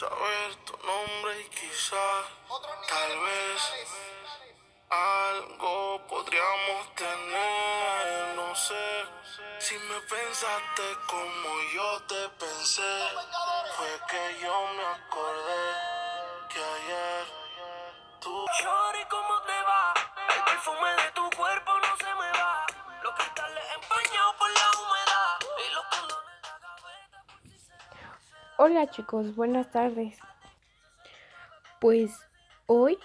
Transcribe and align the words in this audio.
saber 0.00 0.54
tu 0.64 0.72
nombre 0.86 1.40
y 1.42 1.48
quizás, 1.50 2.24
tal 2.88 3.20
vez, 3.20 3.60
algo 4.88 6.00
podríamos 6.08 6.94
tener. 6.94 8.34
No 8.34 8.54
sé 8.56 9.04
si 9.58 9.76
me 9.76 10.00
pensaste 10.00 10.84
como 11.06 11.48
yo 11.74 12.02
te 12.08 12.28
pensé. 12.40 12.92
Fue 13.76 13.92
que 14.08 14.40
yo 14.40 14.54
me 14.76 14.84
acordé 14.86 15.64
que 16.48 16.60
ayer 16.64 17.26
tú. 18.20 18.46
¿cómo 19.10 19.42
te 19.42 19.58
va? 19.68 19.94
El 20.34 20.44
perfume 20.44 20.90
de 20.94 21.10
tu 21.12 21.19
Hola 28.62 28.90
chicos, 28.90 29.36
buenas 29.36 29.70
tardes. 29.70 30.18
Pues 31.80 32.12
hoy 32.66 32.98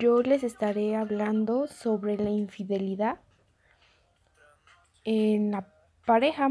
yo 0.00 0.20
les 0.20 0.42
estaré 0.42 0.96
hablando 0.96 1.68
sobre 1.68 2.16
la 2.16 2.30
infidelidad 2.30 3.20
en 5.04 5.52
la 5.52 5.72
pareja, 6.06 6.50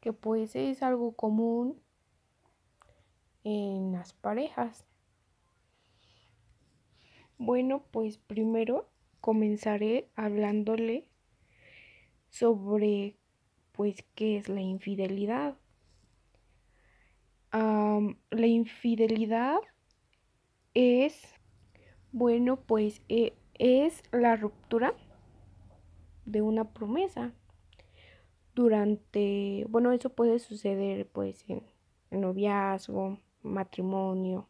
que 0.00 0.14
pues 0.14 0.56
es 0.56 0.82
algo 0.82 1.12
común 1.12 1.78
en 3.42 3.92
las 3.92 4.14
parejas. 4.14 4.86
Bueno, 7.36 7.84
pues 7.90 8.16
primero 8.16 8.88
comenzaré 9.20 10.08
hablándole 10.16 11.06
sobre 12.30 13.14
pues 13.72 14.02
qué 14.14 14.38
es 14.38 14.48
la 14.48 14.62
infidelidad. 14.62 15.58
La 17.54 18.48
infidelidad 18.48 19.58
es, 20.74 21.22
bueno, 22.10 22.56
pues 22.56 23.00
eh, 23.08 23.32
es 23.54 24.02
la 24.10 24.34
ruptura 24.34 24.92
de 26.24 26.42
una 26.42 26.72
promesa 26.72 27.32
durante, 28.56 29.66
bueno, 29.68 29.92
eso 29.92 30.10
puede 30.10 30.40
suceder 30.40 31.08
pues 31.08 31.44
en, 31.48 31.62
en 32.10 32.22
noviazgo, 32.22 33.20
matrimonio 33.42 34.48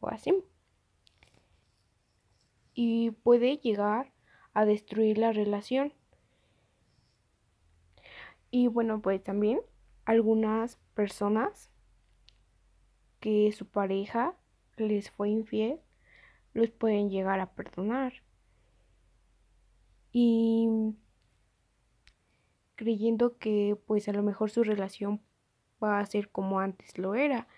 o 0.00 0.08
así. 0.08 0.42
Y 2.72 3.10
puede 3.10 3.58
llegar 3.58 4.10
a 4.54 4.64
destruir 4.64 5.18
la 5.18 5.32
relación. 5.32 5.92
Y 8.50 8.68
bueno, 8.68 9.02
pues 9.02 9.22
también 9.22 9.60
algunas 10.06 10.78
personas 10.94 11.70
que 13.26 13.50
su 13.50 13.66
pareja 13.66 14.36
les 14.76 15.10
fue 15.10 15.30
infiel, 15.30 15.80
los 16.54 16.70
pueden 16.70 17.10
llegar 17.10 17.40
a 17.40 17.54
perdonar. 17.56 18.22
Y 20.12 20.68
creyendo 22.76 23.36
que 23.36 23.76
pues 23.84 24.08
a 24.08 24.12
lo 24.12 24.22
mejor 24.22 24.50
su 24.50 24.62
relación 24.62 25.20
va 25.82 25.98
a 25.98 26.06
ser 26.06 26.30
como 26.30 26.60
antes 26.60 26.98
lo 26.98 27.16
era, 27.16 27.48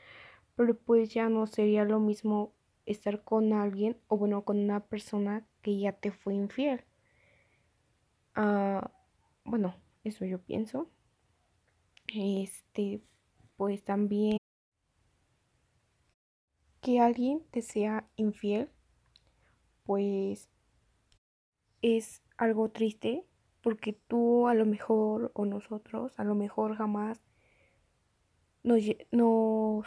pero 0.57 0.75
pues 0.75 1.13
ya 1.13 1.29
no 1.29 1.47
sería 1.47 1.85
lo 1.85 2.01
mismo 2.01 2.55
estar 2.87 3.23
con 3.23 3.53
alguien 3.53 3.99
o 4.07 4.17
bueno, 4.17 4.47
con 4.47 4.59
una 4.59 4.87
persona 4.87 5.47
que 5.61 5.79
ya 5.79 5.93
te 5.93 6.13
fue 6.13 6.33
infiel. 6.35 6.83
Ah, 8.35 8.91
bueno, 9.45 9.75
eso 10.03 10.25
yo 10.25 10.39
pienso. 10.41 10.89
Este, 12.07 13.03
pues 13.59 13.85
también 13.85 14.38
que 16.89 17.01
alguien 17.01 17.43
te 17.51 17.61
sea 17.61 18.09
infiel, 18.17 18.71
pues 19.85 20.49
es 21.83 22.23
algo 22.39 22.71
triste 22.71 23.27
porque 23.61 23.93
tú 23.93 24.49
a 24.49 24.55
lo 24.55 24.65
mejor 24.65 25.31
o 25.35 25.45
nosotros 25.45 26.19
a 26.19 26.25
lo 26.25 26.35
mejor 26.35 26.77
jamás 26.77 27.23
nos, 28.63 28.81
nos, 29.11 29.87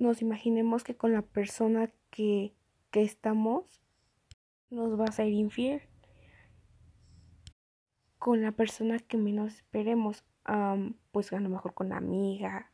nos 0.00 0.22
imaginemos 0.22 0.82
que 0.82 0.96
con 0.96 1.12
la 1.12 1.22
persona 1.22 1.92
que, 2.10 2.52
que 2.90 3.02
estamos 3.02 3.80
nos 4.70 4.98
va 4.98 5.04
a 5.04 5.12
ser 5.12 5.28
infiel. 5.28 5.82
Con 8.18 8.42
la 8.42 8.50
persona 8.50 8.98
que 8.98 9.18
menos 9.18 9.54
esperemos, 9.54 10.24
pues 11.12 11.32
a 11.32 11.38
lo 11.38 11.48
mejor 11.48 11.74
con 11.74 11.90
la 11.90 11.98
amiga 11.98 12.71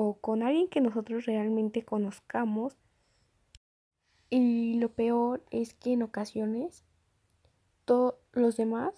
o 0.00 0.14
con 0.20 0.44
alguien 0.44 0.68
que 0.68 0.80
nosotros 0.80 1.26
realmente 1.26 1.84
conozcamos. 1.84 2.76
Y 4.30 4.74
lo 4.78 4.90
peor 4.92 5.44
es 5.50 5.74
que 5.74 5.92
en 5.92 6.02
ocasiones 6.02 6.84
todos 7.84 8.14
los 8.32 8.56
demás 8.56 8.94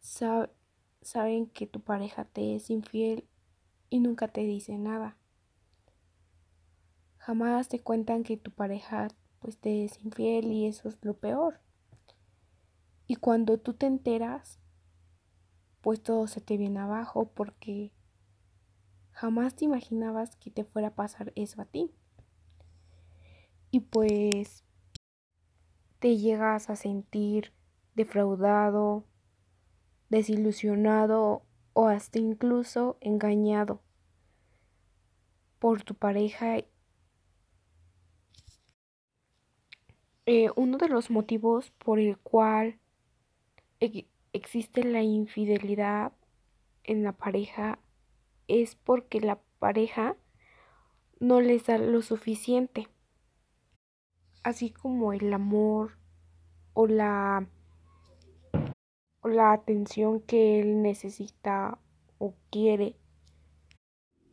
sa- 0.00 0.50
saben 1.02 1.46
que 1.46 1.66
tu 1.66 1.80
pareja 1.80 2.24
te 2.24 2.56
es 2.56 2.70
infiel 2.70 3.28
y 3.90 4.00
nunca 4.00 4.28
te 4.28 4.42
dice 4.42 4.78
nada. 4.78 5.16
Jamás 7.18 7.68
te 7.68 7.80
cuentan 7.80 8.24
que 8.24 8.38
tu 8.38 8.50
pareja 8.50 9.08
pues 9.40 9.58
te 9.58 9.84
es 9.84 10.02
infiel 10.02 10.50
y 10.50 10.66
eso 10.66 10.88
es 10.88 10.96
lo 11.02 11.14
peor. 11.14 11.60
Y 13.08 13.16
cuando 13.16 13.58
tú 13.58 13.74
te 13.74 13.86
enteras, 13.86 14.60
pues 15.80 16.00
todo 16.02 16.26
se 16.28 16.40
te 16.40 16.56
viene 16.56 16.78
abajo 16.80 17.30
porque 17.34 17.90
jamás 19.18 19.56
te 19.56 19.64
imaginabas 19.64 20.36
que 20.36 20.48
te 20.48 20.62
fuera 20.62 20.88
a 20.88 20.94
pasar 20.94 21.32
eso 21.34 21.60
a 21.60 21.64
ti. 21.64 21.90
Y 23.72 23.80
pues 23.80 24.64
te 25.98 26.16
llegas 26.16 26.70
a 26.70 26.76
sentir 26.76 27.52
defraudado, 27.96 29.04
desilusionado 30.08 31.42
o 31.72 31.88
hasta 31.88 32.20
incluso 32.20 32.96
engañado 33.00 33.82
por 35.58 35.82
tu 35.82 35.96
pareja. 35.96 36.58
Eh, 40.26 40.50
uno 40.54 40.78
de 40.78 40.88
los 40.88 41.10
motivos 41.10 41.72
por 41.72 41.98
el 41.98 42.18
cual 42.18 42.78
e- 43.80 44.06
existe 44.32 44.84
la 44.84 45.02
infidelidad 45.02 46.12
en 46.84 47.02
la 47.02 47.12
pareja 47.12 47.80
es 48.48 48.74
porque 48.74 49.20
la 49.20 49.38
pareja 49.58 50.16
no 51.20 51.40
les 51.40 51.66
da 51.66 51.78
lo 51.78 52.02
suficiente, 52.02 52.88
así 54.42 54.70
como 54.70 55.12
el 55.12 55.32
amor 55.32 55.98
o 56.74 56.86
la 56.86 57.46
la 59.24 59.52
atención 59.52 60.20
que 60.20 60.60
él 60.60 60.82
necesita 60.82 61.78
o 62.18 62.34
quiere, 62.50 62.96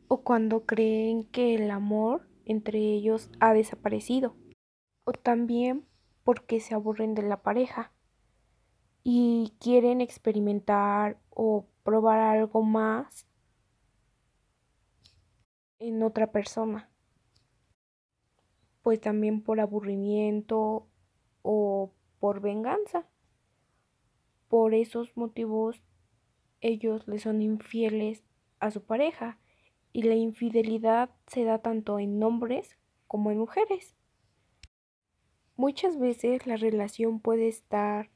o 0.08 0.22
cuando 0.22 0.64
creen 0.64 1.24
que 1.24 1.54
el 1.54 1.70
amor 1.70 2.28
entre 2.44 2.78
ellos 2.78 3.30
ha 3.40 3.52
desaparecido, 3.52 4.36
o 5.04 5.12
también 5.12 5.84
porque 6.24 6.60
se 6.60 6.74
aburren 6.74 7.14
de 7.14 7.22
la 7.22 7.42
pareja 7.42 7.92
y 9.02 9.54
quieren 9.60 10.00
experimentar 10.00 11.18
o 11.30 11.66
probar 11.82 12.20
algo 12.20 12.62
más 12.62 13.25
en 15.78 16.02
otra 16.02 16.32
persona, 16.32 16.90
pues 18.82 19.00
también 19.00 19.42
por 19.42 19.60
aburrimiento 19.60 20.86
o 21.42 21.92
por 22.18 22.40
venganza. 22.40 23.06
Por 24.48 24.74
esos 24.74 25.16
motivos 25.16 25.82
ellos 26.60 27.06
le 27.06 27.18
son 27.18 27.42
infieles 27.42 28.24
a 28.60 28.70
su 28.70 28.82
pareja 28.82 29.38
y 29.92 30.02
la 30.02 30.14
infidelidad 30.14 31.10
se 31.26 31.44
da 31.44 31.58
tanto 31.58 31.98
en 31.98 32.22
hombres 32.22 32.76
como 33.06 33.30
en 33.30 33.38
mujeres. 33.38 33.94
Muchas 35.56 35.98
veces 35.98 36.46
la 36.46 36.56
relación 36.56 37.20
puede 37.20 37.48
estar 37.48 38.10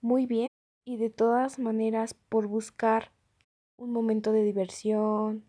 muy 0.00 0.26
bien 0.26 0.48
y 0.84 0.96
de 0.96 1.10
todas 1.10 1.58
maneras 1.58 2.14
por 2.14 2.46
buscar 2.46 3.12
un 3.76 3.92
momento 3.92 4.32
de 4.32 4.42
diversión, 4.42 5.44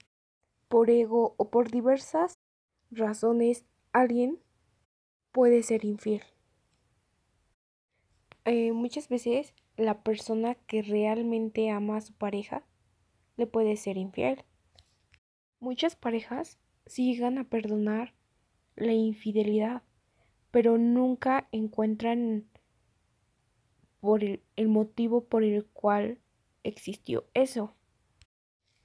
por 0.72 0.90
ego 0.90 1.36
o 1.38 1.52
por 1.52 1.70
diversas 1.70 2.40
razones 2.92 3.66
alguien 3.94 4.40
puede 5.34 5.64
ser 5.64 5.86
infiel. 5.86 6.24
eh, 8.46 8.72
muchas 8.72 9.10
veces 9.10 9.54
la 9.78 10.04
persona 10.04 10.56
que 10.56 10.82
realmente 10.82 11.70
ama 11.70 11.98
a 11.98 12.02
su 12.02 12.14
pareja 12.14 12.66
le 13.38 13.48
puede 13.48 13.76
ser 13.78 13.98
infiel. 13.98 14.44
Muchas 15.60 15.96
parejas 15.96 16.60
sí 16.86 17.14
llegan 17.14 17.38
a 17.38 17.46
perdonar 17.46 18.14
la 18.76 18.94
infidelidad, 18.94 19.84
pero 20.52 20.78
nunca 20.78 21.48
encuentran 21.52 22.46
por 24.00 24.24
el 24.24 24.68
motivo 24.68 25.26
por 25.26 25.44
el 25.44 25.66
cual 25.68 26.20
existió 26.64 27.26
eso. 27.34 27.76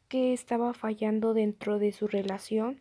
¿Qué 0.08 0.32
estaba 0.32 0.73
fallando 0.73 1.35
dentro 1.35 1.81
de 1.81 1.91
su 1.91 2.06
relación? 2.06 2.81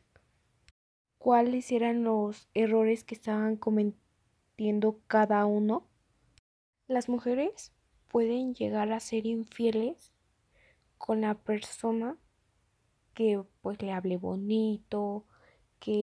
¿Cuáles 1.17 1.71
eran 1.71 2.03
los 2.03 2.47
errores 2.53 3.03
que 3.03 3.15
estaban 3.15 3.55
cometiendo 3.55 4.99
cada 5.07 5.47
uno? 5.47 5.87
Las 6.87 7.09
mujeres 7.09 7.73
pueden 8.09 8.53
llegar 8.53 8.91
a 8.91 8.99
ser 8.99 9.25
infieles 9.25 10.11
con 10.99 11.21
la 11.21 11.33
persona 11.33 12.15
que 13.15 13.43
pues 13.61 13.81
le 13.81 13.91
hable 13.91 14.17
bonito, 14.17 15.25
que, 15.79 16.01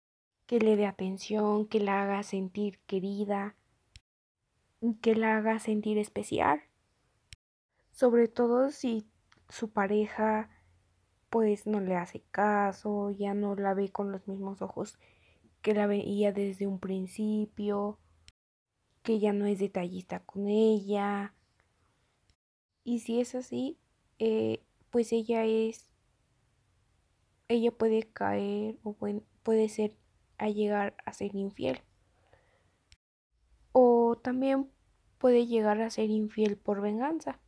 que 0.47 0.57
le 0.57 0.75
dé 0.75 0.88
atención, 0.88 1.67
que 1.67 1.81
la 1.81 2.01
haga 2.01 2.24
sentir 2.24 2.79
querida, 2.88 3.56
que 5.03 5.13
la 5.13 5.38
haga 5.38 5.59
sentir 5.59 6.00
especial. 6.00 6.63
Sobre 7.91 8.27
todo 8.27 8.71
si 8.71 9.06
su 9.50 9.69
pareja 9.69 10.50
pues 11.31 11.66
no 11.66 11.80
le 11.80 11.95
hace 11.95 12.22
caso, 12.30 13.10
ya 13.12 13.33
no 13.33 13.56
la 13.56 13.74
ve 13.74 13.89
con 13.89 14.12
los 14.12 14.28
mismos 14.28 14.62
ojos 14.62 15.00
que 15.62 15.74
la 15.74 15.88
veía 15.88 16.33
desde 16.33 16.68
un 16.68 16.78
principio, 16.78 17.98
que 19.01 19.18
ya 19.18 19.31
no 19.31 19.45
es 19.45 19.60
detallista 19.60 20.19
con 20.19 20.50
ella. 20.50 21.33
Y 22.83 23.00
si 23.00 23.22
es 23.22 23.33
así, 23.33 23.80
eh, 24.19 24.62
pues 24.89 25.13
ella 25.13 25.45
es, 25.45 25.89
ella 27.48 27.72
puede 27.72 28.04
caer 28.04 28.77
o 28.84 28.94
puede 29.42 29.69
ser 29.69 29.95
a 30.38 30.50
llegar 30.50 30.98
a 31.06 31.13
ser 31.13 31.34
infiel. 31.34 31.80
O 33.72 34.18
también 34.22 34.69
puede 35.18 35.48
llegar 35.48 35.81
a 35.81 35.89
ser 35.92 36.10
infiel 36.10 36.57
por 36.57 36.81
venganza. 36.81 37.39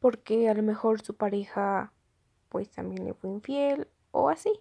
Porque 0.00 0.48
a 0.48 0.54
lo 0.54 0.64
mejor 0.64 1.00
su 1.00 1.16
pareja 1.16 1.92
pues 2.48 2.70
también 2.70 3.04
le 3.04 3.14
fue 3.14 3.30
infiel 3.30 3.88
o 4.10 4.28
así. 4.28 4.52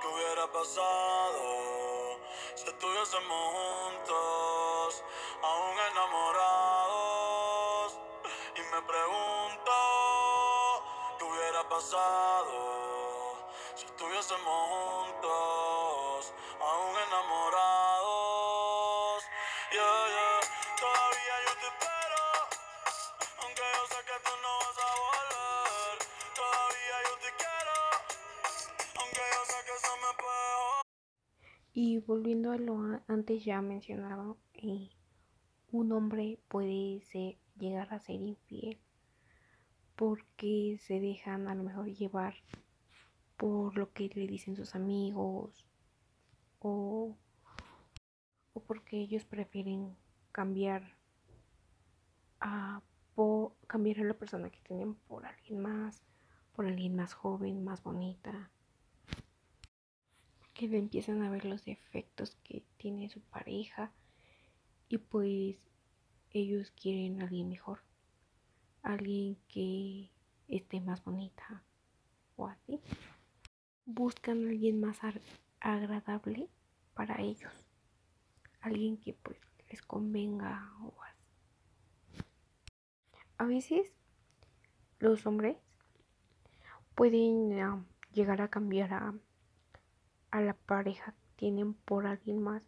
¿Qué 0.00 0.06
hubiera 0.08 0.50
pasado 0.52 2.18
si 2.54 2.66
estuviésemos 2.68 3.54
juntos, 3.54 5.04
aún 5.42 5.78
enamorados? 5.92 7.98
Y 8.54 8.60
me 8.60 8.82
pregunto, 8.82 9.72
¿qué 11.18 11.24
hubiera 11.24 11.68
pasado 11.68 13.36
si 13.74 13.86
estuviésemos 13.86 14.68
juntos, 14.68 15.05
Y 31.78 31.98
volviendo 31.98 32.52
a 32.52 32.56
lo 32.56 33.02
antes 33.06 33.44
ya 33.44 33.60
mencionado, 33.60 34.38
eh, 34.54 34.88
un 35.70 35.92
hombre 35.92 36.40
puede 36.48 37.02
llegar 37.58 37.92
a 37.92 37.98
ser 37.98 38.14
infiel 38.14 38.80
porque 39.94 40.78
se 40.80 41.00
dejan 41.00 41.48
a 41.48 41.54
lo 41.54 41.64
mejor 41.64 41.84
llevar 41.92 42.32
por 43.36 43.76
lo 43.76 43.92
que 43.92 44.08
le 44.14 44.26
dicen 44.26 44.56
sus 44.56 44.74
amigos 44.74 45.66
o, 46.60 47.14
o 48.54 48.60
porque 48.60 48.96
ellos 48.96 49.26
prefieren 49.26 49.94
cambiar 50.32 50.96
a 52.40 52.80
cambiar 53.66 54.00
a 54.00 54.04
la 54.04 54.14
persona 54.14 54.48
que 54.48 54.60
tienen 54.60 54.94
por 54.94 55.26
alguien 55.26 55.60
más, 55.60 56.02
por 56.54 56.64
alguien 56.64 56.96
más 56.96 57.12
joven, 57.12 57.62
más 57.62 57.82
bonita 57.82 58.50
que 60.56 60.68
le 60.68 60.78
empiezan 60.78 61.22
a 61.22 61.30
ver 61.30 61.44
los 61.44 61.64
defectos 61.66 62.34
que 62.42 62.64
tiene 62.78 63.10
su 63.10 63.20
pareja 63.20 63.92
y 64.88 64.96
pues 64.96 65.56
ellos 66.30 66.70
quieren 66.70 67.20
a 67.20 67.24
alguien 67.24 67.50
mejor, 67.50 67.80
alguien 68.82 69.36
que 69.48 70.10
esté 70.48 70.80
más 70.80 71.04
bonita 71.04 71.62
o 72.36 72.46
así. 72.46 72.80
Buscan 73.84 74.46
alguien 74.48 74.80
más 74.80 74.98
agradable 75.60 76.48
para 76.94 77.20
ellos, 77.20 77.52
alguien 78.60 78.96
que 78.96 79.12
pues 79.12 79.38
les 79.68 79.82
convenga 79.82 80.72
o 80.80 80.94
así. 81.02 82.24
A 83.36 83.44
veces 83.44 83.92
los 85.00 85.26
hombres 85.26 85.58
pueden 86.94 87.60
ah, 87.60 87.84
llegar 88.14 88.40
a 88.40 88.48
cambiar 88.48 88.94
a 88.94 89.14
a 90.36 90.40
la 90.42 90.54
pareja 90.54 91.14
tienen 91.36 91.74
por 91.74 92.06
alguien 92.06 92.42
más 92.42 92.62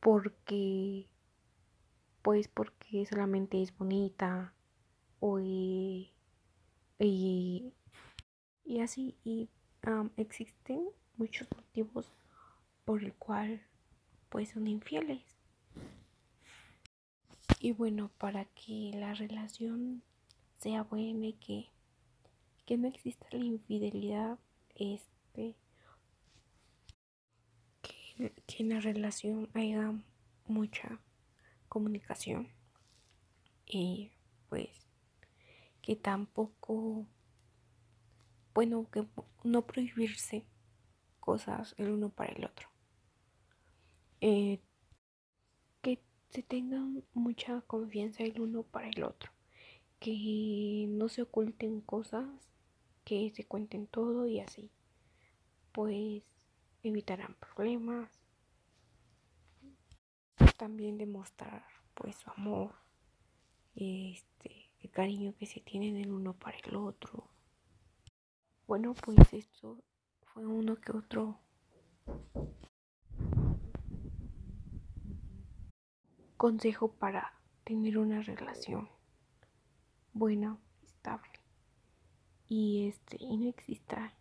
porque 0.00 1.06
pues 2.22 2.48
porque 2.48 3.04
solamente 3.06 3.62
es 3.62 3.76
bonita 3.76 4.54
o 5.20 5.38
y, 5.40 6.12
y, 6.98 7.72
y 8.64 8.80
así 8.80 9.16
y 9.24 9.50
um, 9.86 10.10
existen 10.16 10.88
muchos 11.16 11.48
motivos 11.54 12.10
por 12.84 13.04
el 13.04 13.12
cual 13.14 13.60
pues 14.28 14.50
son 14.50 14.66
infieles. 14.66 15.22
Y 17.60 17.72
bueno 17.72 18.10
para 18.18 18.46
que 18.46 18.92
la 18.94 19.14
relación 19.14 20.02
sea 20.58 20.82
buena 20.82 21.26
y 21.26 21.32
que 21.34 21.68
que 22.64 22.76
no 22.76 22.88
exista 22.88 23.26
la 23.32 23.44
infidelidad 23.44 24.38
este 24.76 25.56
que, 28.16 28.32
en 28.58 28.68
la 28.68 28.80
relación 28.80 29.48
haya 29.54 29.92
mucha 30.46 31.00
comunicación 31.68 32.48
y 33.66 34.10
pues 34.48 34.68
que 35.80 35.96
tampoco 35.96 37.06
bueno 38.54 38.88
que 38.90 39.06
no 39.44 39.66
prohibirse 39.66 40.46
cosas 41.20 41.74
el 41.78 41.90
uno 41.90 42.10
para 42.10 42.32
el 42.32 42.44
otro. 42.44 42.68
Eh, 44.20 44.60
que 45.80 46.02
se 46.30 46.42
tengan 46.42 47.04
mucha 47.14 47.62
confianza 47.62 48.24
el 48.24 48.40
uno 48.40 48.62
para 48.64 48.88
el 48.88 49.02
otro. 49.04 49.32
Que 49.98 50.86
no 50.88 51.08
se 51.08 51.22
oculten 51.22 51.80
cosas 51.80 52.26
que 53.04 53.32
se 53.34 53.44
cuenten 53.44 53.86
todo 53.86 54.26
y 54.26 54.40
así. 54.40 54.70
Pues 55.72 56.22
evitarán 56.82 57.34
problemas. 57.34 58.10
También 60.56 60.98
demostrar 60.98 61.64
pues 61.94 62.16
su 62.16 62.30
amor, 62.30 62.74
este, 63.74 64.70
el 64.80 64.90
cariño 64.90 65.34
que 65.38 65.46
se 65.46 65.60
tienen 65.60 65.96
el 65.96 66.10
uno 66.10 66.34
para 66.34 66.58
el 66.58 66.76
otro. 66.76 67.28
Bueno, 68.66 68.94
pues 68.94 69.32
esto 69.32 69.82
fue 70.32 70.46
uno 70.46 70.76
que 70.76 70.92
otro 70.92 71.38
consejo 76.36 76.92
para 76.92 77.32
tener 77.64 77.98
una 77.98 78.20
relación 78.22 78.88
buena, 80.12 80.58
estable 80.82 81.30
y 82.48 82.88
este 82.88 83.16
y 83.20 83.36
no 83.36 83.48
exista 83.48 84.12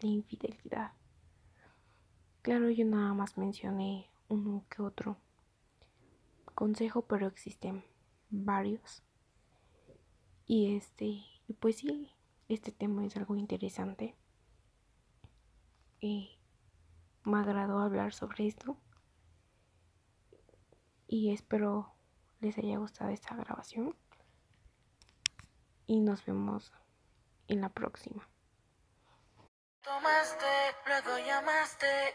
la 0.00 0.08
infidelidad. 0.08 0.97
Claro, 2.42 2.70
yo 2.70 2.84
nada 2.84 3.12
más 3.14 3.36
mencioné 3.36 4.08
uno 4.28 4.64
que 4.70 4.82
otro 4.82 5.16
consejo, 6.54 7.02
pero 7.02 7.26
existen 7.26 7.84
varios. 8.30 9.02
Y 10.46 10.76
este, 10.76 11.22
pues 11.60 11.76
sí, 11.76 12.10
este 12.48 12.72
tema 12.72 13.04
es 13.04 13.16
algo 13.16 13.36
interesante. 13.36 14.14
Y 16.00 16.38
me 17.24 17.38
agradó 17.38 17.80
hablar 17.80 18.12
sobre 18.14 18.46
esto. 18.46 18.76
Y 21.06 21.32
espero 21.32 21.92
les 22.40 22.56
haya 22.58 22.78
gustado 22.78 23.10
esta 23.10 23.34
grabación. 23.34 23.94
Y 25.86 26.00
nos 26.00 26.24
vemos 26.24 26.72
en 27.48 27.60
la 27.60 27.68
próxima. 27.68 28.28
Tomaste, 29.82 30.46
luego 30.86 31.18
llamaste, 31.26 32.14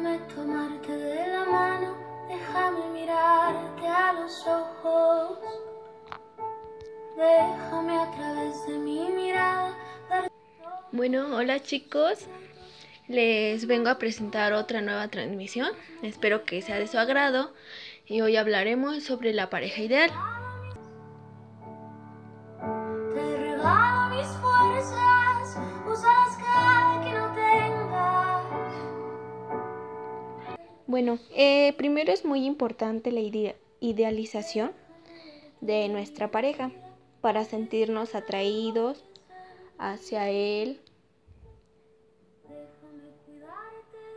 Déjame 0.00 0.18
tomarte 0.34 0.96
de 0.96 1.26
la 1.26 1.44
mano, 1.44 1.94
déjame 2.26 2.88
mirarte 2.88 3.86
a 3.86 4.14
los 4.14 4.46
ojos. 4.46 5.38
Déjame 7.18 7.98
a 7.98 8.10
través 8.10 8.66
de 8.66 8.78
mi 8.78 9.10
mirada 9.10 9.76
Bueno, 10.90 11.36
hola 11.36 11.60
chicos. 11.60 12.24
Les 13.08 13.66
vengo 13.66 13.90
a 13.90 13.98
presentar 13.98 14.54
otra 14.54 14.80
nueva 14.80 15.08
transmisión. 15.08 15.70
Espero 16.02 16.46
que 16.46 16.62
sea 16.62 16.78
de 16.78 16.86
su 16.86 16.98
agrado. 16.98 17.52
Y 18.06 18.22
hoy 18.22 18.36
hablaremos 18.36 19.02
sobre 19.02 19.34
la 19.34 19.50
pareja 19.50 19.82
ideal. 19.82 20.10
Bueno, 30.90 31.20
eh, 31.36 31.72
primero 31.76 32.12
es 32.12 32.24
muy 32.24 32.44
importante 32.44 33.12
la 33.12 33.20
idea- 33.20 33.54
idealización 33.78 34.72
de 35.60 35.88
nuestra 35.88 36.32
pareja 36.32 36.72
para 37.20 37.44
sentirnos 37.44 38.16
atraídos 38.16 39.04
hacia 39.78 40.30
él, 40.30 40.80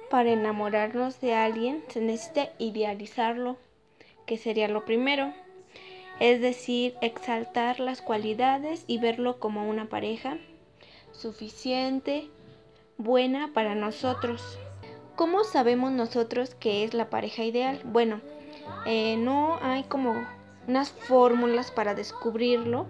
para 0.09 0.31
enamorarnos 0.31 1.21
de 1.21 1.35
alguien 1.35 1.83
se 1.89 2.01
necesita 2.01 2.49
idealizarlo, 2.57 3.57
que 4.25 4.39
sería 4.39 4.67
lo 4.67 4.83
primero. 4.83 5.31
Es 6.19 6.41
decir, 6.41 6.95
exaltar 7.01 7.79
las 7.79 8.01
cualidades 8.01 8.83
y 8.87 8.97
verlo 8.97 9.37
como 9.37 9.69
una 9.69 9.89
pareja 9.89 10.39
suficiente, 11.11 12.29
buena 12.97 13.51
para 13.53 13.75
nosotros. 13.75 14.57
¿Cómo 15.15 15.43
sabemos 15.43 15.91
nosotros 15.91 16.55
que 16.55 16.83
es 16.83 16.95
la 16.95 17.11
pareja 17.11 17.43
ideal? 17.43 17.79
Bueno, 17.83 18.19
eh, 18.87 19.15
no 19.17 19.59
hay 19.61 19.83
como 19.83 20.25
unas 20.67 20.89
fórmulas 20.89 21.69
para 21.69 21.93
descubrirlo. 21.93 22.87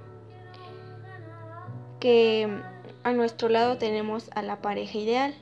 Que 1.99 2.47
a 3.03 3.11
nuestro 3.11 3.49
lado 3.49 3.77
tenemos 3.77 4.29
a 4.35 4.41
la 4.41 4.61
pareja 4.61 4.97
ideal. 4.97 5.35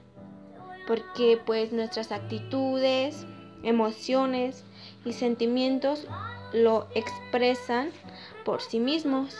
Porque 0.87 1.39
pues 1.45 1.71
nuestras 1.71 2.11
actitudes, 2.11 3.27
emociones 3.61 4.63
y 5.05 5.13
sentimientos 5.13 6.07
lo 6.51 6.87
expresan 6.95 7.91
por 8.43 8.61
sí 8.61 8.79
mismos. 8.79 9.37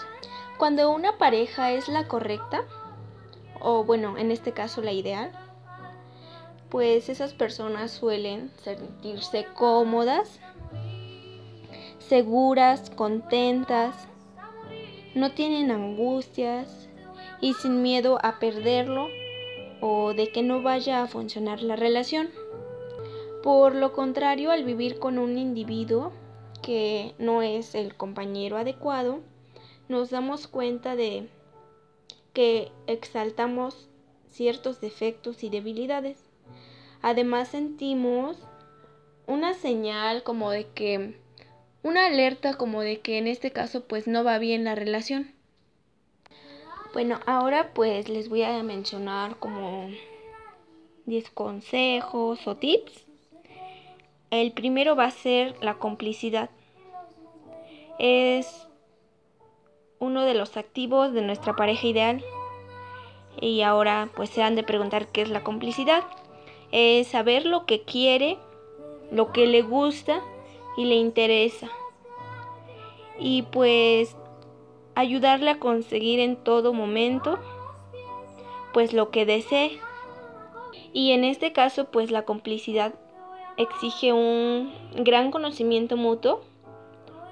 Cuando 0.59 0.91
una 0.91 1.17
pareja 1.17 1.71
es 1.71 1.87
la 1.87 2.07
correcta, 2.07 2.65
o 3.59 3.83
bueno, 3.83 4.19
en 4.19 4.29
este 4.29 4.51
caso 4.51 4.83
la 4.83 4.91
ideal, 4.91 5.31
pues 6.71 7.09
esas 7.09 7.33
personas 7.33 7.91
suelen 7.91 8.49
sentirse 8.63 9.45
cómodas, 9.53 10.39
seguras, 11.99 12.89
contentas, 12.89 14.07
no 15.13 15.31
tienen 15.33 15.69
angustias 15.69 16.87
y 17.41 17.53
sin 17.55 17.81
miedo 17.81 18.17
a 18.23 18.39
perderlo 18.39 19.09
o 19.81 20.13
de 20.13 20.31
que 20.31 20.43
no 20.43 20.63
vaya 20.63 21.03
a 21.03 21.07
funcionar 21.07 21.61
la 21.61 21.75
relación. 21.75 22.29
Por 23.43 23.75
lo 23.75 23.91
contrario, 23.91 24.49
al 24.51 24.63
vivir 24.63 24.97
con 24.97 25.17
un 25.17 25.37
individuo 25.37 26.13
que 26.61 27.15
no 27.19 27.41
es 27.41 27.75
el 27.75 27.97
compañero 27.97 28.55
adecuado, 28.55 29.19
nos 29.89 30.09
damos 30.09 30.47
cuenta 30.47 30.95
de 30.95 31.27
que 32.31 32.71
exaltamos 32.87 33.89
ciertos 34.29 34.79
defectos 34.79 35.43
y 35.43 35.49
debilidades. 35.49 36.30
Además 37.01 37.47
sentimos 37.47 38.37
una 39.27 39.53
señal 39.53 40.23
como 40.23 40.51
de 40.51 40.67
que, 40.67 41.19
una 41.83 42.05
alerta 42.05 42.55
como 42.55 42.81
de 42.81 42.99
que 42.99 43.17
en 43.17 43.27
este 43.27 43.51
caso 43.51 43.85
pues 43.85 44.07
no 44.07 44.23
va 44.23 44.37
bien 44.37 44.63
la 44.63 44.75
relación. 44.75 45.33
Bueno, 46.93 47.19
ahora 47.25 47.71
pues 47.73 48.09
les 48.09 48.27
voy 48.27 48.43
a 48.43 48.61
mencionar 48.63 49.37
como 49.37 49.89
10 51.05 51.29
consejos 51.29 52.45
o 52.47 52.57
tips. 52.57 53.05
El 54.29 54.51
primero 54.51 54.95
va 54.95 55.05
a 55.05 55.11
ser 55.11 55.55
la 55.63 55.75
complicidad. 55.75 56.49
Es 57.97 58.67
uno 59.99 60.25
de 60.25 60.33
los 60.33 60.57
activos 60.57 61.13
de 61.13 61.21
nuestra 61.21 61.55
pareja 61.55 61.87
ideal. 61.87 62.23
Y 63.39 63.61
ahora 63.61 64.09
pues 64.15 64.29
se 64.29 64.43
han 64.43 64.55
de 64.55 64.63
preguntar 64.63 65.07
qué 65.07 65.21
es 65.21 65.29
la 65.29 65.43
complicidad. 65.43 66.03
Es 66.71 67.07
saber 67.07 67.45
lo 67.45 67.65
que 67.65 67.81
quiere, 67.81 68.37
lo 69.11 69.31
que 69.31 69.47
le 69.47 69.61
gusta 69.61 70.21
y 70.77 70.85
le 70.85 70.95
interesa. 70.95 71.69
Y 73.19 73.43
pues 73.43 74.15
ayudarle 74.95 75.51
a 75.51 75.59
conseguir 75.59 76.19
en 76.19 76.35
todo 76.35 76.73
momento 76.73 77.37
pues 78.73 78.93
lo 78.93 79.11
que 79.11 79.25
desee. 79.25 79.79
Y 80.93 81.11
en 81.11 81.23
este 81.23 81.53
caso 81.53 81.85
pues 81.91 82.11
la 82.11 82.23
complicidad 82.23 82.93
exige 83.57 84.13
un 84.13 84.73
gran 84.95 85.31
conocimiento 85.31 85.97
mutuo, 85.97 86.41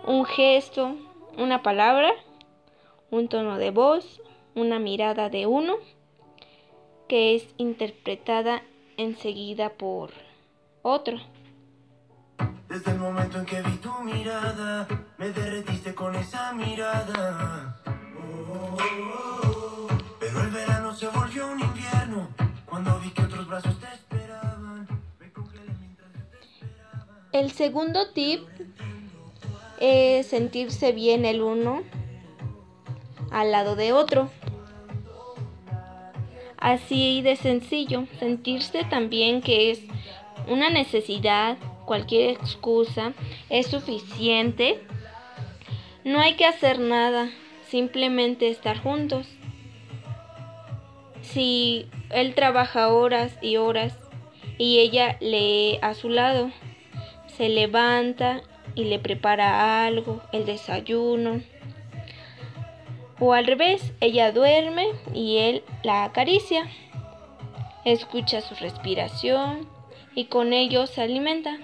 un 0.05 0.25
gesto, 0.25 0.95
una 1.37 1.63
palabra, 1.63 2.11
un 3.11 3.27
tono 3.27 3.57
de 3.57 3.71
voz, 3.71 4.21
una 4.55 4.79
mirada 4.79 5.29
de 5.29 5.47
uno 5.47 5.75
que 7.07 7.35
es 7.35 7.47
interpretada 7.57 8.61
enseguida 8.99 9.69
por 9.69 10.11
otro. 10.81 11.17
Desde 12.67 12.91
el 12.91 12.99
momento 12.99 13.39
en 13.39 13.45
que 13.45 13.61
vi 13.61 13.77
tu 13.77 13.91
mirada, 14.03 14.87
me 15.17 15.29
derretiste 15.29 15.95
con 15.95 16.15
esa 16.15 16.53
mirada. 16.53 17.81
Oh, 17.85 18.75
oh, 18.75 18.77
oh. 19.13 19.87
Pero 20.19 20.41
el 20.41 20.49
verano 20.49 20.93
se 20.93 21.07
volvió 21.07 21.47
un 21.47 21.61
invierno. 21.61 22.27
Cuando 22.65 22.99
vi 22.99 23.09
que 23.11 23.23
otros 23.23 23.47
brazos 23.47 23.79
te 23.79 23.87
esperaban, 23.87 24.87
me 25.19 25.31
congelé 25.31 25.71
mientras 25.79 26.13
yo 26.13 26.25
te 26.29 26.39
esperaba. 26.39 27.05
El 27.31 27.51
segundo 27.51 28.11
tip 28.11 28.47
es 29.79 30.27
sentirse 30.27 30.91
bien 30.91 31.23
el 31.23 31.41
uno 31.41 31.83
al 33.31 33.51
lado 33.51 33.77
de 33.77 33.93
otro. 33.93 34.29
Así 36.59 37.21
de 37.21 37.37
sencillo, 37.37 38.05
sentirse 38.19 38.83
también 38.83 39.41
que 39.41 39.71
es 39.71 39.81
una 40.47 40.69
necesidad, 40.69 41.57
cualquier 41.85 42.31
excusa 42.31 43.13
es 43.49 43.67
suficiente. 43.67 44.79
No 46.03 46.19
hay 46.19 46.33
que 46.35 46.45
hacer 46.45 46.79
nada, 46.79 47.29
simplemente 47.67 48.49
estar 48.49 48.77
juntos. 48.77 49.27
Si 51.21 51.87
él 52.09 52.35
trabaja 52.35 52.89
horas 52.89 53.37
y 53.41 53.57
horas 53.57 53.97
y 54.57 54.79
ella 54.79 55.17
lee 55.21 55.79
a 55.81 55.93
su 55.93 56.09
lado, 56.09 56.51
se 57.37 57.47
levanta 57.47 58.41
y 58.75 58.83
le 58.83 58.99
prepara 58.99 59.85
algo, 59.85 60.21
el 60.33 60.45
desayuno. 60.45 61.41
O 63.19 63.33
al 63.33 63.45
revés, 63.45 63.93
ella 63.99 64.31
duerme 64.31 64.87
y 65.13 65.37
él 65.37 65.63
la 65.83 66.05
acaricia. 66.05 66.69
Escucha 67.83 68.41
su 68.41 68.55
respiración 68.55 69.67
y 70.15 70.25
con 70.25 70.53
ello 70.53 70.87
se 70.87 71.01
alimenta. 71.01 71.57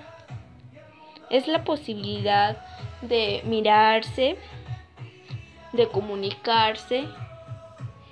Es 1.30 1.48
la 1.48 1.64
posibilidad 1.64 2.58
de 3.02 3.42
mirarse, 3.46 4.38
de 5.74 5.88
comunicarse 5.88 7.06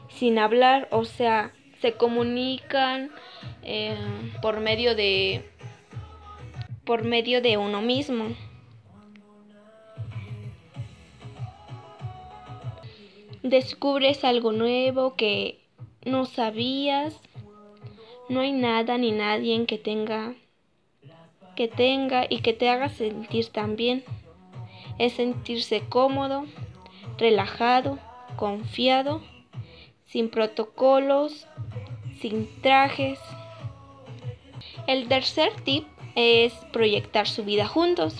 sin 0.09 0.39
hablar, 0.39 0.87
o 0.91 1.05
sea, 1.05 1.51
se 1.81 1.93
comunican 1.93 3.11
eh, 3.63 3.97
por 4.41 4.59
medio 4.59 4.95
de 4.95 5.49
por 6.85 7.03
medio 7.03 7.41
de 7.41 7.57
uno 7.57 7.81
mismo. 7.81 8.35
Descubres 13.43 14.23
algo 14.23 14.51
nuevo 14.51 15.15
que 15.15 15.59
no 16.05 16.25
sabías. 16.25 17.19
No 18.29 18.39
hay 18.39 18.51
nada 18.51 18.97
ni 18.97 19.11
nadie 19.11 19.65
que 19.65 19.77
tenga 19.77 20.33
que 21.55 21.67
tenga 21.67 22.25
y 22.29 22.39
que 22.39 22.53
te 22.53 22.69
haga 22.69 22.89
sentir 22.89 23.47
tan 23.49 23.75
bien. 23.75 24.03
Es 24.97 25.13
sentirse 25.13 25.83
cómodo, 25.87 26.45
relajado, 27.17 27.99
confiado, 28.35 29.21
sin 30.05 30.29
protocolos, 30.29 31.47
sin 32.19 32.49
trajes. 32.61 33.19
El 34.87 35.07
tercer 35.07 35.53
tip 35.63 35.85
es 36.15 36.53
proyectar 36.71 37.27
su 37.27 37.43
vida 37.43 37.67
juntos. 37.67 38.15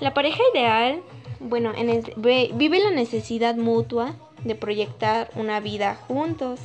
La 0.00 0.14
pareja 0.14 0.40
ideal, 0.54 1.02
bueno, 1.40 1.72
en 1.74 1.90
el- 1.90 2.12
ve- 2.16 2.50
vive 2.54 2.78
la 2.78 2.90
necesidad 2.90 3.56
mutua 3.56 4.14
de 4.44 4.54
proyectar 4.54 5.30
una 5.34 5.60
vida 5.60 5.96
juntos. 6.06 6.60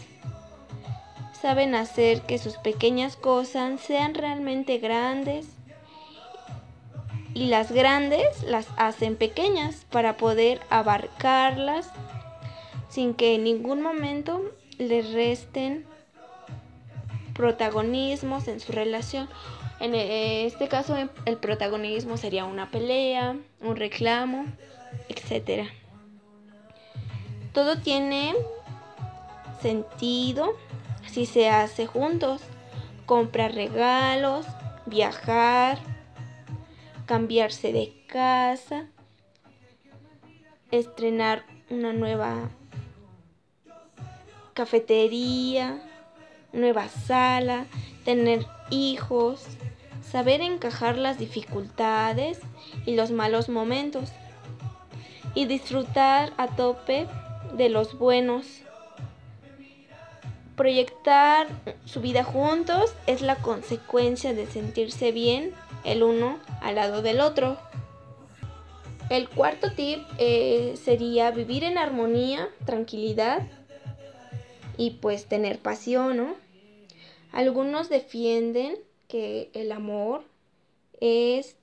Saben 1.41 1.75
hacer 1.75 2.21
que 2.21 2.37
sus 2.37 2.57
pequeñas 2.57 3.15
cosas 3.15 3.79
sean 3.81 4.13
realmente 4.13 4.77
grandes 4.79 5.47
y 7.33 7.47
las 7.47 7.71
grandes 7.71 8.43
las 8.43 8.67
hacen 8.77 9.15
pequeñas 9.15 9.85
para 9.91 10.17
poder 10.17 10.61
abarcarlas 10.69 11.89
sin 12.89 13.13
que 13.13 13.35
en 13.35 13.43
ningún 13.43 13.81
momento 13.81 14.41
les 14.77 15.11
resten 15.11 15.85
protagonismos 17.33 18.47
en 18.47 18.59
su 18.61 18.71
relación. 18.71 19.27
En 19.79 19.93
e- 19.93 20.45
este 20.45 20.67
caso 20.67 20.95
el 21.25 21.37
protagonismo 21.37 22.17
sería 22.17 22.45
una 22.45 22.71
pelea, 22.71 23.35
un 23.61 23.75
reclamo, 23.75 24.45
etc. 25.09 25.69
Todo 27.53 27.77
tiene 27.77 28.33
sentido 29.61 30.55
si 31.07 31.25
se 31.25 31.49
hace 31.49 31.87
juntos. 31.87 32.41
Comprar 33.05 33.53
regalos, 33.53 34.47
viajar, 34.87 35.77
cambiarse 37.05 37.71
de 37.71 37.93
casa, 38.07 38.87
estrenar 40.71 41.45
una 41.69 41.93
nueva 41.93 42.49
cafetería, 44.55 45.81
nueva 46.51 46.87
sala, 46.87 47.65
tener 48.05 48.47
hijos, 48.69 49.45
saber 50.01 50.41
encajar 50.41 50.97
las 50.97 51.17
dificultades 51.17 52.39
y 52.85 52.95
los 52.95 53.11
malos 53.11 53.49
momentos 53.49 54.09
y 55.33 55.45
disfrutar 55.45 56.33
a 56.37 56.47
tope 56.47 57.07
de 57.53 57.69
los 57.69 57.97
buenos. 57.97 58.61
Proyectar 60.55 61.47
su 61.83 61.99
vida 61.99 62.23
juntos 62.23 62.93
es 63.07 63.21
la 63.21 63.35
consecuencia 63.35 64.33
de 64.33 64.47
sentirse 64.47 65.11
bien 65.11 65.53
el 65.83 66.01
uno 66.01 66.39
al 66.61 66.75
lado 66.75 67.01
del 67.01 67.19
otro. 67.19 67.57
El 69.09 69.29
cuarto 69.29 69.71
tip 69.73 69.99
eh, 70.17 70.75
sería 70.83 71.29
vivir 71.31 71.63
en 71.63 71.77
armonía, 71.77 72.49
tranquilidad 72.65 73.43
y 74.77 74.91
pues 74.91 75.25
tener 75.25 75.59
pasión, 75.59 76.17
¿no? 76.17 76.44
Algunos 77.35 77.89
defienden 77.89 78.77
que 79.09 79.49
el 79.53 79.73
amor 79.73 80.23
es 81.01 81.57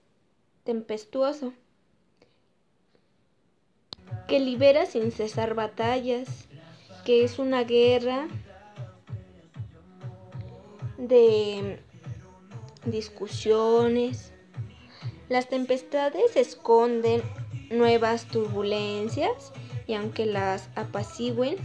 tempestuoso, 0.65 1.55
que 4.29 4.39
libera 4.39 4.85
sin 4.85 5.11
cesar 5.13 5.55
batallas, 5.55 6.29
que 7.07 7.25
es 7.25 7.39
una 7.39 7.65
guerra 7.65 8.29
de 10.99 11.81
discusiones. 12.85 14.35
Las 15.31 15.49
tempestades 15.49 16.37
esconden 16.37 17.23
nuevas 17.71 18.29
turbulencias 18.29 19.55
y 19.87 19.95
aunque 19.95 20.27
las 20.27 20.69
apacigüen, 20.75 21.57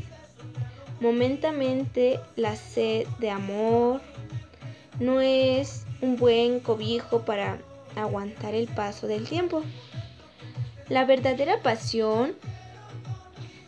momentáneamente 1.00 2.20
la 2.36 2.56
sed 2.56 3.08
de 3.20 3.30
amor 3.30 4.02
no 5.00 5.22
es 5.22 5.86
un 6.02 6.16
buen 6.16 6.60
cobijo 6.60 7.22
para 7.22 7.60
aguantar 7.96 8.56
el 8.56 8.68
paso 8.68 9.08
del 9.08 9.28
tiempo. 9.28 9.64
La 10.90 11.06
verdadera 11.06 11.62
pasión, 11.62 12.34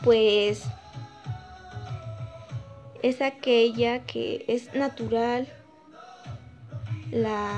pues, 0.03 0.63
es 3.01 3.21
aquella 3.21 4.05
que 4.05 4.45
es 4.47 4.73
natural, 4.73 5.47
la 7.11 7.53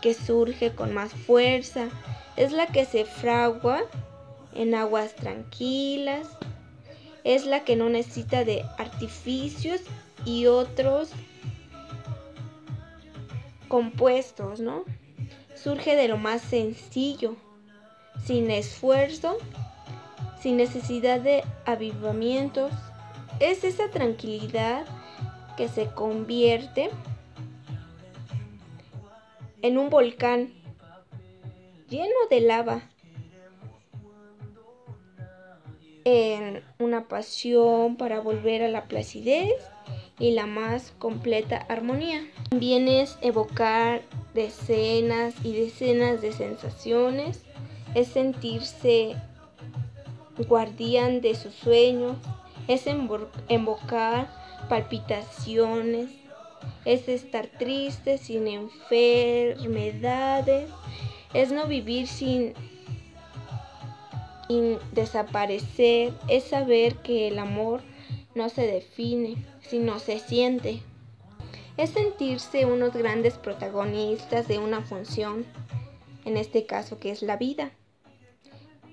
que 0.00 0.14
surge 0.14 0.74
con 0.74 0.92
más 0.92 1.12
fuerza, 1.12 1.88
es 2.36 2.52
la 2.52 2.66
que 2.66 2.84
se 2.84 3.04
fragua 3.04 3.82
en 4.54 4.74
aguas 4.74 5.14
tranquilas, 5.14 6.28
es 7.24 7.46
la 7.46 7.64
que 7.64 7.76
no 7.76 7.88
necesita 7.88 8.44
de 8.44 8.64
artificios 8.78 9.80
y 10.24 10.46
otros 10.46 11.10
compuestos, 13.68 14.60
¿no? 14.60 14.84
Surge 15.54 15.96
de 15.96 16.08
lo 16.08 16.18
más 16.18 16.42
sencillo, 16.42 17.36
sin 18.24 18.50
esfuerzo, 18.50 19.38
sin 20.40 20.56
necesidad 20.56 21.20
de 21.20 21.44
avivamientos. 21.64 22.72
Es 23.40 23.64
esa 23.64 23.88
tranquilidad 23.88 24.84
que 25.56 25.68
se 25.68 25.86
convierte 25.86 26.90
en 29.62 29.78
un 29.78 29.90
volcán 29.90 30.52
lleno 31.88 32.14
de 32.30 32.40
lava, 32.40 32.82
en 36.04 36.62
una 36.78 37.08
pasión 37.08 37.96
para 37.96 38.20
volver 38.20 38.62
a 38.62 38.68
la 38.68 38.84
placidez 38.84 39.54
y 40.18 40.32
la 40.32 40.46
más 40.46 40.92
completa 40.98 41.56
armonía. 41.68 42.26
También 42.50 42.88
es 42.88 43.16
evocar 43.22 44.02
decenas 44.34 45.34
y 45.44 45.52
decenas 45.52 46.20
de 46.22 46.32
sensaciones, 46.32 47.42
es 47.94 48.08
sentirse 48.08 49.14
guardián 50.48 51.20
de 51.20 51.34
sus 51.34 51.52
sueños, 51.54 52.16
es 52.68 52.86
invocar 53.48 54.30
palpitaciones, 54.68 56.10
es 56.84 57.08
estar 57.08 57.46
triste 57.46 58.18
sin 58.18 58.46
enfermedades, 58.46 60.68
es 61.34 61.50
no 61.52 61.66
vivir 61.66 62.06
sin, 62.06 62.54
sin 64.52 64.78
desaparecer, 64.92 66.12
es 66.28 66.44
saber 66.44 66.96
que 66.96 67.28
el 67.28 67.38
amor 67.38 67.80
no 68.34 68.50
se 68.50 68.66
define, 68.66 69.36
sino 69.62 69.98
se 69.98 70.18
siente. 70.18 70.82
Es 71.78 71.90
sentirse 71.90 72.66
unos 72.66 72.92
grandes 72.92 73.38
protagonistas 73.38 74.48
de 74.48 74.58
una 74.58 74.82
función, 74.82 75.46
en 76.26 76.36
este 76.36 76.66
caso 76.66 76.98
que 76.98 77.10
es 77.10 77.22
la 77.22 77.38
vida. 77.38 77.72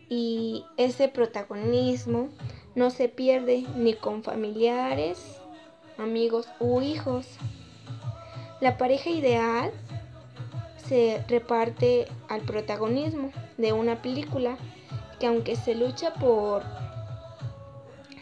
Y 0.08 0.64
ese 0.78 1.10
protagonismo 1.10 2.30
no 2.74 2.90
se 2.90 3.10
pierde 3.10 3.66
ni 3.76 3.96
con 3.96 4.24
familiares, 4.24 5.42
amigos 5.98 6.48
u 6.62 6.82
hijos. 6.82 7.28
La 8.62 8.78
pareja 8.78 9.10
ideal 9.10 9.72
se 10.88 11.22
reparte 11.28 12.08
al 12.30 12.42
protagonismo 12.44 13.32
de 13.58 13.74
una 13.74 14.02
película 14.02 14.58
que 15.20 15.28
aunque 15.28 15.56
se 15.56 15.76
lucha 15.76 16.14
por 16.14 16.64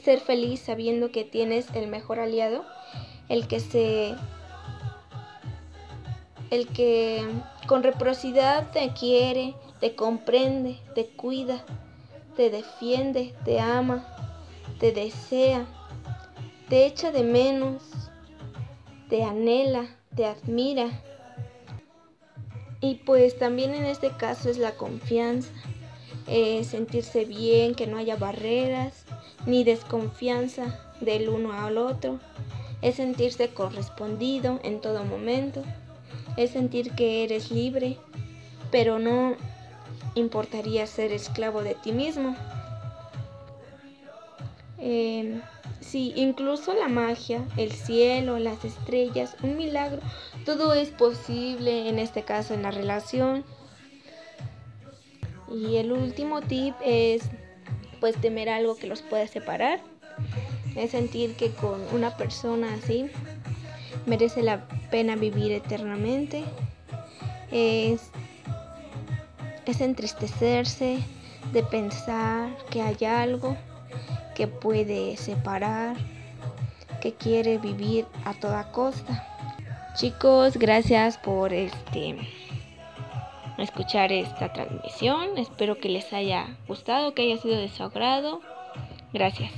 ser 0.04 0.20
feliz 0.20 0.62
sabiendo 0.62 1.12
que 1.12 1.24
tienes 1.24 1.68
el 1.76 1.88
mejor 1.88 2.20
aliado, 2.20 2.66
el 3.30 3.48
que 3.48 3.60
se 3.60 4.16
el 6.50 6.68
que 6.68 7.26
con 7.68 7.84
reciprocidad 7.84 8.72
te 8.72 8.94
quiere, 8.94 9.54
te 9.82 9.96
comprende, 9.96 10.80
te 10.96 11.08
cuida, 11.08 11.64
te 12.38 12.50
defiende, 12.50 13.34
te 13.44 13.60
ama, 13.60 14.06
te 14.80 14.92
desea, 14.92 15.66
te 16.70 16.86
echa 16.86 17.12
de 17.12 17.24
menos, 17.24 17.84
te 19.10 19.24
anhela, 19.24 19.88
te 20.16 20.26
admira. 20.26 20.88
Y 22.80 22.96
pues 22.96 23.38
también 23.38 23.74
en 23.74 23.86
este 23.86 24.12
caso 24.12 24.50
es 24.50 24.58
la 24.58 24.76
confianza, 24.76 25.50
eh, 26.28 26.64
sentirse 26.64 27.26
bien, 27.26 27.74
que 27.76 27.88
no 27.88 27.98
haya 27.98 28.16
barreras 28.16 29.06
ni 29.46 29.64
desconfianza 29.64 30.80
del 31.00 31.30
uno 31.30 31.54
al 31.54 31.78
otro, 31.78 32.20
es 32.82 32.96
sentirse 32.96 33.50
correspondido 33.50 34.60
en 34.64 34.82
todo 34.82 35.04
momento, 35.04 35.64
es 36.36 36.52
sentir 36.52 36.92
que 36.92 37.24
eres 37.24 37.52
libre, 37.52 37.98
pero 38.72 39.00
no 39.00 39.36
importaría 40.16 40.86
ser 40.88 41.12
esclavo 41.12 41.64
de 41.64 41.76
ti 41.76 41.92
mismo. 41.92 42.36
Eh, 44.80 45.42
sí, 45.80 46.14
incluso 46.16 46.74
la 46.74 46.88
magia, 46.88 47.44
el 47.58 47.72
cielo, 47.72 48.38
las 48.38 48.64
estrellas, 48.66 49.36
un 49.42 49.58
milagro, 49.58 50.02
todo 50.46 50.74
es 50.74 50.90
posible 50.90 51.90
en 51.90 52.00
este 52.00 52.24
caso 52.24 52.54
en 52.54 52.64
la 52.64 52.72
relación. 52.72 53.44
Y 55.50 55.78
el 55.78 55.92
último 55.92 56.42
tip 56.42 56.76
es 56.84 57.24
pues 58.00 58.16
temer 58.18 58.50
algo 58.50 58.76
que 58.76 58.88
los 58.88 59.02
pueda 59.02 59.28
separar. 59.28 59.80
Es 60.76 60.92
sentir 60.92 61.36
que 61.36 61.52
con 61.52 61.82
una 61.94 62.16
persona 62.18 62.74
así 62.74 63.10
merece 64.06 64.44
la 64.44 64.68
pena 64.92 65.16
vivir 65.16 65.52
eternamente. 65.52 66.44
Es, 67.52 68.12
es 69.66 69.82
entristecerse 69.82 71.00
de 71.54 71.64
pensar 71.64 72.50
que 72.70 72.82
hay 72.82 73.06
algo 73.06 73.58
que 74.36 74.48
puede 74.48 75.18
separar, 75.18 75.96
que 77.02 77.14
quiere 77.14 77.58
vivir 77.58 78.06
a 78.26 78.34
toda 78.34 78.72
costa. 78.72 79.26
Chicos, 79.96 80.58
gracias 80.58 81.18
por 81.18 81.54
este 81.54 82.18
escuchar 83.58 84.12
esta 84.12 84.54
transmisión. 84.54 85.38
Espero 85.38 85.78
que 85.78 85.90
les 85.90 86.12
haya 86.14 86.58
gustado, 86.68 87.14
que 87.14 87.24
haya 87.24 87.38
sido 87.38 87.58
de 87.58 87.70
su 87.70 87.84
agrado. 87.84 88.42
Gracias. 89.14 89.52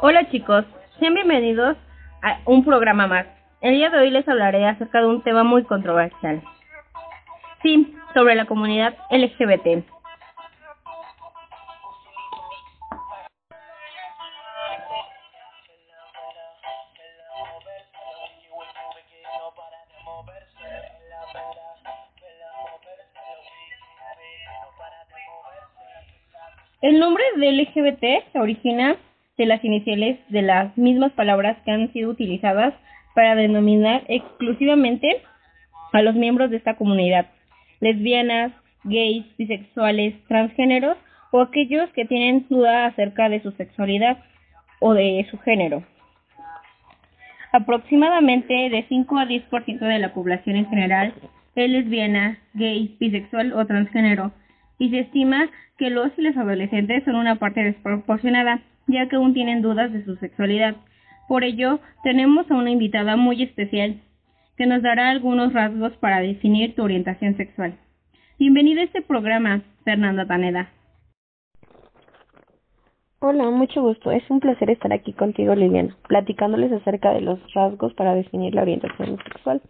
Hola 0.00 0.30
chicos, 0.30 0.64
sean 1.00 1.14
bienvenidos 1.14 1.76
a 2.22 2.38
un 2.46 2.64
programa 2.64 3.06
más. 3.06 3.26
El 3.60 3.74
día 3.74 3.90
de 3.90 3.98
hoy 3.98 4.10
les 4.10 4.28
hablaré 4.28 4.64
acerca 4.66 5.00
de 5.00 5.06
un 5.06 5.22
tema 5.22 5.42
muy 5.42 5.64
controversial. 5.64 6.42
Sí, 7.62 7.96
sobre 8.14 8.34
la 8.34 8.46
comunidad 8.46 8.94
LGBT. 9.10 9.84
El 26.80 27.00
nombre 27.00 27.24
de 27.36 27.52
LGBT 27.52 28.32
se 28.32 28.38
origina 28.38 28.96
de 29.38 29.46
las 29.46 29.64
iniciales 29.64 30.18
de 30.28 30.42
las 30.42 30.76
mismas 30.76 31.12
palabras 31.12 31.56
que 31.64 31.70
han 31.70 31.92
sido 31.92 32.10
utilizadas 32.10 32.74
para 33.14 33.34
denominar 33.34 34.02
exclusivamente 34.08 35.22
a 35.92 36.02
los 36.02 36.14
miembros 36.14 36.50
de 36.50 36.58
esta 36.58 36.76
comunidad, 36.76 37.26
lesbianas, 37.80 38.52
gays, 38.84 39.24
bisexuales, 39.38 40.14
transgéneros 40.26 40.96
o 41.30 41.40
aquellos 41.40 41.88
que 41.90 42.04
tienen 42.04 42.46
duda 42.48 42.86
acerca 42.86 43.28
de 43.28 43.40
su 43.40 43.52
sexualidad 43.52 44.18
o 44.80 44.94
de 44.94 45.26
su 45.30 45.38
género. 45.38 45.82
Aproximadamente 47.52 48.54
de 48.54 48.84
5 48.88 49.18
a 49.18 49.24
10% 49.24 49.78
de 49.78 49.98
la 49.98 50.12
población 50.12 50.56
en 50.56 50.68
general 50.68 51.14
es 51.54 51.70
lesbiana, 51.70 52.38
gay, 52.54 52.96
bisexual 53.00 53.52
o 53.52 53.66
transgénero, 53.66 54.32
y 54.78 54.90
se 54.90 55.00
estima 55.00 55.48
que 55.76 55.90
los 55.90 56.10
y 56.16 56.22
las 56.22 56.36
adolescentes 56.36 57.04
son 57.04 57.16
una 57.16 57.36
parte 57.36 57.64
desproporcionada, 57.64 58.60
ya 58.88 59.08
que 59.08 59.16
aún 59.16 59.34
tienen 59.34 59.62
dudas 59.62 59.92
de 59.92 60.04
su 60.04 60.16
sexualidad. 60.16 60.76
Por 61.28 61.44
ello, 61.44 61.78
tenemos 62.02 62.50
a 62.50 62.54
una 62.54 62.70
invitada 62.70 63.16
muy 63.16 63.42
especial 63.42 64.00
que 64.56 64.66
nos 64.66 64.82
dará 64.82 65.10
algunos 65.10 65.52
rasgos 65.52 65.92
para 65.98 66.20
definir 66.20 66.74
tu 66.74 66.82
orientación 66.82 67.36
sexual. 67.36 67.78
Bienvenida 68.38 68.80
a 68.80 68.84
este 68.84 69.02
programa, 69.02 69.62
Fernanda 69.84 70.26
Taneda. 70.26 70.70
Hola, 73.20 73.50
mucho 73.50 73.82
gusto. 73.82 74.10
Es 74.10 74.22
un 74.30 74.40
placer 74.40 74.70
estar 74.70 74.92
aquí 74.92 75.12
contigo, 75.12 75.54
Liliana, 75.54 75.96
platicándoles 76.08 76.72
acerca 76.72 77.12
de 77.12 77.20
los 77.20 77.38
rasgos 77.52 77.92
para 77.94 78.14
definir 78.14 78.54
la 78.54 78.62
orientación 78.62 79.18
sexual. 79.24 79.60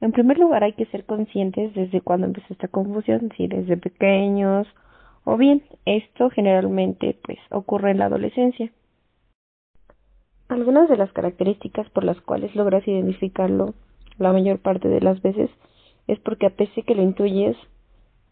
En 0.00 0.12
primer 0.12 0.38
lugar, 0.38 0.62
hay 0.62 0.74
que 0.74 0.86
ser 0.86 1.04
conscientes 1.04 1.74
desde 1.74 2.02
cuándo 2.02 2.26
empezó 2.26 2.46
esta 2.50 2.68
confusión, 2.68 3.30
si 3.36 3.48
desde 3.48 3.78
pequeños 3.78 4.68
o 5.26 5.36
bien 5.36 5.64
esto 5.84 6.30
generalmente 6.30 7.18
pues 7.24 7.38
ocurre 7.50 7.90
en 7.90 7.98
la 7.98 8.06
adolescencia. 8.06 8.72
Algunas 10.48 10.88
de 10.88 10.96
las 10.96 11.12
características 11.12 11.90
por 11.90 12.04
las 12.04 12.20
cuales 12.20 12.54
logras 12.54 12.86
identificarlo 12.86 13.74
la 14.18 14.32
mayor 14.32 14.60
parte 14.60 14.88
de 14.88 15.00
las 15.00 15.20
veces 15.22 15.50
es 16.06 16.20
porque 16.20 16.46
a 16.46 16.50
pesar 16.50 16.84
que 16.84 16.94
lo 16.94 17.02
intuyes, 17.02 17.56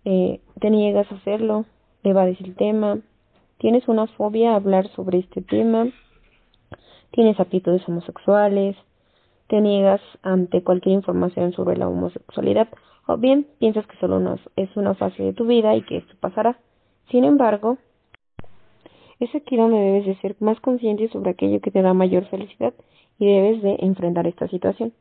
eh, 0.05 0.41
te 0.61 0.71
niegas 0.71 1.11
a 1.11 1.17
hacerlo, 1.17 1.65
evades 2.05 2.41
el 2.41 2.55
tema, 2.55 3.01
tienes 3.59 3.89
una 3.89 4.07
fobia 4.07 4.53
a 4.53 4.57
hablar 4.57 4.87
sobre 4.91 5.19
este 5.19 5.43
tema, 5.43 5.89
tienes 7.11 7.41
actitudes 7.41 7.87
homosexuales, 7.89 8.77
te 9.49 9.61
niegas 9.61 10.01
ante 10.23 10.63
cualquier 10.63 10.95
información 10.95 11.53
sobre 11.53 11.77
la 11.77 11.89
homosexualidad 11.89 12.69
o 13.09 13.17
bien 13.17 13.49
piensas 13.59 13.85
que 13.89 13.97
solo 13.97 14.39
es 14.55 14.77
una 14.77 14.95
fase 14.95 15.25
de 15.25 15.33
tu 15.33 15.45
vida 15.45 15.75
y 15.75 15.83
que 15.83 15.97
esto 15.97 16.15
pasará. 16.21 16.57
Sin 17.11 17.25
embargo, 17.25 17.79
es 19.21 19.35
aquí 19.35 19.57
donde 19.57 19.79
debes 19.79 20.07
de 20.07 20.17
ser 20.17 20.37
más 20.41 20.61
consciente 20.61 21.09
sobre 21.09 21.31
aquello 21.31 21.61
que 21.61 21.71
te 21.71 21.83
da 21.83 21.95
mayor 21.95 22.27
felicidad 22.27 22.75
y 23.19 23.27
debes 23.27 23.63
de 23.63 23.77
enfrentar 23.81 24.27
esta 24.27 24.49
situación. 24.49 24.93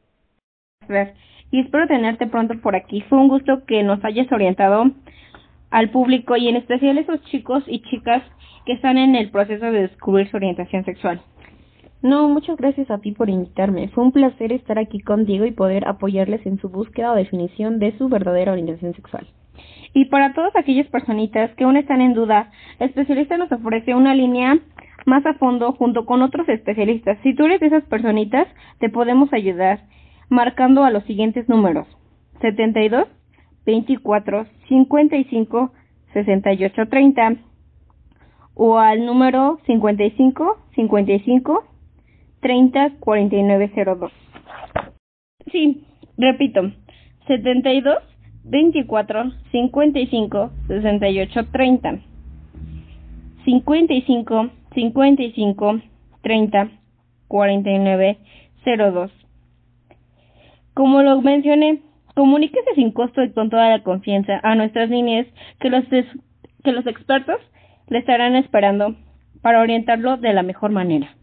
Y 1.52 1.60
espero 1.60 1.88
tenerte 1.88 2.28
pronto 2.28 2.60
por 2.62 2.76
aquí. 2.76 3.02
Fue 3.02 3.18
un 3.18 3.28
gusto 3.28 3.64
que 3.66 3.84
nos 3.84 4.04
hayas 4.04 4.32
orientado 4.32 4.86
al 5.70 5.90
público 5.92 6.36
y 6.36 6.48
en 6.48 6.56
especial 6.56 6.98
a 6.98 7.02
esos 7.02 7.24
chicos 7.26 7.64
y 7.68 7.82
chicas 7.82 8.24
que 8.66 8.74
están 8.74 8.98
en 8.98 9.16
el 9.16 9.30
proceso 9.30 9.66
de 9.66 9.88
descubrir 9.88 10.30
su 10.30 10.38
orientación 10.38 10.86
sexual. 10.86 11.22
No, 12.02 12.28
muchas 12.28 12.58
gracias 12.58 12.92
a 12.92 12.98
ti 12.98 13.12
por 13.12 13.30
invitarme. 13.30 13.88
Fue 13.90 14.04
un 14.04 14.12
placer 14.12 14.52
estar 14.52 14.78
aquí 14.78 15.00
contigo 15.00 15.46
y 15.46 15.52
poder 15.52 15.88
apoyarles 15.88 16.46
en 16.46 16.60
su 16.60 16.70
búsqueda 16.70 17.12
o 17.14 17.16
definición 17.16 17.80
de 17.80 17.98
su 17.98 18.10
verdadera 18.10 18.52
orientación 18.52 18.94
sexual. 18.94 19.28
Y 19.94 20.06
para 20.06 20.34
todas 20.34 20.56
aquellas 20.56 20.88
personitas 20.88 21.52
que 21.56 21.64
aún 21.64 21.78
están 21.78 22.02
en 22.02 22.14
duda, 22.14 22.52
el 22.80 22.90
especialista 22.90 23.38
nos 23.38 23.52
ofrece 23.52 23.94
una 23.94 24.16
línea 24.16 24.58
más 25.06 25.26
a 25.26 25.36
fondo 25.36 25.74
junto 25.74 26.06
con 26.06 26.22
otros 26.22 26.48
especialistas. 26.50 27.18
Si 27.24 27.36
tú 27.36 27.46
eres 27.46 27.60
de 27.60 27.68
esas 27.68 27.84
personitas, 27.86 28.48
te 28.80 28.90
podemos 28.90 29.32
ayudar 29.34 29.82
marcando 30.30 30.84
a 30.84 30.92
los 30.92 31.04
siguientes 31.04 31.48
números: 31.48 31.88
72 32.42 33.08
24 33.66 34.46
55 34.68 35.72
68 36.14 36.86
30 36.90 37.36
o 38.56 38.78
al 38.78 39.06
número 39.06 39.60
55 39.66 40.58
55 40.76 41.64
30 42.42 42.92
4902. 43.00 44.12
Sí, 45.52 45.86
repito, 46.18 46.72
72 47.28 47.98
24 48.46 49.32
55 49.52 50.52
68 50.68 51.46
30 51.52 52.00
55 53.46 54.50
55 54.74 55.82
30 56.22 56.70
49 57.28 58.18
02 58.66 59.12
Como 60.74 61.02
lo 61.02 61.22
mencioné, 61.22 61.80
comuníquese 62.16 62.76
sin 62.76 62.92
costo 62.92 63.24
y 63.24 63.32
con 63.32 63.50
toda 63.50 63.70
la 63.70 63.84
confianza 63.84 64.40
a 64.44 64.56
nuestras 64.56 64.90
líneas 64.90 65.28
que 65.60 65.70
los, 65.70 65.84
que 65.86 66.72
los 66.72 66.86
expertos 66.88 67.38
le 67.88 68.00
estarán 68.00 68.36
esperando 68.36 68.96
para 69.42 69.62
orientarlo 69.62 70.18
de 70.18 70.34
la 70.34 70.44
mejor 70.44 70.72
manera. 70.72 71.16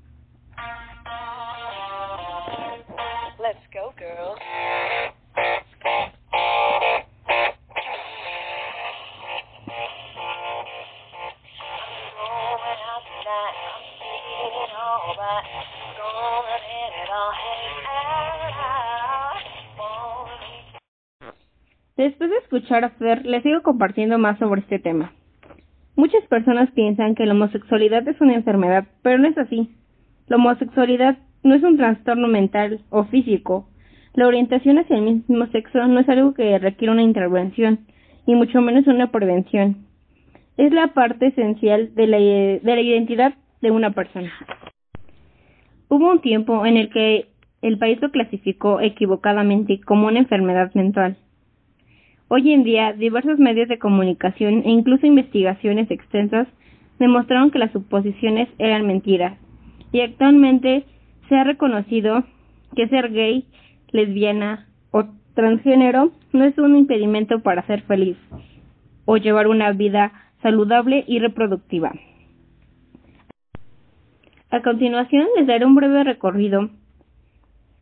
Después 21.97 22.31
de 22.31 22.37
escuchar 22.39 22.85
a 22.85 22.91
Fer, 22.91 23.27
les 23.27 23.43
sigo 23.43 23.63
compartiendo 23.63 24.19
más 24.19 24.39
sobre 24.39 24.63
este 24.63 24.79
tema. 24.79 25.13
Muchas 25.97 26.25
personas 26.29 26.71
piensan 26.71 27.15
que 27.15 27.27
la 27.27 27.35
homosexualidad 27.35 28.09
es 28.09 28.19
una 28.23 28.35
enfermedad, 28.35 28.87
pero 29.03 29.19
no 29.19 29.29
es 29.29 29.37
así. 29.37 29.71
La 30.27 30.37
homosexualidad 30.37 31.19
no 31.43 31.55
es 31.55 31.63
un 31.63 31.77
trastorno 31.77 32.27
mental 32.27 32.81
o 32.89 33.05
físico. 33.05 33.69
La 34.15 34.27
orientación 34.27 34.79
hacia 34.79 34.97
el 34.97 35.03
mismo 35.03 35.47
sexo 35.49 35.87
no 35.87 36.01
es 36.01 36.09
algo 36.09 36.33
que 36.33 36.59
requiere 36.59 36.93
una 36.93 37.03
intervención, 37.03 37.81
y 38.27 38.35
mucho 38.35 38.61
menos 38.61 38.87
una 38.87 39.11
prevención. 39.11 39.87
Es 40.57 40.73
la 40.73 40.89
parte 40.95 41.27
esencial 41.27 41.95
de 41.95 42.07
la, 42.07 42.17
de 42.17 42.61
la 42.63 42.81
identidad 42.81 43.35
de 43.61 43.71
una 43.71 43.91
persona. 43.91 44.33
Hubo 45.93 46.09
un 46.09 46.21
tiempo 46.21 46.65
en 46.67 46.77
el 46.77 46.89
que 46.89 47.27
el 47.63 47.77
país 47.77 48.01
lo 48.01 48.13
clasificó 48.13 48.81
equivocadamente 48.81 49.81
como 49.81 50.07
una 50.07 50.21
enfermedad 50.21 50.73
mental. 50.75 51.17
Hoy 52.29 52.53
en 52.53 52.63
día, 52.63 52.93
diversos 52.93 53.41
medios 53.41 53.67
de 53.67 53.81
comunicación 53.81 54.63
e 54.65 54.71
incluso 54.71 55.05
investigaciones 55.09 55.91
extensas 55.91 56.47
demostraron 57.01 57.51
que 57.51 57.59
las 57.59 57.73
suposiciones 57.73 58.49
eran 58.59 58.87
mentiras, 58.87 59.37
y 59.91 60.01
actualmente 60.03 60.85
se 61.29 61.35
ha 61.35 61.43
reconocido 61.43 62.23
que 62.77 62.87
ser 62.87 63.11
gay, 63.11 63.47
lesbiana 63.91 64.69
o 64.93 65.07
transgénero 65.35 66.13
no 66.33 66.45
es 66.45 66.57
un 66.57 66.77
impedimento 66.77 67.41
para 67.41 67.67
ser 67.67 67.83
feliz 67.83 68.17
o 69.07 69.17
llevar 69.17 69.49
una 69.49 69.73
vida 69.73 70.13
saludable 70.41 71.03
y 71.09 71.19
reproductiva. 71.19 71.91
A 74.53 74.63
continuación 74.63 75.29
les 75.37 75.47
daré 75.47 75.65
un 75.65 75.77
breve 75.77 76.03
recorrido 76.03 76.71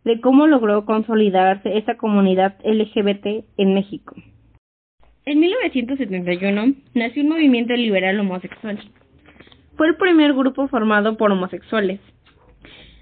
de 0.04 0.20
cómo 0.20 0.46
logró 0.46 0.84
consolidarse 0.84 1.78
esta 1.78 1.96
comunidad 1.96 2.56
LGBT 2.62 3.46
en 3.56 3.72
México. 3.72 4.14
En 5.24 5.40
1971 5.40 6.74
nació 6.92 7.22
un 7.22 7.30
movimiento 7.30 7.72
liberal 7.72 8.20
homosexual. 8.20 8.78
Fue 9.78 9.88
el 9.88 9.96
primer 9.96 10.34
grupo 10.34 10.68
formado 10.68 11.16
por 11.16 11.32
homosexuales. 11.32 12.00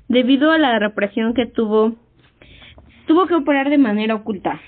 Debido 0.06 0.52
a 0.52 0.58
la 0.58 0.78
represión 0.78 1.34
que 1.34 1.46
tuvo, 1.46 1.96
tuvo 3.08 3.26
que 3.26 3.34
operar 3.34 3.68
de 3.68 3.78
manera 3.78 4.14
oculta. 4.14 4.60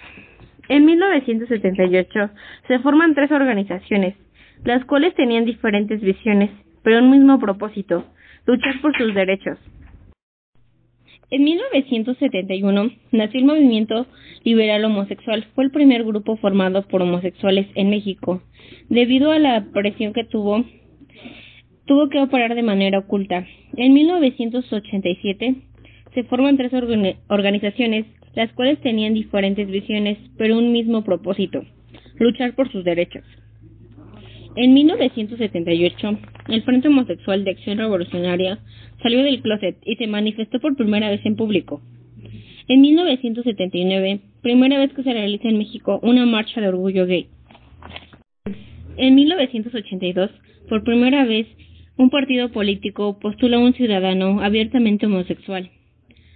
En 0.69 0.85
1978 0.85 2.31
se 2.67 2.79
forman 2.81 3.15
tres 3.15 3.31
organizaciones, 3.31 4.17
las 4.65 4.85
cuales 4.87 5.15
tenían 5.15 5.45
diferentes 5.45 6.01
visiones, 6.01 6.51
pero 6.83 6.99
un 6.99 7.13
mismo 7.13 7.39
propósito, 7.39 8.05
luchar 8.49 8.81
por 8.81 8.97
sus 8.97 9.15
derechos. 9.15 9.59
En 11.31 11.45
1971 11.45 12.91
nació 13.13 13.41
el 13.41 13.47
movimiento 13.47 14.07
liberal 14.43 14.87
homosexual. 14.87 15.47
Fue 15.55 15.65
el 15.65 15.71
primer 15.71 16.03
grupo 16.03 16.37
formado 16.39 16.81
por 16.89 17.03
homosexuales 17.03 17.67
en 17.75 17.91
México. 17.91 18.43
Debido 18.89 19.33
a 19.33 19.39
la 19.39 19.67
presión 19.75 20.15
que 20.15 20.25
tuvo, 20.25 20.65
tuvo 21.85 22.09
que 22.09 22.21
operar 22.21 22.55
de 22.55 22.63
manera 22.63 23.01
oculta. 23.01 23.47
En 23.77 23.93
1987 23.93 25.55
se 26.15 26.25
forman 26.25 26.57
tres 26.57 26.73
organizaciones, 27.29 28.07
las 28.35 28.51
cuales 28.55 28.81
tenían 28.81 29.13
diferentes 29.13 29.69
visiones, 29.69 30.17
pero 30.39 30.57
un 30.57 30.73
mismo 30.73 31.05
propósito, 31.05 31.67
luchar 32.19 32.55
por 32.55 32.73
sus 32.73 32.83
derechos. 32.83 33.25
En 34.61 34.75
1978, 34.75 36.19
el 36.49 36.63
Frente 36.63 36.89
Homosexual 36.89 37.45
de 37.45 37.53
Acción 37.53 37.79
Revolucionaria 37.79 38.59
salió 39.01 39.23
del 39.23 39.41
closet 39.41 39.77
y 39.85 39.95
se 39.95 40.09
manifestó 40.09 40.59
por 40.59 40.75
primera 40.75 41.09
vez 41.11 41.25
en 41.25 41.37
público. 41.37 41.81
En 42.67 42.81
1979, 42.81 44.19
primera 44.43 44.81
vez 44.81 44.93
que 44.95 45.05
se 45.05 45.13
realiza 45.13 45.49
en 45.49 45.59
México 45.59 46.01
una 46.03 46.27
marcha 46.27 46.61
de 46.61 46.67
orgullo 46.67 47.07
gay. 47.07 47.29
En 48.97 49.15
1982, 49.15 50.29
por 50.69 50.83
primera 50.83 51.25
vez, 51.25 51.47
un 51.97 52.11
partido 52.11 52.51
político 52.51 53.21
postula 53.21 53.59
a 53.59 53.61
un 53.61 53.75
ciudadano 53.75 54.41
abiertamente 54.43 55.07
homosexual 55.07 55.71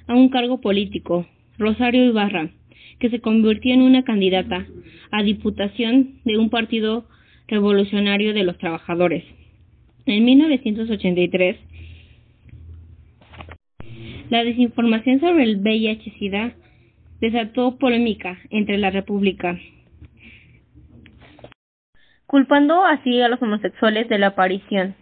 a 0.07 0.15
un 0.15 0.29
cargo 0.29 0.61
político, 0.61 1.27
Rosario 1.59 2.05
Ibarra, 2.05 2.51
que 3.01 3.11
se 3.11 3.19
convirtió 3.19 3.75
en 3.75 3.83
una 3.83 4.05
candidata 4.05 4.65
a 5.11 5.25
diputación 5.25 6.21
de 6.25 6.39
un 6.39 6.51
partido 6.51 7.09
revolucionario 7.49 8.35
de 8.35 8.45
los 8.45 8.59
trabajadores. 8.59 9.25
En 10.07 10.25
1983, 10.25 11.57
la 14.31 14.45
desinformación 14.45 15.21
sobre 15.21 15.45
el 15.45 15.61
VIH-Sida 15.61 16.55
desató 17.21 17.77
polémica 17.79 18.39
entre 18.51 18.79
la 18.79 18.91
República, 18.91 19.59
culpando 22.27 22.85
así 22.85 23.21
a 23.21 23.29
los 23.29 23.41
homosexuales 23.43 24.09
de 24.09 24.19
la 24.19 24.29
aparición 24.29 24.95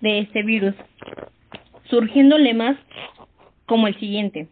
de 0.00 0.20
este 0.20 0.42
virus, 0.42 0.74
surgiendo 1.90 2.38
lemas 2.38 2.76
como 3.66 3.86
el 3.86 3.98
siguiente. 4.00 4.48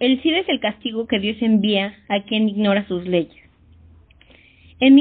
El 0.00 0.20
SIDA 0.22 0.40
es 0.40 0.48
el 0.48 0.60
castigo 0.60 1.06
que 1.06 1.18
Dios 1.18 1.36
envía 1.40 1.96
a 2.08 2.22
quien 2.24 2.48
ignora 2.48 2.86
sus 2.86 3.06
leyes. 3.06 3.36
En 4.80 4.94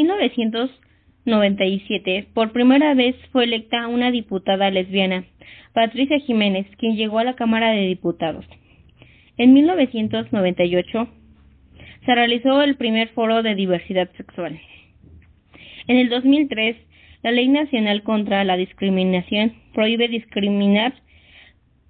1997, 1.28 2.28
por 2.34 2.54
primera 2.54 2.94
vez 2.94 3.14
fue 3.34 3.44
electa 3.44 3.88
una 3.88 4.12
diputada 4.12 4.72
lesbiana 4.72 5.26
Patricia 5.74 6.20
Jiménez, 6.20 6.66
quien 6.78 6.96
llegó 6.96 7.20
a 7.20 7.26
la 7.26 7.36
Cámara 7.36 7.72
de 7.72 7.86
Diputados. 7.86 8.46
En 9.38 9.54
1998 9.54 11.08
se 12.06 12.16
realizó 12.16 12.62
el 12.62 12.78
primer 12.78 13.10
foro 13.10 13.44
de 13.44 13.56
diversidad 13.56 14.10
sexual. 14.16 14.58
En 15.88 15.98
el 15.98 16.08
2003, 16.08 16.78
la 17.24 17.32
Ley 17.32 17.50
Nacional 17.50 18.04
contra 18.04 18.46
la 18.46 18.56
Discriminación 18.56 19.52
prohíbe 19.74 20.08
discriminar 20.08 20.94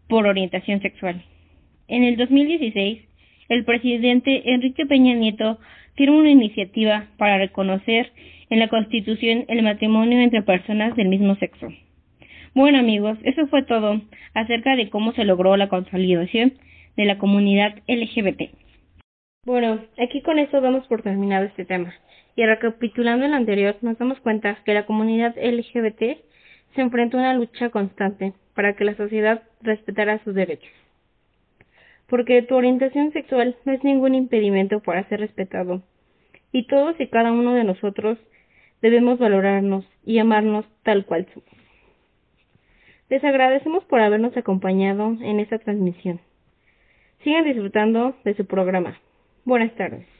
por 0.09 0.25
orientación 0.25 0.81
sexual. 0.81 1.23
En 1.87 2.03
el 2.03 2.17
2016, 2.17 3.01
el 3.49 3.65
presidente 3.65 4.51
Enrique 4.51 4.87
Peña 4.87 5.13
Nieto 5.13 5.59
firmó 5.95 6.17
una 6.17 6.31
iniciativa 6.31 7.05
para 7.17 7.37
reconocer 7.37 8.11
en 8.49 8.59
la 8.59 8.69
Constitución 8.69 9.45
el 9.47 9.63
matrimonio 9.63 10.19
entre 10.19 10.41
personas 10.41 10.95
del 10.95 11.09
mismo 11.09 11.35
sexo. 11.35 11.67
Bueno 12.53 12.79
amigos, 12.79 13.17
eso 13.23 13.47
fue 13.47 13.63
todo 13.63 14.01
acerca 14.33 14.75
de 14.75 14.89
cómo 14.89 15.11
se 15.13 15.25
logró 15.25 15.55
la 15.57 15.69
consolidación 15.69 16.53
de 16.95 17.05
la 17.05 17.17
comunidad 17.17 17.75
LGBT. 17.87 18.49
Bueno, 19.45 19.79
aquí 19.97 20.21
con 20.21 20.39
esto 20.39 20.59
damos 20.59 20.87
por 20.87 21.03
terminado 21.03 21.45
este 21.45 21.65
tema. 21.65 21.93
Y 22.35 22.45
recapitulando 22.45 23.25
el 23.25 23.33
anterior, 23.33 23.77
nos 23.81 23.97
damos 23.97 24.19
cuenta 24.19 24.57
que 24.65 24.73
la 24.73 24.85
comunidad 24.85 25.35
LGBT 25.37 26.19
se 26.75 26.81
enfrenta 26.81 27.17
a 27.17 27.21
una 27.21 27.33
lucha 27.33 27.69
constante 27.69 28.33
para 28.53 28.75
que 28.75 28.83
la 28.83 28.95
sociedad 28.95 29.43
respetara 29.61 30.23
sus 30.23 30.35
derechos. 30.35 30.71
Porque 32.07 32.41
tu 32.41 32.55
orientación 32.55 33.11
sexual 33.11 33.55
no 33.65 33.73
es 33.73 33.83
ningún 33.83 34.15
impedimento 34.15 34.81
para 34.81 35.07
ser 35.09 35.19
respetado. 35.19 35.81
Y 36.51 36.67
todos 36.67 36.99
y 36.99 37.07
cada 37.07 37.31
uno 37.31 37.53
de 37.53 37.63
nosotros 37.63 38.17
debemos 38.81 39.19
valorarnos 39.19 39.85
y 40.05 40.19
amarnos 40.19 40.65
tal 40.83 41.05
cual 41.05 41.27
somos. 41.33 41.49
Les 43.09 43.23
agradecemos 43.23 43.85
por 43.85 44.01
habernos 44.01 44.35
acompañado 44.35 45.15
en 45.21 45.39
esta 45.39 45.59
transmisión. 45.59 46.19
Sigan 47.23 47.45
disfrutando 47.45 48.15
de 48.23 48.35
su 48.35 48.45
programa. 48.45 48.99
Buenas 49.45 49.73
tardes. 49.75 50.16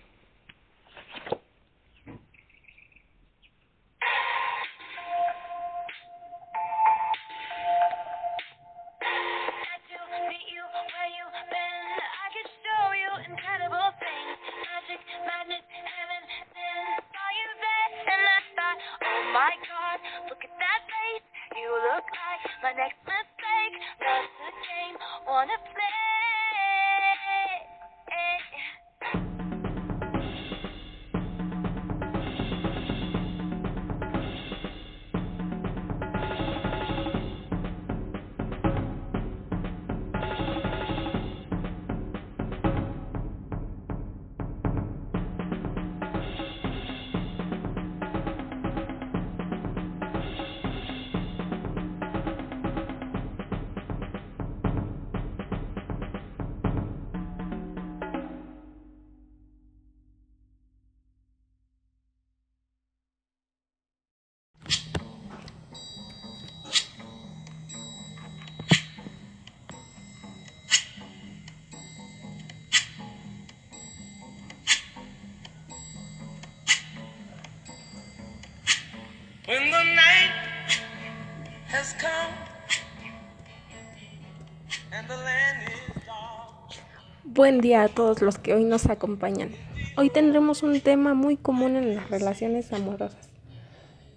Buen 87.24 87.62
día 87.62 87.84
a 87.84 87.88
todos 87.88 88.22
los 88.22 88.38
que 88.38 88.54
hoy 88.54 88.64
nos 88.64 88.88
acompañan. 88.88 89.52
Hoy 89.96 90.10
tendremos 90.10 90.64
un 90.64 90.82
tema 90.82 91.14
muy 91.14 91.38
común 91.38 91.76
en 91.76 91.96
las 91.96 92.10
relaciones 92.10 92.74
amorosas. 92.74 93.30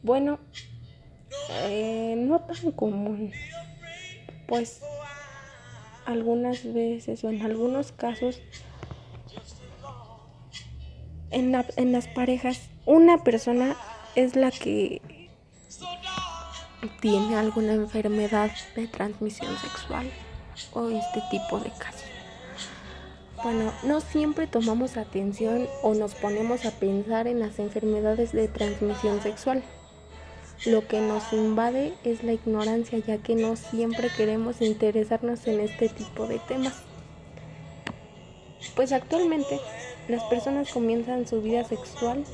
Bueno, 0.02 0.38
eh, 1.64 2.14
no 2.16 2.40
tan 2.40 2.72
común, 2.72 3.32
pues 4.46 4.82
algunas 6.06 6.72
veces 6.72 7.22
o 7.24 7.30
en 7.30 7.42
algunos 7.42 7.92
casos 7.92 8.40
en 11.30 11.92
las 11.92 12.08
parejas 12.08 12.68
una 12.86 13.22
persona 13.22 13.76
es 14.16 14.34
la 14.34 14.50
que 14.50 15.19
tiene 17.00 17.36
alguna 17.36 17.74
enfermedad 17.74 18.50
de 18.74 18.86
transmisión 18.86 19.56
sexual 19.58 20.10
o 20.72 20.88
este 20.88 21.22
tipo 21.30 21.58
de 21.58 21.70
casos. 21.70 22.04
Bueno, 23.42 23.72
no 23.84 24.00
siempre 24.00 24.46
tomamos 24.46 24.98
atención 24.98 25.66
o 25.82 25.94
nos 25.94 26.14
ponemos 26.14 26.66
a 26.66 26.72
pensar 26.72 27.26
en 27.26 27.40
las 27.40 27.58
enfermedades 27.58 28.32
de 28.32 28.48
transmisión 28.48 29.22
sexual. 29.22 29.62
Lo 30.66 30.86
que 30.86 31.00
nos 31.00 31.32
invade 31.32 31.94
es 32.04 32.22
la 32.22 32.34
ignorancia, 32.34 32.98
ya 32.98 33.16
que 33.16 33.34
no 33.34 33.56
siempre 33.56 34.10
queremos 34.14 34.60
interesarnos 34.60 35.46
en 35.46 35.60
este 35.60 35.88
tipo 35.88 36.26
de 36.26 36.38
temas. 36.40 36.74
Pues 38.76 38.92
actualmente 38.92 39.58
las 40.08 40.22
personas 40.24 40.70
comienzan 40.70 41.26
su 41.26 41.40
vida 41.40 41.64
sexual 41.64 42.24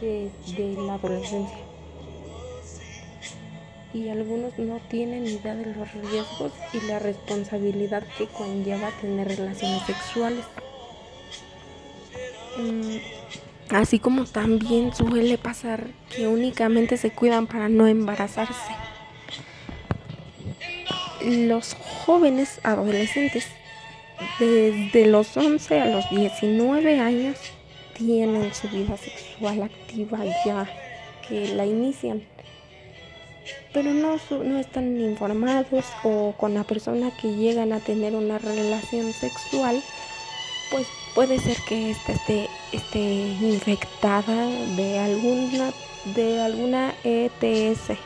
desde 0.00 0.72
la 0.82 0.94
adolescencia. 0.94 1.73
Y 3.94 4.08
algunos 4.08 4.58
no 4.58 4.80
tienen 4.90 5.24
idea 5.26 5.54
de 5.54 5.66
los 5.74 5.92
riesgos 5.92 6.52
y 6.72 6.80
la 6.86 6.98
responsabilidad 6.98 8.02
que 8.18 8.26
conlleva 8.26 8.90
tener 9.00 9.28
relaciones 9.28 9.82
sexuales. 9.86 10.44
Mm, 12.58 12.96
Así 13.70 13.98
como 13.98 14.24
también 14.24 14.94
suele 14.94 15.38
pasar 15.38 15.86
que 16.14 16.28
únicamente 16.28 16.96
se 16.96 17.10
cuidan 17.10 17.46
para 17.46 17.68
no 17.68 17.86
embarazarse. 17.86 18.72
Los 21.24 21.74
jóvenes 21.74 22.60
adolescentes 22.62 23.46
desde 24.38 25.06
los 25.06 25.36
11 25.36 25.80
a 25.80 25.86
los 25.86 26.10
19 26.10 27.00
años 27.00 27.38
tienen 27.96 28.52
su 28.52 28.68
vida 28.68 28.96
sexual 28.98 29.62
activa 29.62 30.18
ya 30.44 30.68
que 31.26 31.54
la 31.54 31.64
inician. 31.64 32.22
Pero 33.72 33.92
no, 33.92 34.18
no 34.44 34.58
están 34.58 35.00
informados 35.00 35.84
o 36.02 36.34
con 36.38 36.54
la 36.54 36.64
persona 36.64 37.10
que 37.20 37.34
llegan 37.34 37.72
a 37.72 37.80
tener 37.80 38.14
una 38.14 38.38
relación 38.38 39.12
sexual, 39.12 39.82
pues 40.70 40.86
puede 41.14 41.38
ser 41.38 41.56
que 41.68 41.90
ésta 41.90 42.12
esté, 42.12 42.48
esté 42.72 42.98
infectada 42.98 44.46
de 44.76 44.98
alguna, 44.98 45.72
de 46.14 46.42
alguna 46.42 46.94
ETS. 47.04 47.98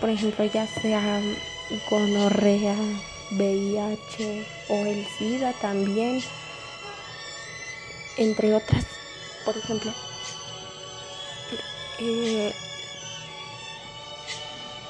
Por 0.00 0.10
ejemplo, 0.10 0.44
ya 0.44 0.66
sea 0.66 1.20
gonorrea, 1.90 2.76
VIH 3.32 4.46
o 4.68 4.86
el 4.86 5.04
SIDA 5.18 5.52
también, 5.54 6.22
entre 8.16 8.54
otras. 8.54 8.86
Por 9.44 9.56
ejemplo, 9.56 9.92
eh, 12.00 12.52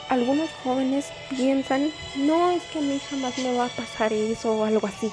algunos 0.09 0.51
jóvenes 0.65 1.07
piensan, 1.31 1.91
no 2.17 2.51
es 2.51 2.63
que 2.65 2.79
a 2.79 2.83
mí 2.83 3.01
jamás 3.11 3.37
me 3.39 3.55
va 3.55 3.67
a 3.67 3.69
pasar 3.69 4.13
eso 4.13 4.53
o 4.57 4.65
algo 4.65 4.87
así. 4.87 5.11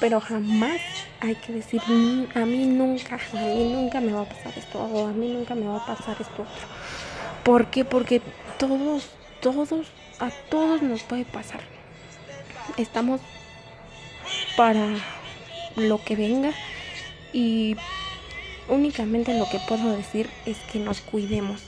Pero 0.00 0.20
jamás 0.20 0.80
hay 1.20 1.34
que 1.36 1.52
decir, 1.52 1.80
"Mm, 1.86 2.26
a 2.34 2.44
mí 2.44 2.66
nunca, 2.66 3.18
a 3.32 3.36
mí 3.36 3.72
nunca 3.72 4.00
me 4.00 4.12
va 4.12 4.22
a 4.22 4.28
pasar 4.28 4.52
esto 4.56 4.80
o 4.80 5.06
a 5.06 5.12
mí 5.12 5.28
nunca 5.28 5.54
me 5.54 5.66
va 5.66 5.78
a 5.78 5.86
pasar 5.86 6.16
esto 6.20 6.42
otro. 6.42 6.66
¿Por 7.42 7.66
qué? 7.68 7.84
Porque 7.84 8.20
todos, 8.58 9.08
todos, 9.40 9.70
a 10.20 10.30
todos 10.50 10.82
nos 10.82 11.02
puede 11.02 11.24
pasar. 11.24 11.60
Estamos 12.76 13.20
para 14.56 14.88
lo 15.76 16.02
que 16.04 16.16
venga 16.16 16.52
y 17.32 17.76
únicamente 18.68 19.38
lo 19.38 19.48
que 19.48 19.58
puedo 19.68 19.96
decir 19.96 20.28
es 20.46 20.58
que 20.72 20.78
nos 20.78 21.00
cuidemos. 21.00 21.62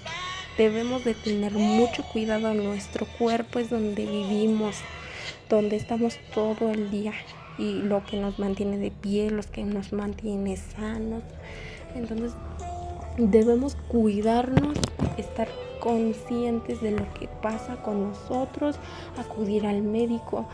Debemos 0.58 1.04
de 1.04 1.14
tener 1.14 1.52
mucho 1.52 2.02
cuidado 2.02 2.54
nuestro 2.54 3.06
cuerpo, 3.18 3.58
es 3.58 3.68
donde 3.68 4.06
vivimos, 4.06 4.76
donde 5.50 5.76
estamos 5.76 6.18
todo 6.34 6.70
el 6.70 6.90
día 6.90 7.12
y 7.58 7.74
lo 7.74 8.04
que 8.04 8.16
nos 8.16 8.38
mantiene 8.38 8.78
de 8.78 8.90
pie, 8.90 9.30
los 9.30 9.46
que 9.46 9.64
nos 9.64 9.92
mantiene 9.92 10.56
sanos. 10.56 11.22
Entonces 11.94 12.32
debemos 13.18 13.76
cuidarnos, 13.88 14.78
estar 15.16 15.48
conscientes 15.80 16.80
de 16.80 16.90
lo 16.90 17.12
que 17.14 17.28
pasa 17.28 17.76
con 17.82 18.08
nosotros, 18.08 18.76
acudir 19.18 19.66
al 19.66 19.82
médico, 19.82 20.46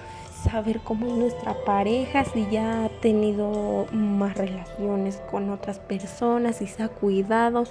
saber 0.45 0.81
cómo 0.81 1.07
es 1.07 1.13
nuestra 1.13 1.55
pareja, 1.65 2.25
si 2.25 2.47
ya 2.51 2.85
ha 2.85 2.89
tenido 3.01 3.87
más 3.93 4.37
relaciones 4.37 5.23
con 5.31 5.51
otras 5.51 5.79
personas, 5.79 6.57
si 6.57 6.67
se 6.67 6.83
ha 6.83 6.89
cuidado. 6.89 7.65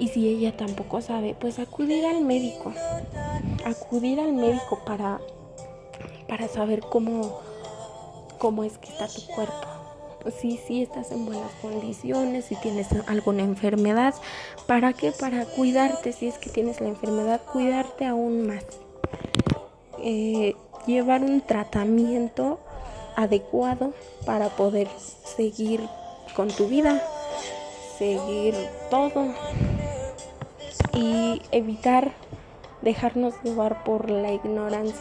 Y 0.00 0.08
si 0.08 0.26
ella 0.26 0.56
tampoco 0.56 1.02
sabe, 1.02 1.36
pues 1.38 1.58
acudir 1.58 2.06
al 2.06 2.22
médico. 2.22 2.72
Acudir 3.66 4.18
al 4.18 4.32
médico 4.32 4.80
para, 4.86 5.20
para 6.26 6.48
saber 6.48 6.80
cómo, 6.80 7.38
cómo 8.38 8.64
es 8.64 8.78
que 8.78 8.88
está 8.88 9.06
tu 9.06 9.20
cuerpo. 9.26 9.68
Si 10.40 10.56
sí, 10.56 10.82
estás 10.82 11.12
en 11.12 11.26
buenas 11.26 11.52
condiciones, 11.60 12.46
si 12.46 12.56
tienes 12.56 12.88
alguna 13.08 13.42
enfermedad. 13.42 14.14
¿Para 14.66 14.94
qué? 14.94 15.12
Para 15.12 15.44
cuidarte. 15.44 16.12
Si 16.12 16.28
es 16.28 16.38
que 16.38 16.48
tienes 16.48 16.80
la 16.80 16.88
enfermedad, 16.88 17.42
cuidarte 17.52 18.06
aún 18.06 18.46
más. 18.46 18.64
Eh, 20.02 20.56
llevar 20.86 21.22
un 21.22 21.42
tratamiento 21.42 22.58
adecuado 23.16 23.92
para 24.24 24.48
poder 24.48 24.88
seguir 25.36 25.80
con 26.34 26.48
tu 26.48 26.68
vida, 26.68 27.02
seguir 27.98 28.54
todo 28.88 29.34
y 30.92 31.42
evitar 31.50 32.12
dejarnos 32.82 33.34
llevar 33.42 33.84
por 33.84 34.10
la 34.10 34.32
ignorancia. 34.32 35.00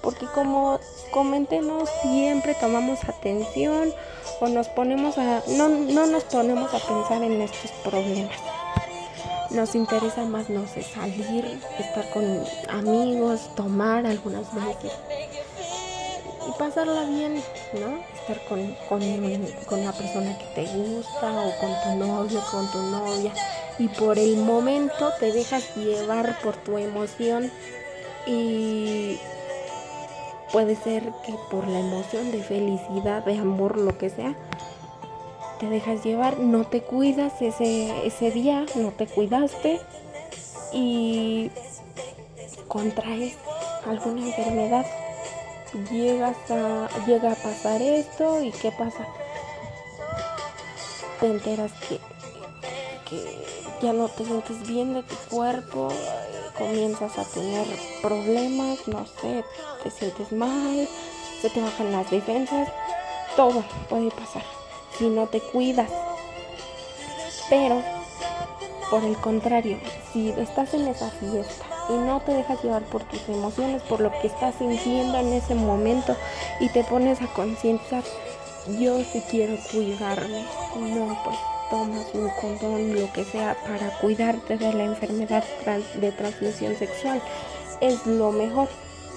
Porque 0.00 0.26
como 0.26 0.78
comenté, 1.10 1.60
no 1.60 1.86
siempre 2.02 2.54
tomamos 2.54 3.04
atención 3.04 3.92
o 4.40 4.48
nos 4.48 4.68
ponemos 4.68 5.16
a 5.18 5.42
no, 5.48 5.68
no 5.68 6.06
nos 6.06 6.24
ponemos 6.24 6.72
a 6.74 6.78
pensar 6.78 7.22
en 7.22 7.40
estos 7.40 7.70
problemas. 7.82 8.36
Nos 9.50 9.74
interesa 9.74 10.24
más, 10.24 10.50
no 10.50 10.66
sé, 10.66 10.82
salir, 10.82 11.60
estar 11.78 12.10
con 12.10 12.24
amigos, 12.68 13.54
tomar 13.54 14.04
algunas 14.04 14.52
veces 14.54 14.92
y 16.48 16.58
pasarla 16.58 17.04
bien, 17.04 17.42
¿no? 17.74 18.13
Estar 18.26 18.42
con, 18.46 18.74
con, 18.88 19.02
con 19.66 19.84
la 19.84 19.92
persona 19.92 20.38
que 20.38 20.46
te 20.54 20.64
gusta 20.72 21.30
o 21.30 21.52
con 21.60 21.74
tu 21.82 22.06
novio, 22.06 22.40
con 22.50 22.70
tu 22.70 22.78
novia 22.78 23.34
y 23.78 23.88
por 23.88 24.18
el 24.18 24.36
momento 24.36 25.12
te 25.20 25.30
dejas 25.30 25.76
llevar 25.76 26.38
por 26.40 26.56
tu 26.56 26.78
emoción 26.78 27.50
y 28.26 29.18
puede 30.52 30.74
ser 30.74 31.02
que 31.26 31.34
por 31.50 31.68
la 31.68 31.80
emoción 31.80 32.30
de 32.30 32.42
felicidad, 32.42 33.24
de 33.26 33.36
amor, 33.36 33.76
lo 33.76 33.98
que 33.98 34.08
sea, 34.08 34.34
te 35.60 35.66
dejas 35.66 36.02
llevar, 36.02 36.38
no 36.38 36.64
te 36.64 36.80
cuidas 36.80 37.42
ese, 37.42 38.06
ese 38.06 38.30
día, 38.30 38.64
no 38.74 38.90
te 38.92 39.06
cuidaste 39.06 39.80
y 40.72 41.50
contraes 42.68 43.34
alguna 43.86 44.26
enfermedad. 44.26 44.86
Llegas 45.90 46.36
a, 46.50 46.88
llega 47.04 47.32
a 47.32 47.34
pasar 47.34 47.82
esto 47.82 48.40
y 48.40 48.52
¿qué 48.52 48.70
pasa? 48.70 49.08
Te 51.18 51.26
enteras 51.26 51.72
que, 51.88 51.98
que 53.10 53.44
ya 53.82 53.92
no 53.92 54.08
te 54.08 54.24
sientes 54.24 54.64
bien 54.68 54.94
de 54.94 55.02
tu 55.02 55.16
cuerpo, 55.28 55.88
comienzas 56.56 57.18
a 57.18 57.24
tener 57.24 57.66
problemas, 58.00 58.86
no 58.86 59.04
sé, 59.04 59.44
te 59.82 59.90
sientes 59.90 60.30
mal, 60.30 60.88
se 61.42 61.50
te 61.50 61.60
bajan 61.60 61.90
las 61.90 62.08
defensas, 62.08 62.68
todo 63.34 63.64
puede 63.88 64.12
pasar 64.12 64.44
si 64.96 65.08
no 65.08 65.26
te 65.26 65.40
cuidas. 65.40 65.90
Pero, 67.50 67.82
por 68.90 69.02
el 69.02 69.16
contrario, 69.16 69.80
si 70.12 70.30
estás 70.30 70.72
en 70.74 70.86
esa 70.86 71.10
fiesta 71.10 71.73
y 71.88 71.92
no 71.92 72.20
te 72.20 72.32
dejas 72.32 72.62
llevar 72.62 72.82
por 72.84 73.04
tus 73.04 73.28
emociones, 73.28 73.82
por 73.82 74.00
lo 74.00 74.10
que 74.20 74.26
estás 74.28 74.54
sintiendo 74.56 75.18
en 75.18 75.32
ese 75.32 75.54
momento 75.54 76.16
y 76.60 76.68
te 76.68 76.84
pones 76.84 77.20
a 77.22 77.26
concientizar, 77.28 78.02
yo 78.78 79.02
sí 79.04 79.22
quiero 79.30 79.56
cuidarme, 79.70 80.44
no, 80.76 81.18
pues 81.24 81.36
tomas 81.70 82.06
un 82.14 82.30
condón, 82.40 82.94
lo 83.00 83.12
que 83.12 83.24
sea, 83.24 83.56
para 83.66 83.98
cuidarte 84.00 84.56
de 84.56 84.72
la 84.72 84.84
enfermedad 84.84 85.44
trans- 85.62 86.00
de 86.00 86.12
transmisión 86.12 86.76
sexual. 86.76 87.20
Es 87.80 88.06
lo 88.06 88.32
mejor. 88.32 88.68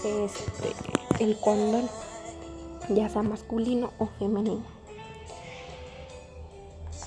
este, 0.06 1.24
el 1.24 1.38
condón, 1.40 1.90
ya 2.90 3.10
sea 3.10 3.24
masculino 3.24 3.92
o 3.98 4.08
femenino. 4.20 4.62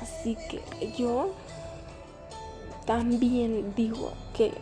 Así 0.01 0.37
que 0.49 0.93
yo 0.97 1.31
también 2.87 3.75
digo 3.77 4.13
que 4.35 4.53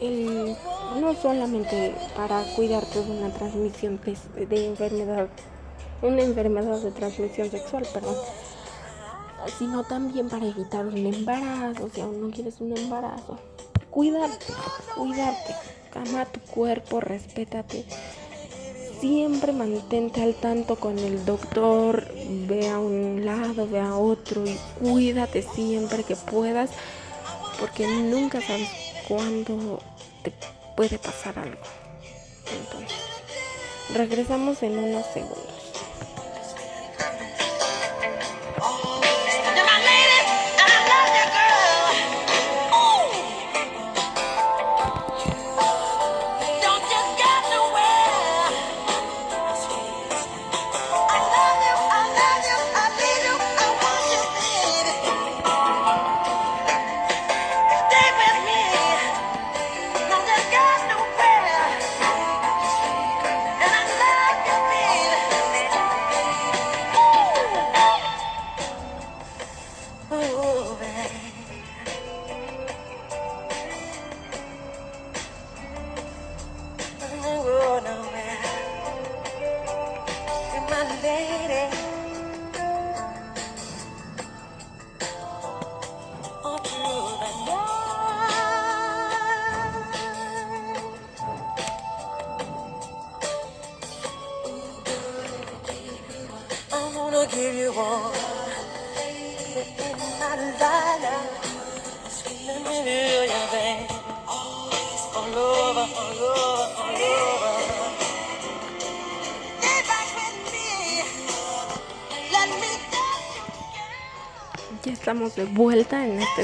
no 0.00 1.14
solamente 1.14 1.94
para 2.16 2.42
cuidarte 2.54 3.02
de 3.02 3.10
una 3.10 3.30
transmisión 3.30 4.00
de 4.36 4.66
enfermedad, 4.66 5.28
una 6.02 6.22
enfermedad 6.22 6.80
de 6.80 6.90
transmisión 6.92 7.50
sexual, 7.50 7.86
perdón, 7.92 8.16
sino 9.58 9.84
también 9.84 10.28
para 10.28 10.46
evitar 10.46 10.86
un 10.86 10.98
embarazo, 10.98 11.90
si 11.92 12.00
aún 12.00 12.20
no 12.20 12.30
quieres 12.30 12.60
un 12.60 12.76
embarazo. 12.76 13.38
Cuidarte, 13.90 14.46
cuidarte, 14.96 15.54
ama 15.94 16.24
tu 16.26 16.40
cuerpo, 16.40 17.00
respétate. 17.00 17.84
Siempre 19.00 19.52
mantente 19.52 20.22
al 20.22 20.34
tanto 20.34 20.76
con 20.76 20.98
el 20.98 21.24
doctor, 21.24 22.08
ve 22.48 22.68
a 22.68 22.78
un 22.80 23.24
lado, 23.24 23.68
ve 23.68 23.80
a 23.80 23.96
otro 23.96 24.44
y 24.44 24.58
cuídate 24.80 25.42
siempre 25.42 26.02
que 26.02 26.16
puedas, 26.16 26.70
porque 27.60 27.86
nunca 27.86 28.40
sabes 28.40 28.87
cuándo 29.08 29.80
te 30.22 30.32
puede 30.76 30.98
pasar 30.98 31.38
algo. 31.38 31.62
Entonces, 32.52 32.98
regresamos 33.94 34.62
en 34.62 34.78
unos 34.78 35.06
segundos. 35.06 35.47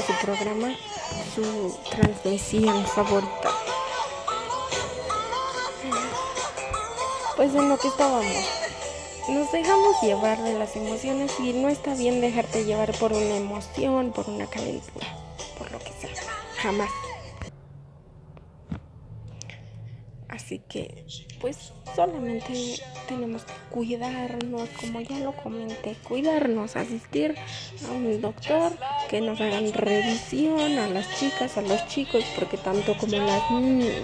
Su 0.01 0.13
programa, 0.23 0.75
su 1.33 1.77
transmisión 1.89 2.85
favorita. 2.85 3.51
Pues 7.35 7.53
en 7.53 7.69
lo 7.69 7.77
que 7.77 7.87
estábamos. 7.87 8.65
Nos 9.27 9.51
dejamos 9.51 10.01
llevar 10.03 10.41
de 10.43 10.53
las 10.53 10.75
emociones 10.75 11.39
y 11.39 11.53
no 11.53 11.67
está 11.67 11.95
bien 11.95 12.21
dejarte 12.21 12.63
llevar 12.63 12.91
por 12.99 13.11
una 13.11 13.37
emoción, 13.37 14.11
por 14.11 14.29
una 14.29 14.45
calentura, 14.45 15.07
por 15.57 15.71
lo 15.71 15.79
que 15.79 15.91
sea. 15.99 16.11
Jamás. 16.57 16.91
Así 20.27 20.59
que, 20.59 21.05
pues 21.41 21.71
solamente 21.95 22.75
tenemos 23.07 23.43
que 23.43 23.53
cuidarnos, 23.71 24.69
como 24.79 25.01
ya 25.01 25.17
lo 25.19 25.35
comenté, 25.35 25.95
cuidarnos, 26.07 26.75
asistir 26.75 27.35
a 27.87 27.91
un 27.91 28.21
doctor, 28.21 28.73
que 29.09 29.21
nos 29.21 29.39
hagan 29.41 29.71
revisión 29.73 30.77
a 30.77 30.87
las 30.87 31.19
chicas, 31.19 31.57
a 31.57 31.61
los 31.61 31.87
chicos, 31.87 32.23
porque 32.35 32.57
tanto 32.57 32.95
como 32.97 33.17
las 33.17 33.41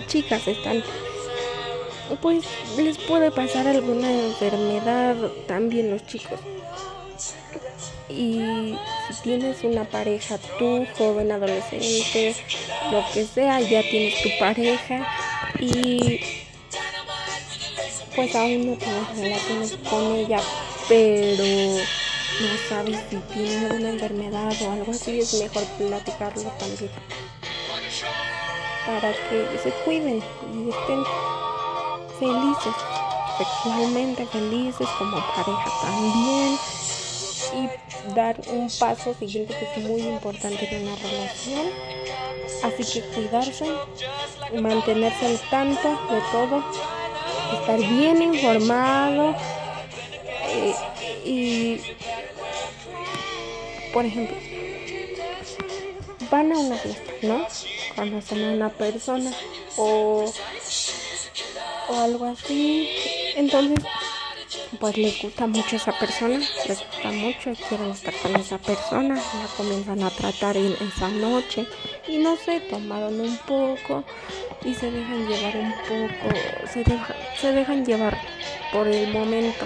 chicas 0.07 0.47
están, 0.47 0.83
pues 2.21 2.43
les 2.77 2.97
puede 2.97 3.31
pasar 3.31 3.67
alguna 3.67 4.11
enfermedad 4.11 5.15
también 5.47 5.91
los 5.91 6.05
chicos. 6.05 6.39
Y 8.09 8.75
si 9.07 9.21
tienes 9.23 9.63
una 9.63 9.85
pareja, 9.85 10.37
tú, 10.59 10.85
joven, 10.97 11.31
adolescente, 11.31 12.35
lo 12.91 13.03
que 13.13 13.25
sea, 13.25 13.61
ya 13.61 13.81
tienes 13.83 14.21
tu 14.21 14.29
pareja 14.37 15.07
y 15.59 16.19
pues 18.15 18.35
aún 18.35 18.71
no 18.71 18.77
tienes 18.77 19.17
relaciones 19.17 19.77
con 19.89 20.15
ella, 20.15 20.41
pero 20.89 21.43
no 22.41 22.57
sabes 22.69 22.99
si 23.09 23.17
tiene 23.33 23.65
alguna 23.65 23.89
enfermedad 23.89 24.53
o 24.61 24.71
algo 24.71 24.91
así, 24.91 25.19
es 25.19 25.33
mejor 25.35 25.63
platicarlo 25.77 26.43
también. 26.59 26.91
Para 28.85 29.13
que 29.13 29.59
se 29.63 29.69
cuiden 29.85 30.23
y 30.53 30.69
estén 30.69 31.03
felices, 32.19 32.75
sexualmente 33.37 34.25
felices, 34.25 34.87
como 34.97 35.17
pareja 35.17 35.71
también. 35.81 36.57
Y 37.53 38.13
dar 38.15 38.39
un 38.47 38.69
paso 38.79 39.13
siguiente 39.13 39.55
que 39.57 39.81
es 39.81 39.87
muy 39.87 40.01
importante 40.01 40.67
en 40.75 40.87
una 40.87 40.95
relación. 40.95 41.67
Así 42.63 42.83
que 42.91 43.07
cuidarse, 43.09 43.65
mantenerse 44.59 45.25
al 45.25 45.39
tanto 45.49 45.89
de 45.89 46.21
todo, 46.31 46.63
estar 47.53 47.79
bien 47.79 48.21
informado 48.21 49.35
eh, 50.47 50.75
y, 51.25 51.81
por 53.93 54.05
ejemplo, 54.05 54.35
van 56.29 56.51
a 56.51 56.57
una 56.57 56.77
fiesta, 56.77 57.11
¿no? 57.23 57.45
Conocen 57.95 58.43
a 58.43 58.51
una 58.53 58.69
persona 58.69 59.31
o, 59.77 60.31
o 61.89 61.99
algo 61.99 62.25
así, 62.25 62.89
entonces 63.35 63.83
pues 64.79 64.97
les 64.97 65.21
gusta 65.21 65.47
mucho 65.47 65.75
esa 65.75 65.91
persona, 65.91 66.39
les 66.67 66.79
gusta 66.79 67.11
mucho, 67.11 67.51
quieren 67.67 67.91
estar 67.91 68.13
con 68.15 68.35
esa 68.37 68.57
persona, 68.57 69.15
la 69.15 69.47
comienzan 69.57 70.01
a 70.03 70.09
tratar 70.09 70.55
en 70.57 70.73
esa 70.81 71.09
noche. 71.09 71.67
Y 72.07 72.17
no 72.17 72.35
sé, 72.37 72.61
tomaron 72.61 73.19
un 73.19 73.37
poco 73.39 74.03
y 74.63 74.73
se 74.73 74.89
dejan 74.89 75.27
llevar 75.27 75.55
un 75.57 75.71
poco, 75.73 76.33
se, 76.73 76.83
deja- 76.83 77.15
se 77.39 77.51
dejan 77.51 77.85
llevar 77.85 78.17
por 78.71 78.87
el 78.87 79.07
momento, 79.11 79.65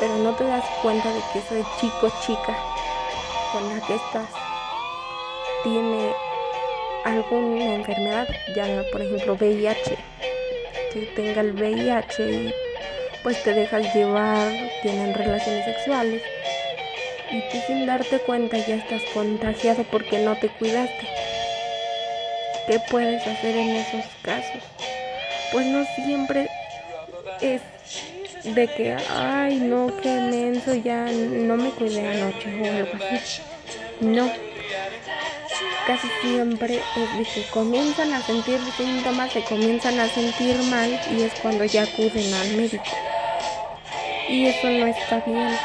pero 0.00 0.16
no 0.18 0.34
te 0.34 0.44
das 0.44 0.64
cuenta 0.82 1.08
de 1.12 1.20
que 1.32 1.38
ese 1.38 1.64
chico 1.80 2.12
chica 2.26 2.56
con 3.52 3.68
la 3.68 3.86
que 3.86 3.94
estás 3.94 4.28
tiene 5.62 6.12
alguna 7.04 7.74
enfermedad, 7.74 8.28
ya 8.54 8.66
por 8.92 9.02
ejemplo 9.02 9.34
VIH, 9.34 9.96
que 10.92 11.00
tenga 11.16 11.40
el 11.40 11.52
VIH 11.52 12.30
y 12.30 12.54
pues 13.22 13.42
te 13.42 13.54
dejas 13.54 13.94
llevar, 13.94 14.52
tienen 14.82 15.14
relaciones 15.14 15.64
sexuales 15.64 16.22
y 17.30 17.40
tú 17.50 17.58
sin 17.66 17.86
darte 17.86 18.18
cuenta 18.20 18.56
ya 18.58 18.76
estás 18.76 19.02
contagiado 19.14 19.84
porque 19.84 20.18
no 20.18 20.36
te 20.36 20.48
cuidaste. 20.48 21.08
¿Qué 22.66 22.80
puedes 22.90 23.26
hacer 23.26 23.56
en 23.56 23.76
esos 23.76 24.04
casos? 24.22 24.62
Pues 25.52 25.66
no 25.66 25.84
siempre 25.96 26.48
es 27.40 27.62
de 28.44 28.66
que, 28.68 28.96
ay, 29.10 29.56
no, 29.56 29.92
qué 30.02 30.20
menso, 30.20 30.74
ya 30.74 31.06
no 31.10 31.56
me 31.56 31.70
cuidé 31.70 32.06
anoche 32.08 32.48
o 32.60 32.72
algo 32.72 32.92
así. 32.94 33.42
No. 34.00 34.30
Casi 35.86 36.08
siempre 36.20 36.76
es 36.76 37.18
de 37.18 37.24
que 37.24 37.48
comienzan 37.50 38.12
a 38.12 38.22
sentir 38.22 38.60
síntomas, 38.76 39.32
se 39.32 39.42
comienzan 39.42 39.98
a 39.98 40.08
sentir 40.08 40.56
mal 40.64 41.00
y 41.16 41.22
es 41.22 41.32
cuando 41.40 41.64
ya 41.64 41.84
acuden 41.84 42.34
al 42.34 42.56
médico. 42.56 42.84
Y 44.28 44.46
eso 44.46 44.68
no 44.68 44.86
está 44.86 45.20
bien. 45.20 45.56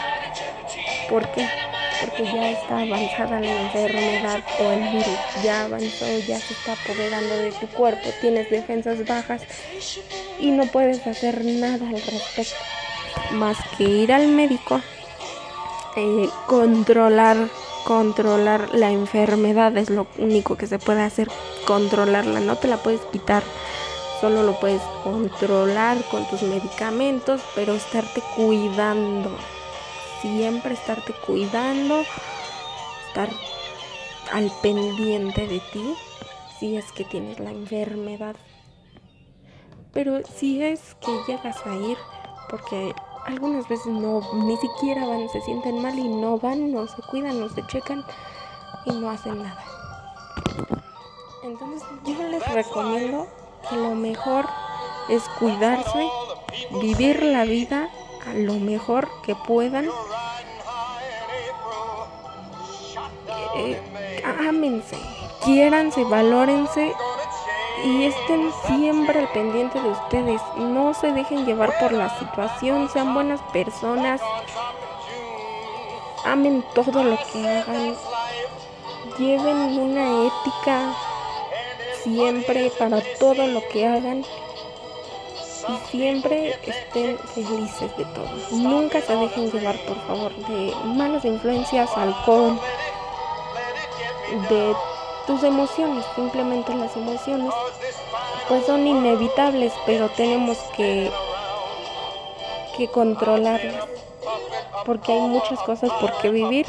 ¿Por 1.10 1.30
qué? 1.32 1.63
Porque 2.04 2.24
ya 2.24 2.52
está 2.52 2.80
avanzada 2.80 3.40
la 3.40 3.62
enfermedad 3.62 4.44
o 4.60 4.72
el 4.72 4.82
virus, 4.92 5.20
ya 5.44 5.66
avanzó, 5.66 6.06
ya 6.28 6.40
se 6.40 6.54
está 6.54 6.74
apoderando 6.74 7.36
de 7.36 7.52
tu 7.52 7.68
cuerpo, 7.68 8.10
tienes 8.22 8.50
defensas 8.50 9.06
bajas 9.06 9.42
y 10.40 10.52
no 10.52 10.66
puedes 10.66 11.06
hacer 11.08 11.44
nada 11.46 11.88
al 11.88 12.02
respecto, 12.02 12.56
más 13.32 13.58
que 13.78 13.84
ir 13.84 14.12
al 14.12 14.28
médico, 14.28 14.82
eh, 15.96 16.30
controlar, 16.48 17.38
controlar 17.86 18.74
la 18.74 18.92
enfermedad 18.92 19.76
es 19.78 19.90
lo 19.90 20.08
único 20.18 20.56
que 20.56 20.68
se 20.68 20.80
puede 20.80 21.02
hacer, 21.02 21.30
controlarla, 21.66 22.40
no 22.40 22.58
te 22.58 22.68
la 22.68 22.78
puedes 22.78 23.02
quitar 23.12 23.44
solo 24.24 24.42
lo 24.42 24.58
puedes 24.58 24.82
controlar 25.04 25.98
con 26.10 26.26
tus 26.30 26.44
medicamentos, 26.44 27.42
pero 27.56 27.74
estarte 27.74 28.22
cuidando. 28.38 29.38
Siempre 30.24 30.74
estarte 30.74 31.12
cuidando, 31.28 32.06
estar 33.10 33.28
al 34.32 34.50
pendiente 34.62 35.48
de 35.48 35.60
ti 35.74 35.96
si 36.58 36.78
es 36.78 36.94
que 36.94 37.04
tienes 37.04 37.42
la 37.42 37.52
enfermedad. 37.52 38.38
Pero 39.92 40.22
si 40.26 40.64
es 40.64 40.96
que 41.02 41.12
llegas 41.28 41.58
a 41.68 41.76
ir, 41.76 41.98
porque 42.50 42.96
algunas 43.26 43.68
veces 43.68 43.88
no, 43.88 44.22
ni 44.46 44.56
siquiera 44.56 45.06
van, 45.06 45.28
se 45.28 45.42
sienten 45.42 45.82
mal 45.82 46.00
y 46.00 46.08
no 46.08 46.40
van, 46.40 46.72
no 46.72 46.88
se 46.88 47.02
cuidan, 47.12 47.42
no 47.42 47.50
se 47.50 47.68
checan 47.68 48.06
y 48.86 48.92
no 48.92 49.10
hacen 49.10 49.44
nada. 49.44 49.62
Entonces 51.44 51.86
yo 52.06 52.24
les 52.30 52.48
recomiendo 52.54 53.28
que 53.70 53.76
lo 53.76 53.94
mejor 53.94 54.46
es 55.10 55.24
cuidarse, 55.38 56.08
vivir 56.82 57.24
la 57.24 57.44
vida 57.44 57.90
a 58.28 58.34
lo 58.34 58.54
mejor 58.54 59.10
que 59.22 59.36
puedan. 59.36 59.90
Eh, 63.56 63.82
ámense, 64.48 64.98
quiéranse, 65.44 66.04
valórense 66.06 66.94
y 67.84 68.06
estén 68.06 68.52
siempre 68.66 69.20
al 69.20 69.28
pendiente 69.30 69.80
de 69.80 69.90
ustedes. 69.90 70.42
No 70.58 70.94
se 70.94 71.12
dejen 71.12 71.46
llevar 71.46 71.74
por 71.80 71.92
la 71.92 72.18
situación, 72.20 72.90
sean 72.90 73.14
buenas 73.14 73.42
personas. 73.52 74.22
Amen 76.26 76.64
todo 76.74 77.04
lo 77.04 77.18
que 77.32 77.48
hagan. 77.48 77.96
Lleven 79.18 79.58
una 79.78 80.28
ética 80.28 80.96
siempre 82.04 82.72
para 82.80 83.02
todo 83.20 83.48
lo 83.48 83.62
que 83.70 83.86
hagan 83.86 84.26
y 85.68 85.90
siempre 85.90 86.58
estén 86.66 87.18
felices 87.34 87.96
de 87.98 88.06
todo. 88.06 88.30
Nunca 88.52 89.02
se 89.02 89.16
dejen 89.16 89.52
llevar, 89.52 89.78
por 89.86 89.98
favor, 90.08 90.34
de 90.48 90.74
malas 90.86 91.26
influencias, 91.26 91.90
alcohol, 91.96 92.60
de 94.50 94.76
tus 95.28 95.44
emociones, 95.44 96.06
simplemente 96.16 96.74
las 96.76 96.96
emociones, 96.96 97.54
pues 98.48 98.66
son 98.66 98.86
inevitables, 98.86 99.74
pero 99.86 100.10
tenemos 100.10 100.58
que, 100.76 101.12
que 102.78 102.88
controlarlas, 102.90 103.88
porque 104.86 105.14
hay 105.14 105.22
muchas 105.22 105.60
cosas 105.60 105.92
por 106.00 106.18
qué 106.18 106.30
vivir 106.30 106.66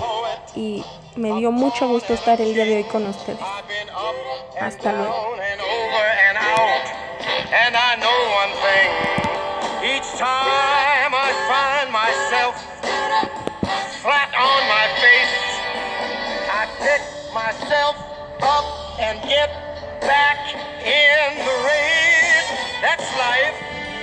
y 0.54 0.84
me 1.16 1.32
dio 1.34 1.50
mucho 1.50 1.88
gusto 1.88 2.14
estar 2.14 2.40
el 2.40 2.54
día 2.54 2.64
de 2.64 2.76
hoy 2.76 2.84
con 2.84 3.06
ustedes. 3.06 3.40
Hasta 4.60 4.92
luego. 4.92 5.34
One 8.44 8.52
thing. 8.60 8.92
Each 9.88 10.10
time 10.20 11.12
I 11.16 11.32
find 11.48 11.88
myself 11.88 12.60
flat 14.04 14.28
on 14.36 14.60
my 14.68 14.84
face, 15.00 15.40
I 16.52 16.68
pick 16.76 17.00
myself 17.32 17.96
up 18.44 19.00
and 19.00 19.16
get 19.24 19.48
back 20.04 20.36
in 20.84 21.40
the 21.40 21.56
race. 21.64 22.48
That's 22.84 23.08
life. 23.16 23.56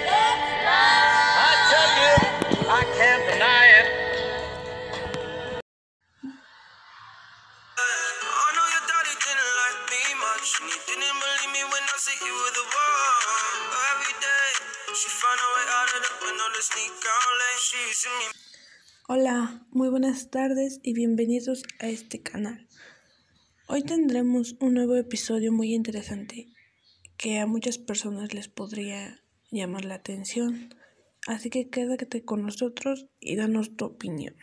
I 0.09 1.51
tell 1.69 1.91
you, 2.01 2.17
I 2.65 2.81
can't 2.97 3.23
deny 3.29 3.65
it. 3.77 3.87
I 7.77 8.49
know 8.57 8.67
your 8.73 8.85
daddy 8.89 9.13
didn't 9.21 9.53
like 9.61 9.79
me 9.85 10.01
much, 10.17 10.49
and 10.57 10.69
he 10.73 10.77
didn't 10.89 11.13
believe 11.21 11.51
me 11.53 11.61
when 11.69 11.83
I 11.85 11.97
you 12.25 12.37
the. 12.57 12.71
Hola, 19.07 19.65
muy 19.71 19.89
buenas 19.89 20.29
tardes 20.29 20.79
y 20.83 20.93
bienvenidos 20.93 21.63
a 21.79 21.87
este 21.87 22.21
canal. 22.21 22.67
Hoy 23.67 23.83
tendremos 23.83 24.55
un 24.59 24.75
nuevo 24.75 24.95
episodio 24.95 25.51
muy 25.51 25.73
interesante 25.73 26.49
que 27.17 27.39
a 27.39 27.47
muchas 27.47 27.79
personas 27.79 28.35
les 28.35 28.47
podría 28.47 29.23
llamar 29.49 29.85
la 29.85 29.95
atención. 29.95 30.75
Así 31.25 31.49
que 31.49 31.69
quédate 31.69 32.23
con 32.23 32.43
nosotros 32.43 33.07
y 33.19 33.37
danos 33.37 33.75
tu 33.75 33.85
opinión. 33.85 34.35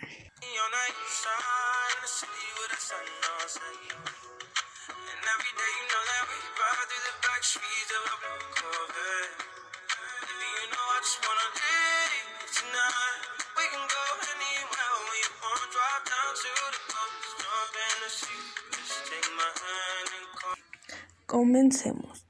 Comencemos. 21.27 22.27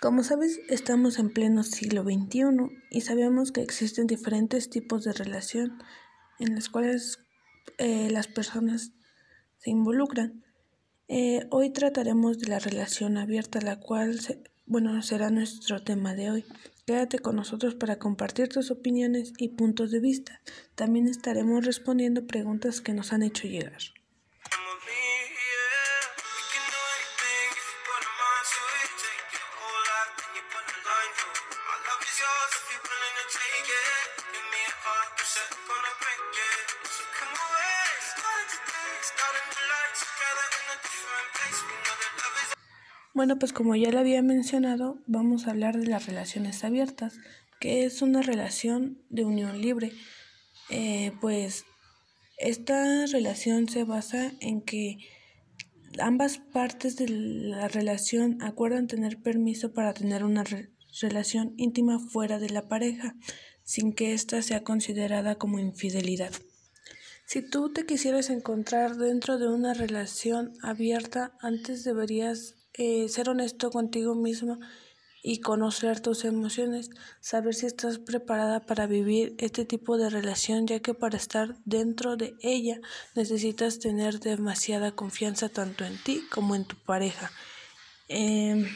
Como 0.00 0.22
sabes, 0.22 0.60
estamos 0.68 1.18
en 1.18 1.32
pleno 1.32 1.62
siglo 1.62 2.02
XXI 2.02 2.42
y 2.90 3.00
sabemos 3.02 3.52
que 3.52 3.62
existen 3.62 4.06
diferentes 4.06 4.70
tipos 4.70 5.04
de 5.04 5.12
relación 5.12 5.82
en 6.38 6.54
las 6.54 6.68
cuales 6.68 7.20
eh, 7.78 8.08
las 8.10 8.26
personas 8.26 8.92
se 9.58 9.70
involucran. 9.70 10.44
Eh, 11.08 11.46
hoy 11.50 11.72
trataremos 11.72 12.38
de 12.38 12.48
la 12.48 12.58
relación 12.58 13.16
abierta, 13.18 13.60
la 13.60 13.78
cual, 13.78 14.20
se- 14.20 14.42
bueno, 14.66 15.00
será 15.02 15.30
nuestro 15.30 15.82
tema 15.82 16.14
de 16.14 16.30
hoy. 16.30 16.44
Quédate 16.86 17.18
con 17.18 17.36
nosotros 17.36 17.74
para 17.74 17.98
compartir 17.98 18.48
tus 18.48 18.70
opiniones 18.70 19.32
y 19.38 19.48
puntos 19.48 19.90
de 19.90 20.00
vista. 20.00 20.40
También 20.74 21.08
estaremos 21.08 21.64
respondiendo 21.64 22.26
preguntas 22.26 22.80
que 22.80 22.92
nos 22.92 23.12
han 23.12 23.22
hecho 23.22 23.48
llegar. 23.48 23.80
Bueno, 43.24 43.38
pues 43.38 43.54
como 43.54 43.74
ya 43.74 43.90
lo 43.90 44.00
había 44.00 44.20
mencionado, 44.20 44.98
vamos 45.06 45.46
a 45.46 45.52
hablar 45.52 45.80
de 45.80 45.86
las 45.86 46.04
relaciones 46.04 46.62
abiertas, 46.62 47.14
que 47.58 47.86
es 47.86 48.02
una 48.02 48.20
relación 48.20 48.98
de 49.08 49.24
unión 49.24 49.62
libre. 49.62 49.92
Eh, 50.68 51.10
pues 51.22 51.64
esta 52.36 53.06
relación 53.06 53.66
se 53.66 53.84
basa 53.84 54.30
en 54.40 54.60
que 54.60 54.98
ambas 55.98 56.36
partes 56.36 56.96
de 56.96 57.08
la 57.08 57.66
relación 57.66 58.42
acuerdan 58.42 58.88
tener 58.88 59.16
permiso 59.22 59.72
para 59.72 59.94
tener 59.94 60.22
una 60.22 60.44
re- 60.44 60.68
relación 61.00 61.54
íntima 61.56 61.98
fuera 61.98 62.38
de 62.38 62.50
la 62.50 62.68
pareja, 62.68 63.16
sin 63.62 63.94
que 63.94 64.12
ésta 64.12 64.42
sea 64.42 64.64
considerada 64.64 65.36
como 65.36 65.58
infidelidad. 65.58 66.32
Si 67.24 67.40
tú 67.40 67.72
te 67.72 67.86
quisieras 67.86 68.28
encontrar 68.28 68.96
dentro 68.96 69.38
de 69.38 69.48
una 69.48 69.72
relación 69.72 70.52
abierta, 70.60 71.32
antes 71.40 71.84
deberías 71.84 72.56
eh, 72.74 73.08
ser 73.08 73.28
honesto 73.28 73.70
contigo 73.70 74.14
mismo 74.14 74.58
y 75.26 75.40
conocer 75.40 76.00
tus 76.00 76.26
emociones, 76.26 76.90
saber 77.20 77.54
si 77.54 77.64
estás 77.64 77.98
preparada 77.98 78.60
para 78.60 78.86
vivir 78.86 79.34
este 79.38 79.64
tipo 79.64 79.96
de 79.96 80.10
relación, 80.10 80.66
ya 80.66 80.80
que 80.80 80.92
para 80.92 81.16
estar 81.16 81.56
dentro 81.64 82.16
de 82.16 82.34
ella 82.42 82.78
necesitas 83.14 83.78
tener 83.78 84.20
demasiada 84.20 84.92
confianza 84.92 85.48
tanto 85.48 85.86
en 85.86 85.96
ti 85.96 86.22
como 86.30 86.54
en 86.54 86.66
tu 86.66 86.76
pareja. 86.76 87.32
Em, 88.08 88.66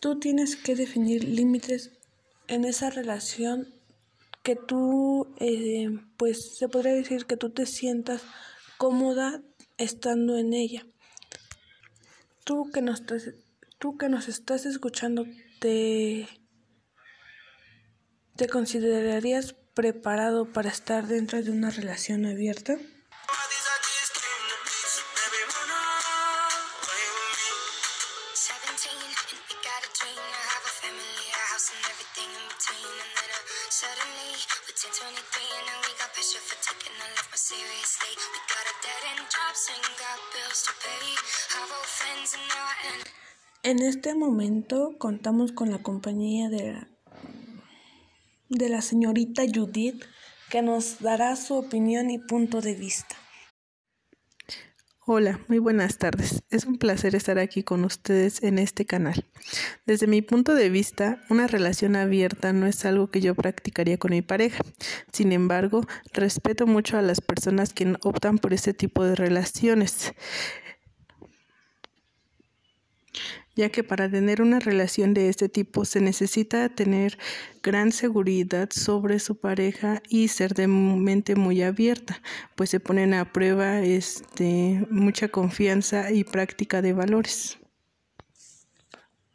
tú 0.00 0.18
tienes 0.18 0.56
que 0.56 0.74
definir 0.74 1.24
límites 1.24 1.92
en 2.46 2.66
esa 2.66 2.90
relación 2.90 3.72
que 4.42 4.56
tú, 4.56 5.28
eh, 5.38 5.88
pues 6.18 6.58
se 6.58 6.68
podría 6.68 6.92
decir 6.92 7.24
que 7.24 7.38
tú 7.38 7.50
te 7.50 7.64
sientas 7.64 8.22
cómoda 8.76 9.40
estando 9.78 10.36
en 10.36 10.52
ella. 10.52 10.84
Tú 12.44 12.70
que 12.72 12.82
nos, 12.82 13.00
estás- 13.00 13.34
tú 13.78 13.96
que 13.98 14.08
nos 14.08 14.28
estás 14.28 14.66
escuchando, 14.66 15.26
¿te, 15.60 16.26
¿te 18.36 18.48
considerarías 18.48 19.54
preparado 19.74 20.52
para 20.52 20.68
estar 20.70 21.06
dentro 21.06 21.42
de 21.42 21.50
una 21.50 21.70
relación 21.70 22.26
abierta? 22.26 22.76
Este 44.00 44.14
momento 44.14 44.94
contamos 44.96 45.52
con 45.52 45.70
la 45.70 45.76
compañía 45.76 46.48
de 46.48 46.72
la, 46.72 46.88
de 48.48 48.70
la 48.70 48.80
señorita 48.80 49.42
Judith 49.54 50.02
que 50.48 50.62
nos 50.62 51.00
dará 51.00 51.36
su 51.36 51.52
opinión 51.52 52.08
y 52.08 52.16
punto 52.16 52.62
de 52.62 52.72
vista. 52.72 53.14
Hola, 55.04 55.40
muy 55.48 55.58
buenas 55.58 55.98
tardes. 55.98 56.42
Es 56.48 56.64
un 56.64 56.78
placer 56.78 57.14
estar 57.14 57.38
aquí 57.38 57.62
con 57.62 57.84
ustedes 57.84 58.42
en 58.42 58.58
este 58.58 58.86
canal. 58.86 59.26
Desde 59.84 60.06
mi 60.06 60.22
punto 60.22 60.54
de 60.54 60.70
vista, 60.70 61.20
una 61.28 61.46
relación 61.46 61.94
abierta 61.94 62.54
no 62.54 62.66
es 62.66 62.86
algo 62.86 63.10
que 63.10 63.20
yo 63.20 63.34
practicaría 63.34 63.98
con 63.98 64.12
mi 64.12 64.22
pareja. 64.22 64.64
Sin 65.12 65.30
embargo, 65.32 65.84
respeto 66.14 66.66
mucho 66.66 66.96
a 66.96 67.02
las 67.02 67.20
personas 67.20 67.74
que 67.74 67.96
optan 68.02 68.38
por 68.38 68.54
este 68.54 68.72
tipo 68.72 69.04
de 69.04 69.14
relaciones 69.14 70.14
ya 73.60 73.68
que 73.68 73.84
para 73.84 74.10
tener 74.10 74.40
una 74.40 74.58
relación 74.58 75.12
de 75.12 75.28
este 75.28 75.50
tipo 75.50 75.84
se 75.84 76.00
necesita 76.00 76.70
tener 76.70 77.18
gran 77.62 77.92
seguridad 77.92 78.70
sobre 78.70 79.18
su 79.18 79.36
pareja 79.36 80.02
y 80.08 80.28
ser 80.28 80.54
de 80.54 80.66
mente 80.66 81.36
muy 81.36 81.60
abierta, 81.60 82.22
pues 82.54 82.70
se 82.70 82.80
ponen 82.80 83.12
a 83.12 83.30
prueba 83.34 83.82
este, 83.82 84.86
mucha 84.88 85.28
confianza 85.28 86.10
y 86.10 86.24
práctica 86.24 86.80
de 86.80 86.94
valores. 86.94 87.58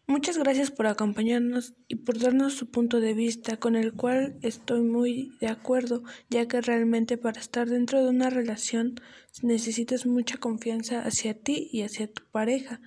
Muchas 0.07 0.39
gracias 0.39 0.71
por 0.71 0.87
acompañarnos 0.87 1.75
y 1.87 1.97
por 1.97 2.17
darnos 2.17 2.53
su 2.53 2.71
punto 2.71 2.99
de 3.01 3.13
vista, 3.13 3.57
con 3.57 3.75
el 3.75 3.93
cual 3.93 4.37
estoy 4.41 4.81
muy 4.81 5.33
de 5.39 5.49
acuerdo, 5.49 6.01
ya 6.31 6.47
que 6.47 6.61
realmente 6.61 7.19
para 7.19 7.39
estar 7.39 7.69
dentro 7.69 8.03
de 8.03 8.09
una 8.09 8.31
relación 8.31 8.95
necesitas 9.43 10.07
mucha 10.07 10.37
confianza 10.37 11.01
hacia 11.01 11.35
ti 11.35 11.69
y 11.71 11.83
hacia 11.83 12.11
tu 12.11 12.23
pareja. 12.31 12.81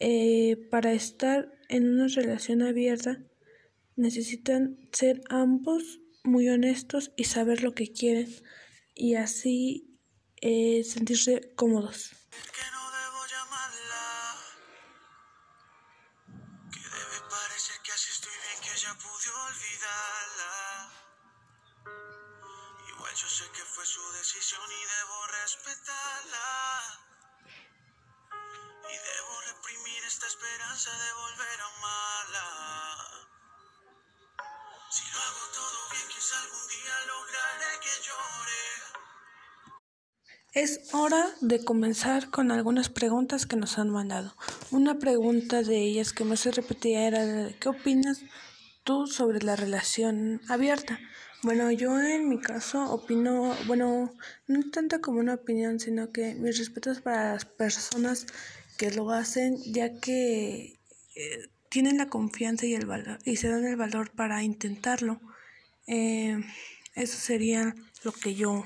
Eh, 0.00 0.56
para 0.70 0.92
estar 0.92 1.52
en 1.68 1.88
una 1.88 2.06
relación 2.06 2.62
abierta 2.62 3.24
necesitan 3.96 4.78
ser 4.92 5.22
ambos 5.28 6.00
muy 6.22 6.48
honestos 6.48 7.12
y 7.16 7.24
saber 7.24 7.62
lo 7.62 7.74
que 7.74 7.92
quieren 7.92 8.28
y 8.94 9.14
así 9.14 9.98
eh, 10.40 10.84
sentirse 10.84 11.52
cómodos. 11.56 12.12
Si 34.90 35.04
lo 35.12 35.18
hago 35.18 35.44
todo 35.52 35.78
bien, 35.92 36.02
quizá 36.08 36.34
algún 36.42 36.66
día 36.68 36.94
lograré 37.06 37.70
que 37.82 37.94
llore. 38.06 38.62
Es 40.54 40.94
hora 40.94 41.30
de 41.42 41.62
comenzar 41.62 42.30
con 42.30 42.50
algunas 42.50 42.88
preguntas 42.88 43.46
que 43.46 43.56
nos 43.56 43.78
han 43.78 43.90
mandado. 43.90 44.34
Una 44.70 44.98
pregunta 44.98 45.62
de 45.62 45.76
ellas 45.76 46.14
que 46.14 46.24
más 46.24 46.40
se 46.40 46.52
repetía 46.52 47.06
era 47.06 47.50
¿qué 47.60 47.68
opinas 47.68 48.22
tú 48.82 49.06
sobre 49.06 49.40
la 49.42 49.56
relación 49.56 50.40
abierta? 50.48 50.98
Bueno, 51.42 51.70
yo 51.70 52.00
en 52.00 52.28
mi 52.28 52.40
caso 52.40 52.90
opino, 52.90 53.54
bueno, 53.66 54.14
no 54.46 54.70
tanto 54.70 55.00
como 55.00 55.20
una 55.20 55.34
opinión, 55.34 55.78
sino 55.78 56.10
que 56.10 56.34
mis 56.34 56.58
respetos 56.58 57.00
para 57.02 57.34
las 57.34 57.44
personas 57.44 58.26
que 58.78 58.90
lo 58.90 59.10
hacen, 59.10 59.56
ya 59.64 60.00
que 60.00 60.80
eh, 61.14 61.48
tienen 61.68 61.98
la 61.98 62.08
confianza 62.08 62.66
y 62.66 62.74
el 62.74 62.86
valor 62.86 63.18
y 63.24 63.36
se 63.36 63.48
dan 63.48 63.64
el 63.64 63.76
valor 63.76 64.10
para 64.10 64.42
intentarlo. 64.42 65.20
Eh, 65.86 66.38
eso 66.94 67.16
sería 67.18 67.74
lo 68.04 68.12
que 68.12 68.34
yo 68.34 68.64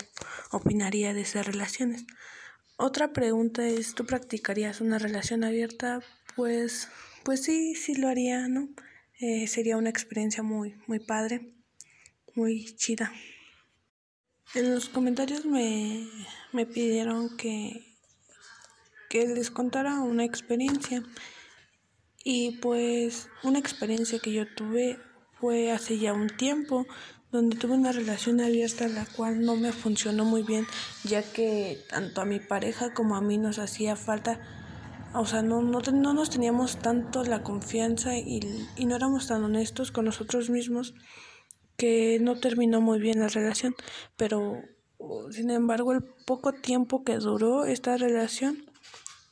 opinaría 0.50 1.14
de 1.14 1.22
esas 1.22 1.46
relaciones. 1.46 2.05
Otra 2.76 3.12
pregunta 3.12 3.66
es, 3.66 3.94
¿tú 3.94 4.07
practicarías 4.07 4.80
una 4.80 4.98
relación 4.98 5.44
abierta? 5.44 6.00
Pues, 6.34 6.88
pues 7.24 7.42
sí, 7.42 7.74
sí 7.74 7.94
lo 7.94 8.09
haría, 8.09 8.48
¿no? 8.48 8.68
Eh, 9.20 9.46
sería 9.46 9.76
una 9.76 9.90
experiencia 9.90 10.42
muy, 10.42 10.74
muy 10.86 10.98
padre, 10.98 11.53
muy 12.34 12.74
chida. 12.74 13.12
En 14.55 14.74
los 14.74 14.88
comentarios 14.88 15.46
me, 15.46 16.09
me 16.53 16.66
pidieron 16.66 17.36
que, 17.36 17.84
que 19.09 19.26
les 19.28 19.50
contara 19.50 20.00
una 20.00 20.24
experiencia. 20.24 21.03
Y 22.24 22.58
pues 22.58 23.28
una 23.42 23.58
experiencia 23.58 24.18
que 24.18 24.32
yo 24.32 24.46
tuve 24.54 24.98
fue 25.40 25.72
hace 25.72 25.98
ya 25.98 26.12
un 26.12 26.28
tiempo 26.28 26.86
donde 27.32 27.56
tuve 27.56 27.74
una 27.74 27.92
relación 27.92 28.40
abierta 28.40 28.86
la 28.88 29.06
cual 29.06 29.40
no 29.40 29.56
me 29.56 29.72
funcionó 29.72 30.24
muy 30.24 30.42
bien 30.42 30.66
ya 31.02 31.22
que 31.22 31.82
tanto 31.88 32.20
a 32.20 32.26
mi 32.26 32.38
pareja 32.40 32.92
como 32.92 33.16
a 33.16 33.22
mí 33.22 33.38
nos 33.38 33.58
hacía 33.58 33.96
falta 33.96 34.38
o 35.14 35.24
sea 35.24 35.42
no, 35.42 35.62
no, 35.62 35.80
no 35.80 36.12
nos 36.12 36.28
teníamos 36.28 36.76
tanto 36.76 37.24
la 37.24 37.42
confianza 37.42 38.16
y, 38.18 38.40
y 38.76 38.84
no 38.84 38.96
éramos 38.96 39.28
tan 39.28 39.42
honestos 39.42 39.90
con 39.90 40.04
nosotros 40.04 40.50
mismos 40.50 40.94
que 41.76 42.18
no 42.20 42.38
terminó 42.38 42.80
muy 42.80 43.00
bien 43.00 43.18
la 43.18 43.26
relación. 43.26 43.74
Pero 44.16 44.62
sin 45.30 45.50
embargo 45.50 45.92
el 45.92 46.04
poco 46.26 46.52
tiempo 46.52 47.02
que 47.02 47.16
duró 47.16 47.64
esta 47.64 47.96
relación 47.96 48.70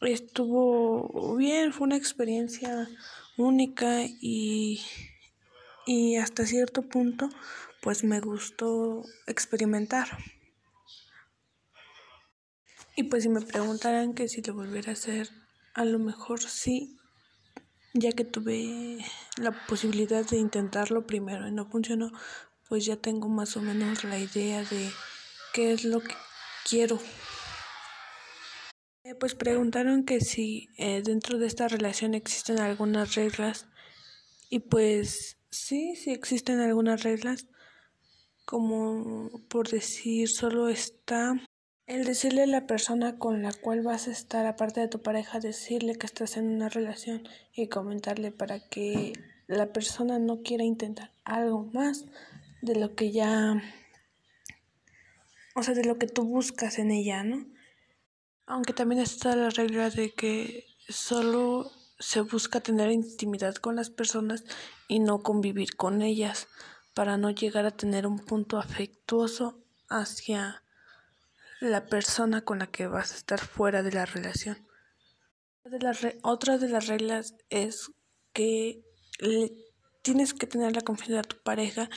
estuvo 0.01 1.37
bien, 1.37 1.73
fue 1.73 1.87
una 1.87 1.97
experiencia 1.97 2.89
única 3.37 4.03
y, 4.21 4.81
y 5.87 6.17
hasta 6.17 6.47
cierto 6.47 6.83
punto 6.83 7.29
pues 7.81 8.05
me 8.05 8.21
gustó 8.21 9.03
experimentar. 9.27 10.09
Y 12.97 13.05
pues 13.05 13.23
si 13.23 13.29
me 13.29 13.41
preguntaran 13.41 14.15
que 14.15 14.29
si 14.29 14.43
lo 14.43 14.55
volviera 14.55 14.91
a 14.91 14.93
hacer, 14.95 15.31
a 15.75 15.85
lo 15.85 15.99
mejor 15.99 16.41
sí, 16.43 16.99
ya 17.95 18.13
que 18.13 18.25
tuve 18.25 18.99
la 19.37 19.53
posibilidad 19.67 20.25
de 20.29 20.37
intentarlo 20.37 21.07
primero 21.07 21.49
y 21.49 21.53
no 21.53 21.67
funcionó, 21.71 22.13
pues 22.69 22.85
ya 22.85 22.97
tengo 22.97 23.29
más 23.29 23.57
o 23.57 23.63
menos 23.63 24.05
la 24.05 24.19
idea 24.19 24.63
de 24.65 24.91
qué 25.55 25.73
es 25.73 25.85
lo 25.85 26.01
que 26.01 26.15
quiero 26.69 27.01
eh, 29.11 29.15
pues 29.19 29.35
preguntaron 29.35 30.05
que 30.05 30.21
si 30.21 30.69
eh, 30.77 31.03
dentro 31.03 31.39
de 31.39 31.47
esta 31.47 31.67
relación 31.67 32.15
existen 32.15 32.61
algunas 32.61 33.17
reglas 33.17 33.67
y 34.49 34.61
pues 34.61 35.37
sí, 35.51 35.97
sí 35.97 36.13
existen 36.13 36.61
algunas 36.61 37.03
reglas 37.03 37.47
como 38.45 39.31
por 39.49 39.69
decir 39.69 40.29
solo 40.29 40.69
está 40.69 41.35
el 41.87 42.05
decirle 42.05 42.45
a 42.45 42.47
la 42.47 42.67
persona 42.69 43.19
con 43.19 43.43
la 43.43 43.53
cual 43.53 43.83
vas 43.83 44.07
a 44.07 44.13
estar 44.13 44.47
aparte 44.47 44.81
de 44.81 44.89
tu 44.89 45.03
pareja 45.03 45.41
decirle 45.41 45.97
que 45.97 46.07
estás 46.07 46.37
en 46.37 46.47
una 46.47 46.69
relación 46.69 47.29
y 47.53 47.67
comentarle 47.67 48.31
para 48.31 48.61
que 48.61 49.13
la 49.49 49.73
persona 49.73 50.21
no 50.21 50.43
quiera 50.43 50.63
intentar 50.63 51.11
algo 51.25 51.65
más 51.73 52.05
de 52.63 52.77
lo 52.77 52.95
que 52.95 53.11
ya 53.11 53.61
o 55.57 55.63
sea 55.65 55.75
de 55.75 55.85
lo 55.85 55.99
que 55.99 56.07
tú 56.07 56.25
buscas 56.25 56.79
en 56.79 56.93
ella, 56.93 57.25
¿no? 57.25 57.47
Aunque 58.51 58.73
también 58.73 59.01
está 59.01 59.37
la 59.37 59.49
regla 59.51 59.91
de 59.91 60.13
que 60.13 60.67
solo 60.89 61.71
se 62.01 62.21
busca 62.21 62.61
tener 62.61 62.91
intimidad 62.91 63.55
con 63.55 63.77
las 63.77 63.91
personas 63.91 64.43
y 64.89 64.99
no 64.99 65.23
convivir 65.23 65.77
con 65.77 66.03
ellas 66.03 66.49
para 66.93 67.17
no 67.17 67.31
llegar 67.31 67.65
a 67.65 67.71
tener 67.71 68.09
un 68.09 68.19
punto 68.19 68.59
afectuoso 68.59 69.63
hacia 69.89 70.65
la 71.61 71.87
persona 71.87 72.45
con 72.45 72.59
la 72.59 72.67
que 72.67 72.89
vas 72.89 73.13
a 73.13 73.17
estar 73.19 73.39
fuera 73.39 73.85
de 73.85 73.93
la 73.93 74.05
relación. 74.05 74.67
otra 76.23 76.59
de 76.59 76.69
las 76.71 76.89
reglas 76.89 77.37
es 77.51 77.93
que 78.33 78.83
tienes 80.03 80.35
que 80.35 80.49
tener 80.49 80.75
la 80.75 80.81
confianza 80.81 81.19
de 81.19 81.29
tu 81.29 81.37
pareja 81.45 81.89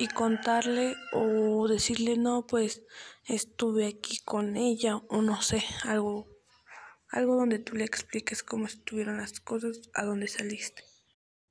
y 0.00 0.08
contarle 0.08 0.96
o 1.12 1.68
decirle 1.68 2.16
no 2.16 2.46
pues 2.46 2.82
estuve 3.26 3.86
aquí 3.86 4.18
con 4.24 4.56
ella 4.56 4.96
o 4.96 5.20
no 5.20 5.42
sé 5.42 5.62
algo 5.84 6.26
algo 7.10 7.36
donde 7.36 7.58
tú 7.58 7.76
le 7.76 7.84
expliques 7.84 8.42
cómo 8.42 8.64
estuvieron 8.64 9.18
las 9.18 9.40
cosas 9.40 9.80
a 9.94 10.04
dónde 10.04 10.26
saliste. 10.28 10.84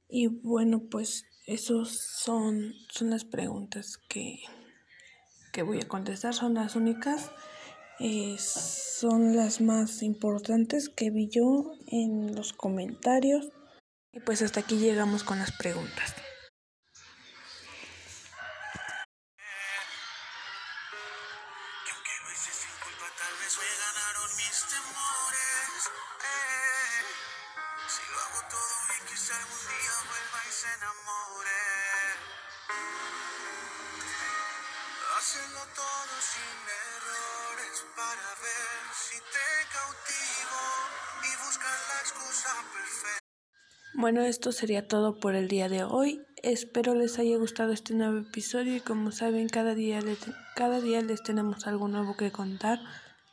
Y 0.07 0.27
bueno 0.27 0.81
pues 0.89 1.25
esos 1.45 1.91
son 1.91 2.73
son 2.89 3.11
las 3.11 3.23
preguntas 3.23 3.99
que 4.09 4.39
que 5.53 5.61
voy 5.61 5.79
a 5.79 5.87
contestar. 5.87 6.33
Son 6.33 6.55
las 6.55 6.75
únicas. 6.75 7.29
Eh, 7.99 8.37
son 8.39 9.35
las 9.35 9.61
más 9.61 10.01
importantes 10.01 10.89
que 10.89 11.11
vi 11.11 11.27
yo 11.27 11.73
en 11.87 12.33
los 12.33 12.53
comentarios. 12.53 13.49
Y 14.11 14.21
pues 14.21 14.41
hasta 14.41 14.61
aquí 14.61 14.77
llegamos 14.77 15.23
con 15.23 15.37
las 15.37 15.51
preguntas 15.51 16.15
Bueno, 43.99 44.21
esto 44.21 44.53
sería 44.53 44.87
todo 44.87 45.19
por 45.19 45.35
el 45.35 45.49
día 45.49 45.67
de 45.67 45.83
hoy. 45.83 46.25
Espero 46.41 46.95
les 46.95 47.19
haya 47.19 47.35
gustado 47.35 47.73
este 47.73 47.93
nuevo 47.93 48.19
episodio 48.19 48.77
y 48.77 48.79
como 48.79 49.11
saben, 49.11 49.49
cada 49.49 49.75
día, 49.75 49.99
le- 49.99 50.15
cada 50.55 50.79
día 50.79 51.01
les 51.01 51.21
tenemos 51.21 51.67
algo 51.67 51.89
nuevo 51.89 52.15
que 52.15 52.31
contar. 52.31 52.79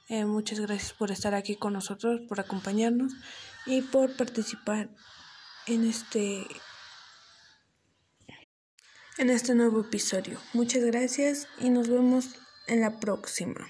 Eh, 0.08 0.24
muchas 0.24 0.58
gracias 0.58 0.92
por 0.92 1.12
estar 1.12 1.34
aquí 1.36 1.54
con 1.54 1.72
nosotros, 1.72 2.20
por 2.28 2.40
acompañarnos 2.40 3.12
y 3.64 3.82
por 3.82 4.16
participar 4.16 4.90
en 5.68 5.84
este 5.86 6.44
en 9.18 9.30
este 9.30 9.54
nuevo 9.54 9.82
episodio. 9.82 10.40
Muchas 10.52 10.82
gracias 10.82 11.46
y 11.60 11.70
nos 11.70 11.88
vemos 11.88 12.34
en 12.66 12.80
la 12.80 12.98
próxima. 12.98 13.68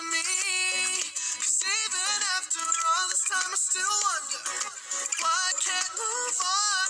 Wasn't 0.00 0.12
me. 0.12 1.02
Cause 1.36 1.60
even 1.60 2.18
after 2.36 2.60
all 2.60 3.06
this 3.08 3.24
time, 3.28 3.50
I 3.52 3.58
still 3.58 3.94
wonder 4.08 4.42
why 5.20 5.28
I 5.28 5.52
can't 5.60 5.92
move 5.92 6.38
on. 6.40 6.88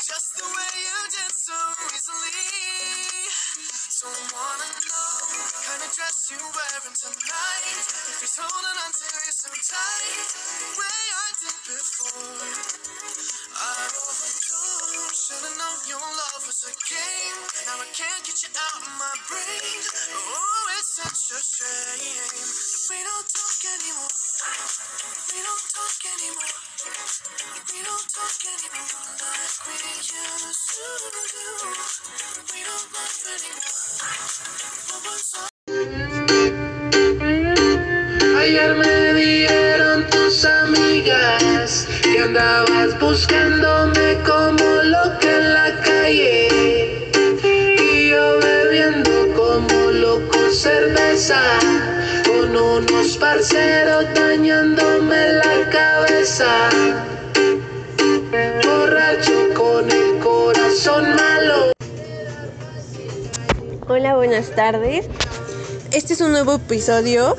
Just 0.00 0.28
the 0.36 0.46
way 0.48 0.72
you 0.80 0.98
did 1.12 1.32
so 1.36 1.58
easily. 1.92 3.28
Don't 4.00 4.32
wanna 4.32 4.68
know 4.88 5.48
kind 5.66 5.82
of 5.82 5.90
dress 5.92 6.32
you 6.32 6.40
wearing 6.40 6.96
tonight. 6.96 7.76
If 8.08 8.18
he's 8.24 8.36
holding 8.40 8.78
on 8.80 8.90
to 8.96 9.04
you 9.04 9.32
so 9.36 9.50
tight, 9.52 10.28
the 10.32 10.70
way 10.80 11.00
I 11.12 11.28
did 11.44 11.56
before. 11.68 12.48
I 13.58 13.76
overdosed. 13.92 15.18
Should've 15.28 15.56
known 15.58 15.78
your 15.90 16.00
love 16.00 16.42
was 16.46 16.62
a 16.64 16.72
game. 16.88 17.38
Now 17.68 17.84
I 17.84 17.88
can't 17.92 18.22
get 18.24 18.38
you 18.40 18.50
out 18.54 18.80
of 18.80 18.92
my 18.96 19.14
brain. 19.28 19.97
Andabas 42.20 42.98
buscándome 42.98 44.18
como 44.26 44.64
loca 44.82 45.36
en 45.38 45.54
la 45.54 45.82
calle 45.82 47.10
y 47.80 48.10
yo 48.10 48.38
bebiendo 48.40 49.34
como 49.36 49.90
loco 49.90 50.50
cerveza 50.50 51.40
con 52.26 52.56
unos 52.56 53.16
parceros 53.18 54.04
dañándome 54.14 55.32
la 55.32 55.70
cabeza 55.70 56.70
borracho 58.64 59.48
con 59.54 59.90
el 59.90 60.18
corazón 60.18 61.14
malo 61.14 61.72
Hola, 63.90 64.16
buenas 64.16 64.54
tardes. 64.54 65.06
Este 65.92 66.12
es 66.12 66.20
un 66.20 66.32
nuevo 66.32 66.56
episodio 66.56 67.36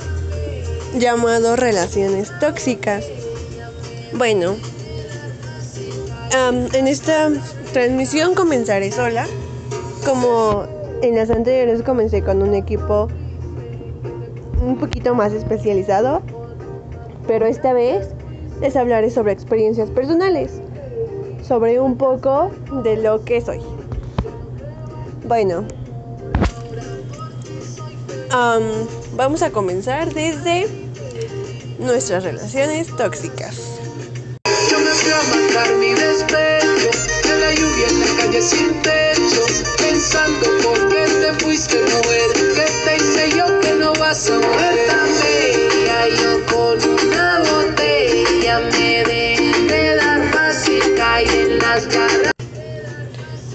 llamado 0.96 1.56
Relaciones 1.56 2.32
Tóxicas. 2.40 3.06
Bueno, 4.14 4.58
en 6.32 6.88
esta 6.88 7.32
transmisión 7.74 8.36
comenzaré 8.36 8.92
sola. 8.92 9.26
Como 10.06 10.64
en 11.02 11.16
las 11.16 11.30
anteriores 11.30 11.84
comencé 11.84 12.24
con 12.24 12.42
un 12.42 12.54
equipo 12.54 13.08
un 14.64 14.78
poquito 14.78 15.16
más 15.16 15.34
especializado. 15.34 16.22
Pero 17.28 17.46
esta 17.46 17.74
vez 17.74 18.08
les 18.62 18.76
hablaré 18.76 19.10
sobre 19.10 19.32
experiencias 19.32 19.90
personales. 19.90 20.62
Sobre 21.48 21.80
un 21.80 21.98
poco 21.98 22.52
de 22.84 22.98
lo 22.98 23.24
que 23.24 23.42
soy. 23.42 23.60
Bueno, 25.26 25.66
Am, 28.32 28.62
vamos 29.16 29.42
a 29.42 29.50
comenzar 29.50 30.14
desde 30.14 30.68
nuestras 31.80 32.24
relaciones 32.24 32.96
tóxicas. 32.96 33.69
A 35.10 35.24
matar 35.24 35.76
mi 35.78 35.94
despecho 35.96 36.92
De 37.24 37.40
la 37.40 37.52
lluvia 37.56 37.88
en 37.88 38.00
la 38.00 38.22
calle 38.22 38.42
sin 38.42 38.80
techo 38.84 39.44
Pensando 39.78 40.46
por 40.64 40.78
qué 40.90 41.06
te 41.06 41.44
fuiste 41.44 41.80
mujer 41.82 42.32
Que 42.54 42.68
te 42.86 42.96
hice 42.98 43.38
yo 43.38 43.60
que 43.60 43.74
no 43.74 43.94
vas 43.94 44.30
a 44.30 44.34
volver 44.34 44.88
Tan 44.88 45.08
bella 45.24 46.08
yo 46.10 46.46
con 46.46 46.90
una 46.92 47.40
botella 47.40 48.60
Me 48.60 49.04
dejé 49.04 49.64
de 49.68 49.96
dar 49.96 50.32
fácil 50.32 50.82
caer 50.96 51.28
en 51.28 51.58
las 51.58 51.88
garras 51.88 52.34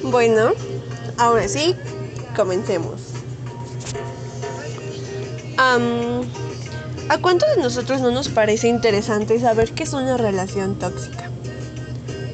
Bueno, 0.02 0.54
ahora 1.18 1.46
sí, 1.46 1.76
comencemos. 2.34 3.00
Am, 5.56 6.22
¿A 7.08 7.18
cuántos 7.18 7.54
de 7.54 7.62
nosotros 7.62 8.00
no 8.00 8.10
nos 8.10 8.28
parece 8.28 8.66
interesante 8.68 9.38
saber 9.38 9.72
qué 9.72 9.84
es 9.84 9.92
una 9.92 10.16
relación 10.16 10.78
tóxica? 10.78 11.30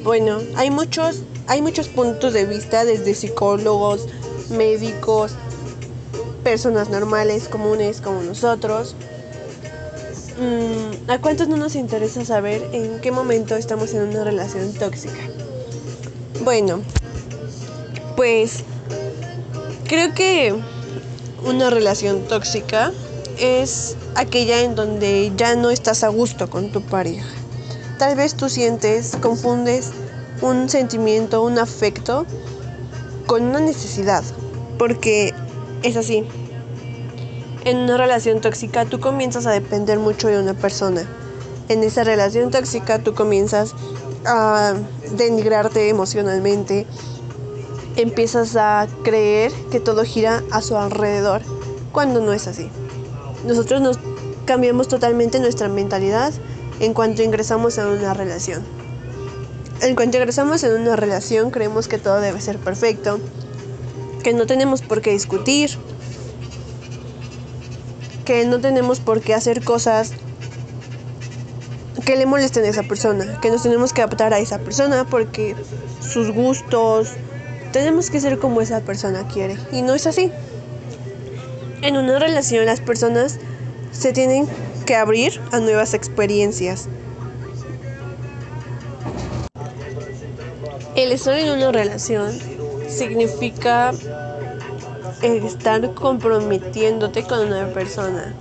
Bueno, 0.03 0.39
hay 0.55 0.71
muchos, 0.71 1.21
hay 1.47 1.61
muchos 1.61 1.87
puntos 1.87 2.33
de 2.33 2.45
vista 2.45 2.85
desde 2.85 3.13
psicólogos, 3.13 4.07
médicos, 4.49 5.33
personas 6.43 6.89
normales, 6.89 7.47
comunes 7.47 8.01
como 8.01 8.23
nosotros. 8.23 8.95
Mm, 10.39 11.09
¿A 11.11 11.19
cuántos 11.19 11.47
no 11.49 11.57
nos 11.57 11.75
interesa 11.75 12.25
saber 12.25 12.67
en 12.73 12.99
qué 12.99 13.11
momento 13.11 13.55
estamos 13.55 13.93
en 13.93 14.01
una 14.01 14.23
relación 14.23 14.73
tóxica? 14.73 15.21
Bueno, 16.43 16.81
pues 18.15 18.63
creo 19.87 20.15
que 20.15 20.55
una 21.45 21.69
relación 21.69 22.23
tóxica 22.27 22.91
es 23.37 23.95
aquella 24.15 24.61
en 24.61 24.73
donde 24.73 25.31
ya 25.37 25.55
no 25.55 25.69
estás 25.69 26.03
a 26.03 26.07
gusto 26.07 26.49
con 26.49 26.71
tu 26.71 26.81
pareja. 26.81 27.40
Tal 28.01 28.15
vez 28.15 28.33
tú 28.33 28.49
sientes, 28.49 29.15
confundes 29.21 29.91
un 30.41 30.69
sentimiento, 30.69 31.43
un 31.43 31.59
afecto 31.59 32.25
con 33.27 33.43
una 33.43 33.59
necesidad, 33.59 34.23
porque 34.79 35.35
es 35.83 35.95
así. 35.95 36.25
En 37.63 37.77
una 37.77 37.97
relación 37.97 38.41
tóxica 38.41 38.85
tú 38.85 38.99
comienzas 38.99 39.45
a 39.45 39.51
depender 39.51 39.99
mucho 39.99 40.29
de 40.29 40.39
una 40.39 40.55
persona. 40.55 41.03
En 41.69 41.83
esa 41.83 42.03
relación 42.03 42.49
tóxica 42.49 42.97
tú 42.97 43.13
comienzas 43.13 43.75
a 44.25 44.73
denigrarte 45.15 45.87
emocionalmente, 45.87 46.87
empiezas 47.97 48.55
a 48.55 48.87
creer 49.03 49.51
que 49.69 49.79
todo 49.79 50.03
gira 50.05 50.41
a 50.49 50.63
su 50.63 50.75
alrededor, 50.75 51.43
cuando 51.91 52.19
no 52.19 52.33
es 52.33 52.47
así. 52.47 52.67
Nosotros 53.45 53.79
nos 53.79 53.99
cambiamos 54.45 54.87
totalmente 54.87 55.39
nuestra 55.39 55.69
mentalidad 55.69 56.33
en 56.81 56.95
cuanto 56.95 57.21
ingresamos 57.21 57.77
en 57.77 57.85
una 57.85 58.15
relación. 58.15 58.63
En 59.81 59.95
cuanto 59.95 60.17
ingresamos 60.17 60.63
en 60.63 60.73
una 60.81 60.95
relación 60.95 61.51
creemos 61.51 61.87
que 61.87 61.99
todo 61.99 62.19
debe 62.19 62.41
ser 62.41 62.57
perfecto, 62.57 63.19
que 64.23 64.33
no 64.33 64.47
tenemos 64.47 64.81
por 64.81 65.01
qué 65.01 65.11
discutir, 65.11 65.77
que 68.25 68.45
no 68.45 68.59
tenemos 68.59 68.99
por 68.99 69.21
qué 69.21 69.35
hacer 69.35 69.63
cosas 69.63 70.13
que 72.03 72.15
le 72.15 72.25
molesten 72.25 72.65
a 72.65 72.69
esa 72.69 72.83
persona, 72.83 73.39
que 73.41 73.51
nos 73.51 73.61
tenemos 73.61 73.93
que 73.93 74.01
adaptar 74.01 74.33
a 74.33 74.39
esa 74.39 74.57
persona 74.57 75.05
porque 75.05 75.55
sus 75.99 76.31
gustos, 76.31 77.09
tenemos 77.71 78.09
que 78.09 78.19
ser 78.19 78.39
como 78.39 78.59
esa 78.59 78.81
persona 78.81 79.27
quiere. 79.27 79.55
Y 79.71 79.83
no 79.83 79.93
es 79.93 80.07
así. 80.07 80.31
En 81.83 81.95
una 81.95 82.17
relación 82.17 82.65
las 82.65 82.81
personas 82.81 83.37
se 83.91 84.13
tienen 84.13 84.47
que 84.85 84.95
abrir 84.95 85.39
a 85.51 85.59
nuevas 85.59 85.93
experiencias. 85.93 86.87
El 90.95 91.11
estar 91.11 91.37
en 91.37 91.49
una 91.49 91.71
relación 91.71 92.31
significa 92.89 93.93
estar 95.21 95.93
comprometiéndote 95.93 97.23
con 97.23 97.47
una 97.47 97.67
persona. 97.67 98.35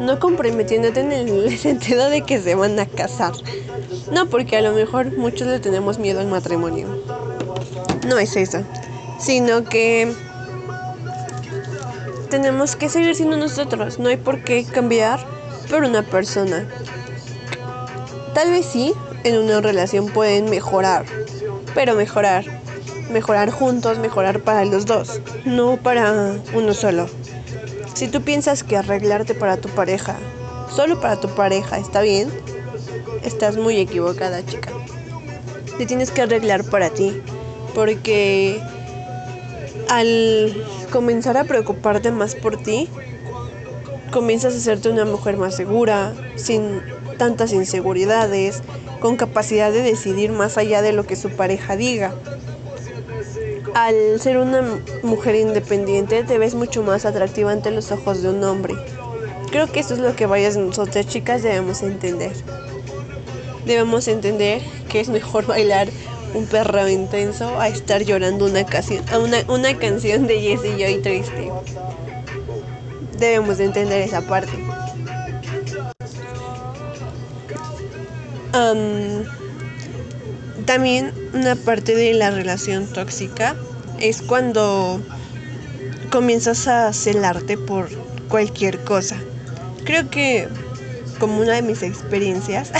no 0.00 0.18
comprometiéndote 0.18 1.00
en 1.00 1.12
el 1.12 1.58
sentido 1.58 2.08
de 2.08 2.22
que 2.22 2.40
se 2.40 2.54
van 2.54 2.78
a 2.78 2.86
casar. 2.86 3.32
No, 4.12 4.26
porque 4.26 4.56
a 4.56 4.62
lo 4.62 4.72
mejor 4.72 5.16
muchos 5.16 5.48
le 5.48 5.60
tenemos 5.60 5.98
miedo 5.98 6.20
al 6.20 6.28
matrimonio. 6.28 6.88
No 8.06 8.18
es 8.18 8.36
eso, 8.36 8.62
sino 9.18 9.64
que 9.64 10.12
tenemos 12.30 12.76
que 12.76 12.88
seguir 12.88 13.14
siendo 13.14 13.36
nosotros. 13.36 13.98
No 13.98 14.08
hay 14.08 14.16
por 14.16 14.44
qué 14.44 14.64
cambiar 14.64 15.37
por 15.70 15.84
una 15.84 16.02
persona. 16.02 16.66
Tal 18.34 18.50
vez 18.50 18.66
sí, 18.66 18.92
en 19.24 19.38
una 19.38 19.60
relación 19.60 20.06
pueden 20.06 20.50
mejorar, 20.50 21.04
pero 21.74 21.94
mejorar. 21.94 22.44
Mejorar 23.10 23.50
juntos, 23.50 23.98
mejorar 23.98 24.40
para 24.40 24.66
los 24.66 24.84
dos, 24.84 25.22
no 25.46 25.78
para 25.78 26.36
uno 26.52 26.74
solo. 26.74 27.08
Si 27.94 28.06
tú 28.06 28.20
piensas 28.20 28.62
que 28.62 28.76
arreglarte 28.76 29.34
para 29.34 29.56
tu 29.56 29.70
pareja, 29.70 30.16
solo 30.70 31.00
para 31.00 31.18
tu 31.18 31.28
pareja, 31.28 31.78
está 31.78 32.02
bien, 32.02 32.28
estás 33.24 33.56
muy 33.56 33.78
equivocada, 33.78 34.44
chica. 34.44 34.70
Te 35.78 35.86
tienes 35.86 36.10
que 36.10 36.20
arreglar 36.20 36.64
para 36.64 36.90
ti, 36.90 37.22
porque 37.74 38.60
al 39.88 40.54
comenzar 40.92 41.38
a 41.38 41.44
preocuparte 41.44 42.12
más 42.12 42.34
por 42.34 42.62
ti, 42.62 42.90
comienzas 44.10 44.54
a 44.54 44.58
hacerte 44.58 44.88
una 44.88 45.04
mujer 45.04 45.36
más 45.36 45.54
segura, 45.54 46.14
sin 46.36 46.82
tantas 47.18 47.52
inseguridades, 47.52 48.62
con 49.00 49.16
capacidad 49.16 49.72
de 49.72 49.82
decidir 49.82 50.32
más 50.32 50.58
allá 50.58 50.82
de 50.82 50.92
lo 50.92 51.06
que 51.06 51.16
su 51.16 51.30
pareja 51.30 51.76
diga. 51.76 52.14
Al 53.74 54.20
ser 54.20 54.38
una 54.38 54.62
mujer 55.02 55.36
independiente 55.36 56.24
te 56.24 56.38
ves 56.38 56.54
mucho 56.54 56.82
más 56.82 57.04
atractiva 57.04 57.52
ante 57.52 57.70
los 57.70 57.92
ojos 57.92 58.22
de 58.22 58.30
un 58.30 58.42
hombre. 58.42 58.74
Creo 59.50 59.70
que 59.70 59.80
eso 59.80 59.94
es 59.94 60.00
lo 60.00 60.14
que 60.16 60.26
varias 60.26 60.54
de 60.54 60.62
nosotras 60.62 61.06
chicas 61.06 61.42
debemos 61.42 61.82
entender. 61.82 62.32
Debemos 63.66 64.08
entender 64.08 64.62
que 64.88 65.00
es 65.00 65.08
mejor 65.08 65.46
bailar 65.46 65.88
un 66.34 66.46
perro 66.46 66.88
intenso 66.88 67.58
a 67.58 67.68
estar 67.68 68.02
llorando 68.02 68.46
una, 68.46 68.64
canción, 68.66 69.02
una, 69.22 69.38
una 69.48 69.76
canción 69.78 70.26
de 70.26 70.40
Jessie 70.40 70.76
Joy 70.78 71.00
triste. 71.00 71.50
Debemos 73.18 73.58
de 73.58 73.64
entender 73.64 74.00
esa 74.00 74.22
parte. 74.22 74.52
También 80.68 81.12
una 81.32 81.56
parte 81.56 81.94
de 81.94 82.12
la 82.12 82.30
relación 82.30 82.86
tóxica 82.86 83.56
es 84.00 84.20
cuando 84.20 85.00
comienzas 86.10 86.68
a 86.68 86.92
celarte 86.92 87.56
por 87.56 87.88
cualquier 88.28 88.84
cosa. 88.84 89.16
Creo 89.84 90.10
que 90.10 90.46
como 91.18 91.40
una 91.40 91.54
de 91.54 91.62
mis 91.62 91.82
experiencias, 91.82 92.70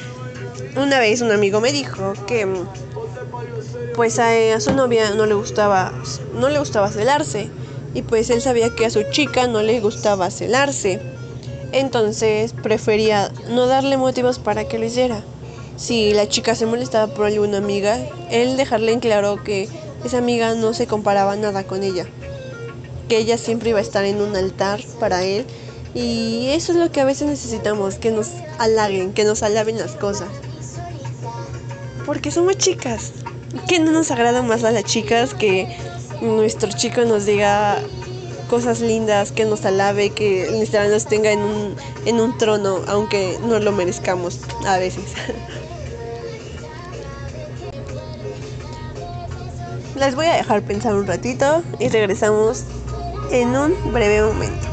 una 0.76 0.98
vez 1.00 1.20
un 1.20 1.30
amigo 1.30 1.60
me 1.60 1.70
dijo 1.70 2.14
que 2.26 2.48
pues 3.94 4.18
a, 4.18 4.30
a, 4.54 4.60
su 4.60 4.72
novia 4.72 5.10
no 5.10 5.26
le 5.26 5.34
gustaba 5.34 5.92
no 6.34 6.48
le 6.48 6.58
gustaba 6.58 6.90
celarse 6.90 7.50
y 7.94 8.02
pues 8.02 8.30
él 8.30 8.40
sabía 8.40 8.74
que 8.74 8.86
a 8.86 8.90
su 8.90 9.02
chica 9.10 9.46
no 9.46 9.62
le 9.62 9.80
gustaba 9.80 10.30
celarse. 10.30 11.00
Entonces 11.72 12.52
prefería 12.52 13.30
no 13.50 13.66
darle 13.66 13.96
motivos 13.96 14.38
para 14.38 14.64
que 14.64 14.78
lo 14.78 14.86
hiciera. 14.86 15.22
Si 15.76 16.12
la 16.12 16.28
chica 16.28 16.54
se 16.54 16.66
molestaba 16.66 17.12
por 17.12 17.26
alguna 17.26 17.58
amiga, 17.58 17.98
él 18.30 18.56
dejarle 18.56 18.92
en 18.92 19.00
claro 19.00 19.42
que 19.44 19.68
esa 20.04 20.18
amiga 20.18 20.54
no 20.54 20.74
se 20.74 20.86
comparaba 20.86 21.36
nada 21.36 21.64
con 21.64 21.82
ella. 21.82 22.06
Que 23.08 23.18
ella 23.18 23.38
siempre 23.38 23.70
iba 23.70 23.78
a 23.78 23.82
estar 23.82 24.04
en 24.04 24.20
un 24.20 24.34
altar 24.34 24.80
para 24.98 25.24
él. 25.24 25.46
Y 25.94 26.48
eso 26.50 26.72
es 26.72 26.78
lo 26.78 26.90
que 26.90 27.00
a 27.00 27.04
veces 27.04 27.28
necesitamos, 27.28 27.96
que 27.96 28.10
nos 28.10 28.28
halaguen, 28.58 29.12
que 29.12 29.24
nos 29.24 29.42
alaben 29.42 29.78
las 29.78 29.92
cosas. 29.92 30.28
Porque 32.04 32.30
somos 32.30 32.58
chicas. 32.58 33.12
Que 33.66 33.78
no 33.78 33.92
nos 33.92 34.10
agrada 34.10 34.42
más 34.42 34.64
a 34.64 34.72
las 34.72 34.84
chicas 34.84 35.32
que 35.32 35.74
nuestro 36.20 36.70
chico 36.70 37.04
nos 37.04 37.26
diga 37.26 37.82
cosas 38.48 38.80
lindas, 38.80 39.30
que 39.32 39.44
nos 39.44 39.64
alabe, 39.64 40.10
que 40.10 40.50
literal 40.50 40.90
nos 40.90 41.04
tenga 41.06 41.30
en 41.30 41.40
un, 41.40 41.76
en 42.06 42.20
un 42.20 42.36
trono, 42.38 42.80
aunque 42.88 43.38
no 43.46 43.58
lo 43.58 43.72
merezcamos 43.72 44.40
a 44.66 44.78
veces. 44.78 45.04
Las 49.94 50.14
voy 50.14 50.26
a 50.26 50.34
dejar 50.34 50.62
pensar 50.62 50.94
un 50.94 51.06
ratito 51.06 51.62
y 51.80 51.88
regresamos 51.88 52.64
en 53.32 53.48
un 53.56 53.92
breve 53.92 54.22
momento. 54.22 54.67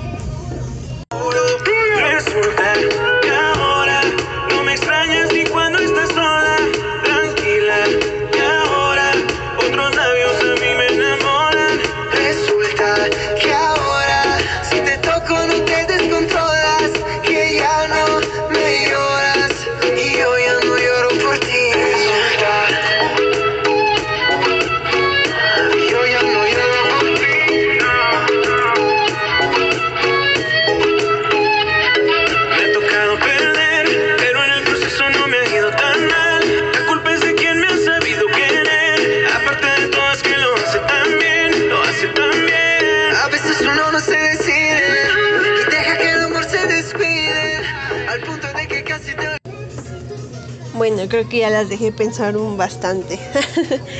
Creo 51.15 51.29
que 51.29 51.39
ya 51.39 51.49
las 51.49 51.69
dejé 51.69 51.93
pensar 51.93 52.35
un 52.35 52.57
bastante. 52.57 53.17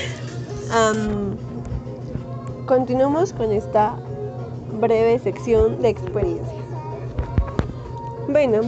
Am, 0.70 1.38
continuamos 2.66 3.32
con 3.32 3.53
esta 3.53 3.95
breve 4.82 5.18
sección 5.20 5.82
de 5.82 5.88
experiencias. 5.88 6.51
Bueno, 8.28 8.63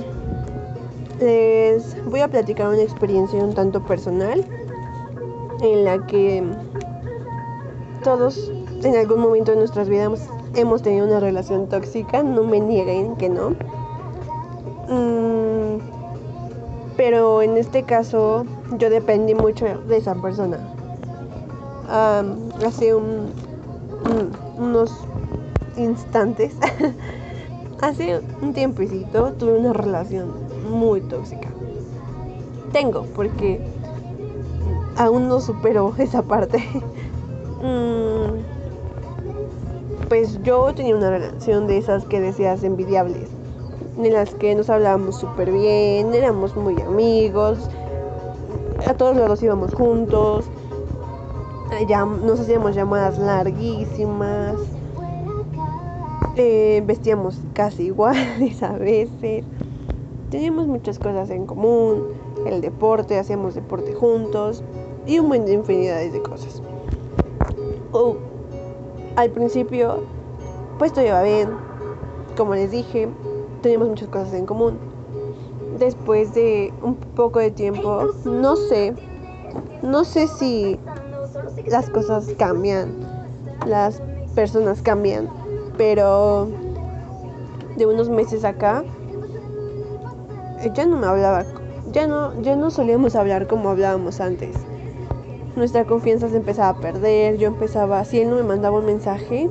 les 1.19 2.01
voy 2.05 2.21
a 2.21 2.29
platicar 2.29 2.69
una 2.69 2.83
experiencia 2.83 3.37
un 3.43 3.53
tanto 3.53 3.83
personal 3.83 4.45
en 5.61 5.83
la 5.83 6.07
que 6.07 6.41
todos 8.01 8.49
en 8.81 8.95
algún 8.95 9.19
momento 9.19 9.51
de 9.51 9.57
nuestras 9.57 9.89
vidas 9.89 10.05
hemos, 10.05 10.21
hemos 10.55 10.81
tenido 10.81 11.05
una 11.05 11.19
relación 11.19 11.67
tóxica, 11.67 12.23
no 12.23 12.43
me 12.43 12.61
nieguen 12.61 13.17
que 13.17 13.27
no. 13.27 13.49
Mm, 14.87 15.36
pero 16.97 17.41
en 17.41 17.55
este 17.57 17.83
caso 17.83 18.45
yo 18.77 18.89
dependí 18.89 19.35
mucho 19.35 19.65
de 19.87 19.97
esa 19.97 20.15
persona. 20.15 20.59
Hace 22.65 22.93
un- 22.95 23.31
un- 24.03 24.31
unos 24.57 24.91
instantes, 25.77 26.53
hace 27.81 28.19
un 28.41 28.53
tiempecito 28.53 29.31
tuve 29.33 29.57
una 29.59 29.71
relación 29.73 30.31
muy 30.69 30.99
tóxica. 31.01 31.47
Tengo, 32.73 33.05
porque 33.15 33.61
aún 34.97 35.27
no 35.29 35.39
supero 35.39 35.93
esa 35.99 36.23
parte. 36.23 36.57
Mm, 37.61 38.41
pues 40.09 40.41
yo 40.43 40.73
tenía 40.73 40.95
una 40.95 41.09
relación 41.09 41.67
de 41.67 41.77
esas 41.77 42.05
que 42.05 42.19
decías 42.19 42.63
envidiables, 42.63 43.29
en 43.97 44.13
las 44.13 44.33
que 44.35 44.53
nos 44.53 44.69
hablábamos 44.69 45.19
súper 45.19 45.51
bien, 45.51 46.13
éramos 46.13 46.55
muy 46.55 46.79
amigos, 46.81 47.69
a 48.85 48.93
todos 48.93 49.15
lados 49.15 49.41
íbamos 49.41 49.73
juntos, 49.73 50.45
ya 51.87 52.05
nos 52.05 52.39
hacíamos 52.39 52.75
llamadas 52.75 53.17
larguísimas, 53.17 54.55
eh, 56.35 56.83
vestíamos 56.85 57.39
casi 57.53 57.83
iguales 57.87 58.61
a 58.61 58.73
veces, 58.73 59.43
teníamos 60.29 60.67
muchas 60.67 60.99
cosas 60.99 61.29
en 61.31 61.45
común, 61.45 62.03
el 62.45 62.61
deporte, 62.61 63.17
hacíamos 63.17 63.55
deporte 63.55 63.93
juntos 63.93 64.63
y 65.07 65.19
un 65.19 65.29
buen 65.29 65.45
de 65.45 65.53
infinidades 65.53 66.13
de 66.13 66.21
cosas. 66.21 66.61
Al 69.15 69.31
principio, 69.31 70.03
pues 70.77 70.93
todo 70.93 71.03
iba 71.03 71.23
bien, 71.23 71.49
como 72.35 72.53
les 72.53 72.69
dije, 72.69 73.09
teníamos 73.67 73.89
muchas 73.89 74.07
cosas 74.07 74.33
en 74.33 74.45
común. 74.45 74.79
Después 75.77 76.33
de 76.33 76.73
un 76.81 76.95
poco 76.95 77.39
de 77.39 77.51
tiempo, 77.51 78.07
no 78.23 78.55
sé, 78.55 78.93
no 79.81 80.05
sé 80.05 80.27
si 80.27 80.79
las 81.67 81.89
cosas 81.89 82.29
cambian, 82.37 82.93
las 83.65 84.01
personas 84.35 84.81
cambian, 84.81 85.29
pero 85.77 86.47
de 87.75 87.85
unos 87.85 88.09
meses 88.09 88.45
acá, 88.45 88.85
ya 90.73 90.85
no 90.85 90.97
me 90.97 91.07
hablaba, 91.07 91.45
ya 91.91 92.07
no, 92.07 92.41
ya 92.41 92.55
no 92.55 92.71
solíamos 92.71 93.15
hablar 93.15 93.47
como 93.47 93.69
hablábamos 93.69 94.21
antes. 94.21 94.55
Nuestra 95.57 95.83
confianza 95.83 96.29
se 96.29 96.37
empezaba 96.37 96.69
a 96.69 96.81
perder, 96.81 97.37
yo 97.37 97.47
empezaba, 97.47 98.05
si 98.05 98.21
él 98.21 98.29
no 98.29 98.37
me 98.37 98.43
mandaba 98.43 98.79
un 98.79 98.85
mensaje, 98.85 99.49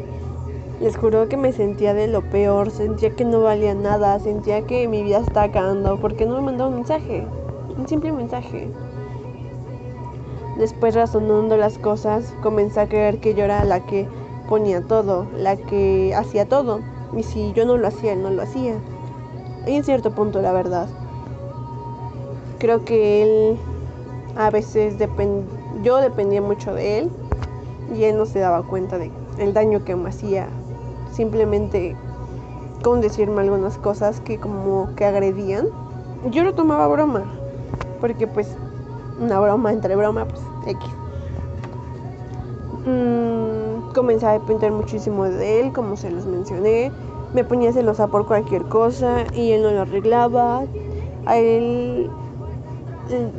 les 0.80 0.96
juro 0.96 1.28
que 1.28 1.36
me 1.36 1.52
sentía 1.52 1.94
de 1.94 2.06
lo 2.06 2.22
peor, 2.22 2.70
sentía 2.70 3.10
que 3.10 3.24
no 3.24 3.40
valía 3.40 3.74
nada, 3.74 4.18
sentía 4.18 4.62
que 4.62 4.86
mi 4.88 5.02
vida 5.02 5.18
estaba 5.18 5.46
acabando 5.46 5.98
porque 5.98 6.26
no 6.26 6.36
me 6.36 6.42
mandaba 6.42 6.68
un 6.68 6.76
mensaje, 6.76 7.26
un 7.76 7.88
simple 7.88 8.12
mensaje. 8.12 8.68
Después 10.58 10.94
razonando 10.94 11.56
las 11.56 11.78
cosas, 11.78 12.34
comencé 12.42 12.80
a 12.80 12.88
creer 12.88 13.20
que 13.20 13.34
yo 13.34 13.44
era 13.44 13.64
la 13.64 13.86
que 13.86 14.06
ponía 14.48 14.82
todo, 14.82 15.26
la 15.36 15.56
que 15.56 16.14
hacía 16.14 16.46
todo. 16.46 16.80
Y 17.16 17.22
si 17.22 17.52
yo 17.52 17.66
no 17.66 17.76
lo 17.76 17.88
hacía, 17.88 18.12
él 18.12 18.22
no 18.22 18.30
lo 18.30 18.42
hacía. 18.42 18.74
En 19.66 19.84
cierto 19.84 20.12
punto, 20.12 20.40
la 20.40 20.52
verdad. 20.52 20.88
Creo 22.58 22.84
que 22.84 23.22
él 23.22 23.58
a 24.36 24.50
veces 24.50 24.98
depend 24.98 25.44
yo 25.82 25.98
dependía 25.98 26.40
mucho 26.40 26.72
de 26.72 26.98
él 26.98 27.10
y 27.94 28.04
él 28.04 28.16
no 28.16 28.26
se 28.26 28.38
daba 28.38 28.62
cuenta 28.62 28.98
de 28.98 29.10
el 29.38 29.52
daño 29.52 29.84
que 29.84 29.94
me 29.94 30.08
hacía. 30.08 30.48
Simplemente 31.16 31.96
con 32.82 33.00
decirme 33.00 33.40
algunas 33.40 33.78
cosas 33.78 34.20
que 34.20 34.38
como 34.38 34.90
que 34.96 35.06
agredían. 35.06 35.66
Yo 36.30 36.44
lo 36.44 36.52
tomaba 36.52 36.86
broma, 36.88 37.24
porque 38.02 38.26
pues 38.26 38.54
una 39.18 39.40
broma 39.40 39.72
entre 39.72 39.96
broma, 39.96 40.26
pues 40.26 40.42
X. 40.66 40.90
Mm, 42.84 43.94
comencé 43.94 44.26
a 44.26 44.32
depender 44.32 44.70
muchísimo 44.72 45.24
de 45.24 45.60
él, 45.60 45.72
como 45.72 45.96
se 45.96 46.10
los 46.10 46.26
mencioné. 46.26 46.92
Me 47.32 47.44
ponía 47.44 47.72
celosa 47.72 48.08
por 48.08 48.26
cualquier 48.26 48.64
cosa 48.64 49.24
y 49.34 49.52
él 49.52 49.62
no 49.62 49.70
lo 49.70 49.80
arreglaba. 49.80 50.64
A 51.24 51.38
él, 51.38 52.10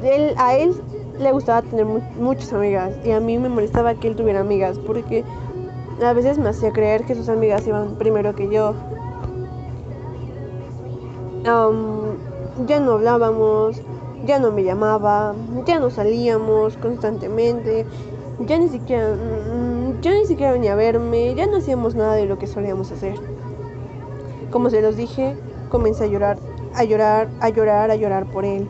él, 0.04 0.34
a 0.38 0.56
él 0.56 0.74
le 1.20 1.32
gustaba 1.32 1.62
tener 1.62 1.86
mu 1.86 2.00
muchas 2.20 2.52
amigas 2.54 2.94
y 3.06 3.12
a 3.12 3.20
mí 3.20 3.38
me 3.38 3.50
molestaba 3.50 3.94
que 3.94 4.08
él 4.08 4.16
tuviera 4.16 4.42
amigas 4.42 4.80
porque 4.80 5.24
a 6.02 6.14
veces 6.14 6.38
me 6.38 6.50
hacía 6.50 6.72
creer 6.72 7.06
que 7.06 7.16
sus 7.16 7.30
amigas 7.30 7.66
iban 7.68 7.96
primero 7.96 8.36
que 8.36 8.50
yo. 8.50 8.74
Um, 11.46 12.66
ya 12.68 12.80
no 12.80 12.94
hablábamos, 12.94 13.82
ya 14.26 14.40
no 14.40 14.52
me 14.52 14.64
llamaba, 14.64 15.34
ya 15.66 15.80
no 15.80 15.90
salíamos 15.90 16.78
constantemente, 16.78 17.86
ya 18.40 18.58
ni 18.58 18.70
siquiera, 18.70 19.16
ya 20.02 20.12
ni 20.12 20.26
siquiera 20.26 20.52
venía 20.52 20.74
a 20.74 20.76
verme, 20.76 21.34
ya 21.36 21.48
no 21.48 21.58
hacíamos 21.58 21.96
nada 21.96 22.16
de 22.16 22.26
lo 22.26 22.38
que 22.38 22.48
solíamos 22.48 22.92
hacer. 22.92 23.16
Como 24.52 24.70
se 24.70 24.82
los 24.82 24.96
dije, 24.96 25.36
comencé 25.70 26.06
a 26.06 26.08
llorar, 26.08 26.38
a 26.74 26.84
llorar, 26.84 27.30
a 27.40 27.50
llorar, 27.50 27.92
a 27.92 27.96
llorar 27.96 28.26
por 28.26 28.46
él. 28.46 28.68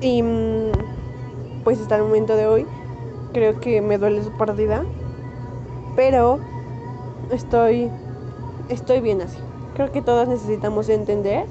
Y 0.00 0.22
pues 1.64 1.80
hasta 1.80 1.96
el 1.96 2.02
momento 2.02 2.36
de 2.36 2.46
hoy 2.46 2.66
creo 3.32 3.58
que 3.60 3.80
me 3.80 3.98
duele 3.98 4.22
su 4.22 4.30
pérdida, 4.32 4.84
pero 5.98 6.38
estoy 7.32 7.90
estoy 8.68 9.00
bien 9.00 9.20
así. 9.20 9.36
Creo 9.74 9.90
que 9.90 10.00
todas 10.00 10.28
necesitamos 10.28 10.88
entender 10.88 11.46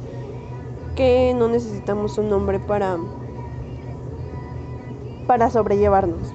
que 0.95 1.35
no 1.37 1.49
necesitamos 1.49 2.17
un 2.17 2.31
hombre 2.31 2.57
para 2.57 2.95
para 5.27 5.49
sobrellevarnos. 5.49 6.31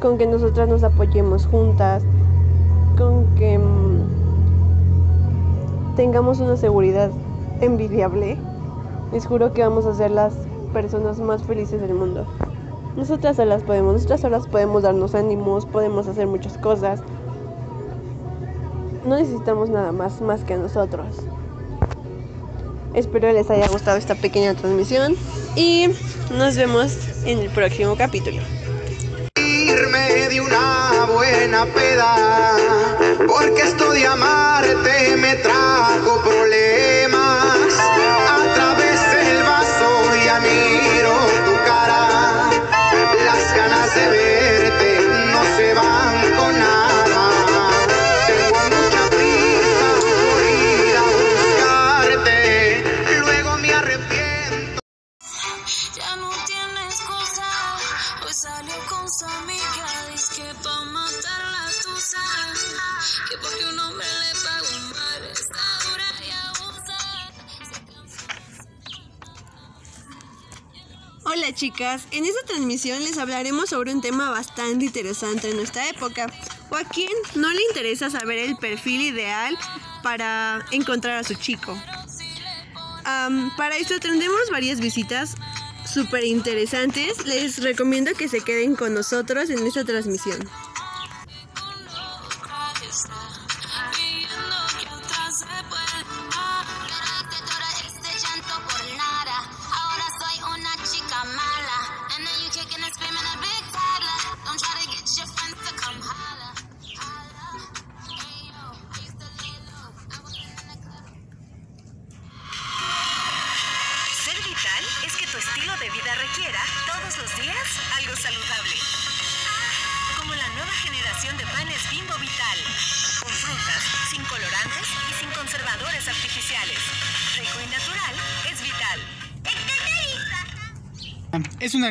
Con 0.00 0.16
que 0.16 0.28
nosotras 0.28 0.68
nos 0.68 0.84
apoyemos 0.84 1.44
juntas, 1.46 2.04
con 2.96 3.26
que 3.34 3.58
mm, 3.58 4.02
tengamos 5.96 6.38
una 6.38 6.56
seguridad 6.56 7.10
envidiable. 7.60 8.38
Les 9.12 9.26
juro 9.26 9.52
que 9.52 9.62
vamos 9.62 9.86
a 9.86 9.94
ser 9.94 10.12
las 10.12 10.34
personas 10.72 11.18
más 11.18 11.42
felices 11.42 11.80
del 11.80 11.94
mundo. 11.94 12.28
Nosotras 12.96 13.36
solas 13.36 13.62
podemos, 13.62 13.94
nosotras 13.94 14.20
solas 14.20 14.46
podemos 14.46 14.82
darnos 14.82 15.14
ánimos, 15.14 15.66
podemos 15.66 16.06
hacer 16.08 16.26
muchas 16.26 16.58
cosas. 16.58 17.00
No 19.04 19.16
necesitamos 19.16 19.70
nada 19.70 19.92
más 19.92 20.20
más 20.20 20.44
que 20.44 20.56
nosotros. 20.56 21.16
Espero 22.94 23.32
les 23.32 23.48
haya 23.50 23.68
gustado 23.68 23.96
esta 23.96 24.16
pequeña 24.16 24.54
transmisión 24.54 25.14
y 25.54 25.86
nos 26.36 26.56
vemos 26.56 26.96
en 27.24 27.38
el 27.38 27.50
próximo 27.50 27.96
capítulo. 27.96 28.42
Irme 29.36 30.28
de 30.28 30.40
una 30.40 31.06
buena 31.14 31.66
peda, 31.66 32.56
porque 33.28 33.62
esto 33.62 33.92
de 33.92 34.06
amarte 34.06 35.16
me 35.16 35.36
trajo 35.36 36.20
problemas. 36.22 37.19
Chicas, 71.60 72.06
en 72.10 72.24
esta 72.24 72.40
transmisión 72.46 73.04
les 73.04 73.18
hablaremos 73.18 73.68
sobre 73.68 73.92
un 73.92 74.00
tema 74.00 74.30
bastante 74.30 74.86
interesante 74.86 75.50
en 75.50 75.56
nuestra 75.58 75.90
época. 75.90 76.26
¿O 76.70 76.76
a 76.76 76.84
quién 76.84 77.12
no 77.34 77.52
le 77.52 77.60
interesa 77.68 78.08
saber 78.08 78.38
el 78.38 78.56
perfil 78.56 79.02
ideal 79.02 79.58
para 80.02 80.64
encontrar 80.70 81.18
a 81.18 81.22
su 81.22 81.34
chico? 81.34 81.78
Am, 83.04 83.54
para 83.58 83.76
esto 83.76 84.00
tendremos 84.00 84.40
varias 84.50 84.80
visitas 84.80 85.34
súper 85.84 86.24
interesantes. 86.24 87.26
Les 87.26 87.62
recomiendo 87.62 88.12
que 88.14 88.28
se 88.28 88.40
queden 88.40 88.74
con 88.74 88.94
nosotros 88.94 89.50
en 89.50 89.66
esta 89.66 89.84
transmisión. 89.84 90.38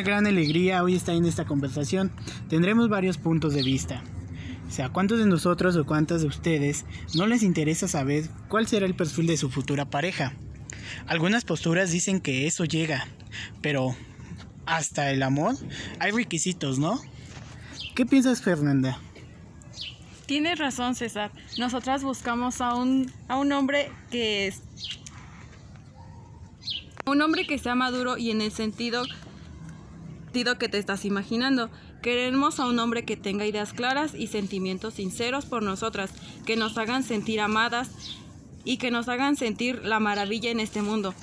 Gran 0.02 0.26
alegría 0.26 0.82
hoy 0.82 0.94
estar 0.94 1.14
en 1.14 1.24
esta 1.24 1.44
conversación. 1.44 2.12
Tendremos 2.48 2.88
varios 2.88 3.18
puntos 3.18 3.54
de 3.54 3.62
vista. 3.62 4.02
O 4.68 4.72
sea, 4.72 4.88
¿cuántos 4.88 5.18
de 5.18 5.26
nosotros 5.26 5.76
o 5.76 5.84
cuántas 5.84 6.22
de 6.22 6.28
ustedes 6.28 6.84
no 7.14 7.26
les 7.26 7.42
interesa 7.42 7.88
saber 7.88 8.28
cuál 8.48 8.66
será 8.68 8.86
el 8.86 8.94
perfil 8.94 9.26
de 9.26 9.36
su 9.36 9.50
futura 9.50 9.90
pareja? 9.90 10.34
Algunas 11.06 11.44
posturas 11.44 11.90
dicen 11.90 12.20
que 12.20 12.46
eso 12.46 12.64
llega, 12.64 13.06
pero 13.62 13.96
hasta 14.66 15.10
el 15.10 15.22
amor 15.22 15.56
hay 15.98 16.12
requisitos, 16.12 16.78
¿no? 16.78 17.00
¿Qué 17.96 18.06
piensas, 18.06 18.42
Fernanda? 18.42 19.00
Tienes 20.26 20.58
razón, 20.58 20.94
César. 20.94 21.32
Nosotras 21.58 22.04
buscamos 22.04 22.60
a 22.60 22.76
un, 22.76 23.10
a 23.26 23.36
un 23.36 23.50
hombre 23.50 23.90
que 24.12 24.46
es 24.46 24.62
un 27.06 27.20
hombre 27.22 27.46
que 27.46 27.58
sea 27.58 27.74
maduro 27.74 28.16
y 28.16 28.30
en 28.30 28.40
el 28.40 28.52
sentido, 28.52 29.02
sentido 30.30 30.58
que 30.58 30.68
te 30.68 30.78
estás 30.78 31.04
imaginando. 31.04 31.70
Queremos 32.02 32.60
a 32.60 32.66
un 32.66 32.78
hombre 32.78 33.04
que 33.04 33.16
tenga 33.16 33.46
ideas 33.46 33.72
claras 33.72 34.14
y 34.14 34.28
sentimientos 34.28 34.94
sinceros 34.94 35.44
por 35.44 35.64
nosotras, 35.64 36.12
que 36.46 36.54
nos 36.54 36.78
hagan 36.78 37.02
sentir 37.02 37.40
amadas 37.40 37.90
y 38.64 38.76
que 38.76 38.92
nos 38.92 39.08
hagan 39.08 39.34
sentir 39.34 39.84
la 39.84 39.98
maravilla 39.98 40.52
en 40.52 40.60
este 40.60 40.82
mundo. 40.82 41.16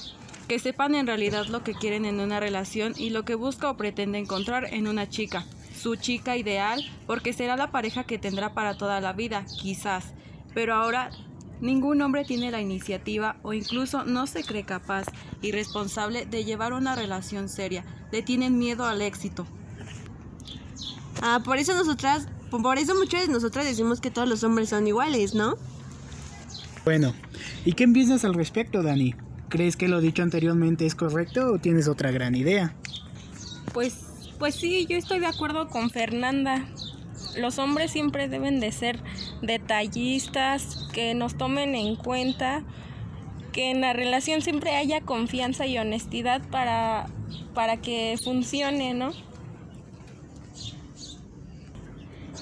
Que 0.50 0.60
sepan 0.60 0.94
en 0.94 1.08
realidad 1.08 1.46
lo 1.46 1.64
que 1.64 1.74
quieren 1.74 2.04
en 2.04 2.20
una 2.20 2.42
relación 2.42 2.96
y 2.98 3.12
lo 3.12 3.24
que 3.24 3.36
busca 3.36 3.70
o 3.70 3.78
pretende 3.78 4.18
encontrar 4.18 4.74
en 4.74 4.90
una 4.90 5.10
chica. 5.10 5.46
Su 5.82 5.96
chica 5.96 6.36
ideal, 6.36 6.84
porque 7.06 7.32
será 7.32 7.56
la 7.56 7.72
pareja 7.72 8.04
que 8.04 8.20
tendrá 8.20 8.54
para 8.54 8.78
toda 8.78 9.00
la 9.00 9.14
vida, 9.14 9.46
quizás. 9.62 10.04
Pero 10.54 10.76
ahora 10.76 11.12
Ningún 11.60 12.04
hombre 12.04 12.24
tiene 12.24 12.52
la 12.52 12.62
iniciativa 12.62 13.38
o 13.42 13.52
incluso 13.52 14.06
no 14.06 14.28
se 14.28 14.44
cree 14.44 14.64
capaz 14.64 15.08
y 15.42 15.52
responsable 15.52 16.28
de 16.28 16.46
llevar 16.46 16.72
una 16.72 16.96
relación 16.96 17.50
seria. 17.50 17.84
Le 18.12 18.22
tienen 18.22 18.58
miedo 18.58 18.86
al 18.86 19.02
éxito. 19.02 19.46
Ah, 21.22 21.42
por 21.44 21.58
eso 21.58 21.74
nosotras, 21.74 22.28
por 22.50 22.78
eso 22.78 22.96
muchas 22.96 23.28
de 23.28 23.34
nosotras 23.34 23.66
decimos 23.66 24.00
que 24.02 24.12
todos 24.12 24.28
los 24.28 24.44
hombres 24.44 24.70
son 24.70 24.88
iguales, 24.88 25.34
¿no? 25.34 25.56
Bueno, 26.86 27.14
¿y 27.66 27.74
qué 27.74 27.88
piensas 27.88 28.24
al 28.24 28.34
respecto, 28.34 28.82
Dani? 28.82 29.16
¿Crees 29.50 29.76
que 29.76 29.88
lo 29.88 30.00
dicho 30.00 30.24
anteriormente 30.24 30.86
es 30.86 30.96
correcto 30.96 31.54
o 31.54 31.60
tienes 31.60 31.88
otra 31.88 32.12
gran 32.12 32.36
idea? 32.36 32.76
Pues, 33.74 34.30
pues 34.40 34.56
sí, 34.56 34.86
yo 34.90 34.98
estoy 34.98 35.20
de 35.20 35.28
acuerdo 35.28 35.68
con 35.70 35.90
Fernanda. 35.90 36.66
Los 37.38 37.60
hombres 37.60 37.92
siempre 37.92 38.28
deben 38.28 38.60
de 38.60 38.72
ser 38.72 39.02
detallistas, 39.42 40.88
que 40.94 41.14
nos 41.14 41.38
tomen 41.38 41.76
en 41.76 41.96
cuenta, 41.96 42.64
que 43.52 43.72
en 43.72 43.82
la 43.82 43.94
relación 43.94 44.42
siempre 44.42 44.76
haya 44.76 45.02
confianza 45.02 45.66
y 45.66 45.78
honestidad 45.78 46.42
para, 46.50 47.08
para 47.58 47.78
que 47.78 48.20
funcione, 48.24 48.94
¿no? 48.94 49.12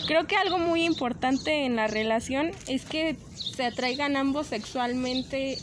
Creo 0.07 0.27
que 0.27 0.35
algo 0.35 0.57
muy 0.57 0.83
importante 0.83 1.65
en 1.65 1.77
la 1.77 1.87
relación 1.87 2.51
es 2.67 2.83
que 2.83 3.15
se 3.33 3.63
atraigan 3.63 4.17
ambos 4.17 4.47
sexualmente. 4.47 5.57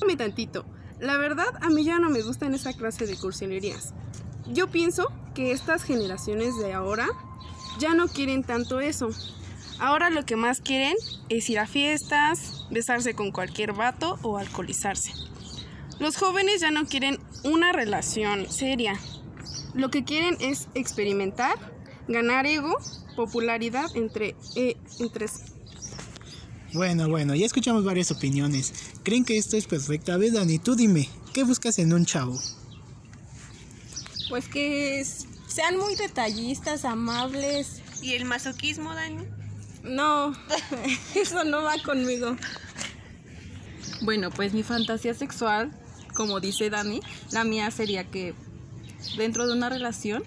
Dame 0.00 0.16
tantito. 0.16 0.66
La 0.98 1.16
verdad, 1.16 1.46
a 1.60 1.68
mí 1.68 1.84
ya 1.84 2.00
no 2.00 2.10
me 2.10 2.22
gustan 2.22 2.54
esa 2.54 2.72
clase 2.72 3.06
de 3.06 3.16
cursilerías. 3.16 3.94
Yo 4.48 4.68
pienso 4.68 5.12
que 5.32 5.52
estas 5.52 5.84
generaciones 5.84 6.58
de 6.58 6.72
ahora 6.72 7.06
ya 7.78 7.94
no 7.94 8.08
quieren 8.08 8.42
tanto 8.42 8.80
eso. 8.80 9.10
Ahora 9.78 10.10
lo 10.10 10.26
que 10.26 10.34
más 10.34 10.60
quieren 10.60 10.96
es 11.28 11.48
ir 11.50 11.60
a 11.60 11.68
fiestas, 11.68 12.66
besarse 12.72 13.14
con 13.14 13.30
cualquier 13.30 13.74
vato 13.74 14.18
o 14.22 14.38
alcoholizarse. 14.38 15.12
Los 16.00 16.16
jóvenes 16.16 16.62
ya 16.62 16.70
no 16.70 16.86
quieren 16.86 17.18
una 17.44 17.72
relación 17.72 18.50
seria. 18.50 18.98
Lo 19.74 19.90
que 19.90 20.02
quieren 20.02 20.36
es 20.40 20.66
experimentar, 20.74 21.58
ganar 22.08 22.46
ego, 22.46 22.74
popularidad 23.16 23.94
entre, 23.94 24.34
eh, 24.56 24.78
entre 24.98 25.26
Bueno, 26.72 27.06
bueno, 27.08 27.34
ya 27.34 27.44
escuchamos 27.44 27.84
varias 27.84 28.10
opiniones. 28.10 28.72
¿Creen 29.02 29.26
que 29.26 29.36
esto 29.36 29.58
es 29.58 29.66
perfecto? 29.66 30.12
A 30.12 30.16
ver, 30.16 30.32
Dani, 30.32 30.58
tú 30.58 30.74
dime, 30.74 31.06
¿qué 31.34 31.44
buscas 31.44 31.78
en 31.78 31.92
un 31.92 32.06
chavo? 32.06 32.40
Pues 34.30 34.48
que 34.48 35.04
sean 35.48 35.76
muy 35.76 35.96
detallistas, 35.96 36.86
amables. 36.86 37.82
¿Y 38.00 38.14
el 38.14 38.24
masoquismo, 38.24 38.94
Dani? 38.94 39.24
No, 39.82 40.32
eso 41.14 41.44
no 41.44 41.62
va 41.62 41.74
conmigo. 41.84 42.36
Bueno, 44.00 44.30
pues 44.30 44.54
mi 44.54 44.62
fantasía 44.62 45.12
sexual, 45.12 45.70
como 46.14 46.40
dice 46.40 46.70
Dani, 46.70 47.00
la 47.32 47.44
mía 47.44 47.70
sería 47.70 48.04
que 48.04 48.34
dentro 49.16 49.46
de 49.46 49.54
una 49.54 49.68
relación 49.68 50.22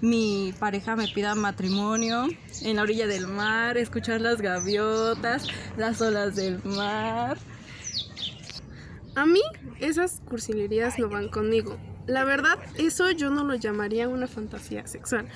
mi 0.00 0.52
pareja 0.58 0.96
me 0.96 1.08
pida 1.08 1.34
matrimonio 1.34 2.26
en 2.62 2.76
la 2.76 2.82
orilla 2.82 3.06
del 3.06 3.26
mar, 3.26 3.78
escuchar 3.78 4.20
las 4.20 4.40
gaviotas, 4.40 5.46
las 5.76 6.00
olas 6.00 6.34
del 6.34 6.62
mar. 6.64 7.38
A 9.14 9.26
mí 9.26 9.40
esas 9.80 10.20
cursilerías 10.24 10.98
no 10.98 11.08
van 11.08 11.28
conmigo. 11.28 11.78
La 12.06 12.24
verdad, 12.24 12.58
eso 12.78 13.10
yo 13.12 13.30
no 13.30 13.44
lo 13.44 13.54
llamaría 13.54 14.08
una 14.08 14.26
fantasía 14.26 14.86
sexual. 14.86 15.28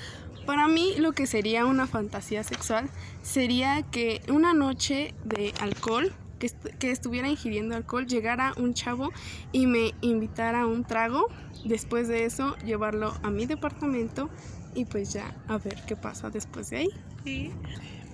Para 0.46 0.66
mí 0.68 0.94
lo 0.98 1.12
que 1.12 1.26
sería 1.26 1.66
una 1.66 1.86
fantasía 1.86 2.42
sexual 2.42 2.88
sería 3.22 3.82
que 3.82 4.22
una 4.28 4.52
noche 4.52 5.14
de 5.24 5.52
alcohol, 5.60 6.12
que, 6.38 6.46
est- 6.46 6.66
que 6.78 6.90
estuviera 6.90 7.28
ingiriendo 7.28 7.74
alcohol, 7.76 8.06
llegara 8.06 8.52
un 8.56 8.74
chavo 8.74 9.10
y 9.52 9.66
me 9.66 9.94
invitara 10.00 10.62
a 10.62 10.66
un 10.66 10.84
trago. 10.84 11.28
Después 11.64 12.08
de 12.08 12.24
eso, 12.24 12.56
llevarlo 12.64 13.14
a 13.22 13.30
mi 13.30 13.46
departamento 13.46 14.30
y 14.74 14.84
pues 14.84 15.12
ya 15.12 15.34
a 15.48 15.58
ver 15.58 15.82
qué 15.86 15.96
pasa 15.96 16.30
después 16.30 16.70
de 16.70 16.76
ahí. 16.76 16.88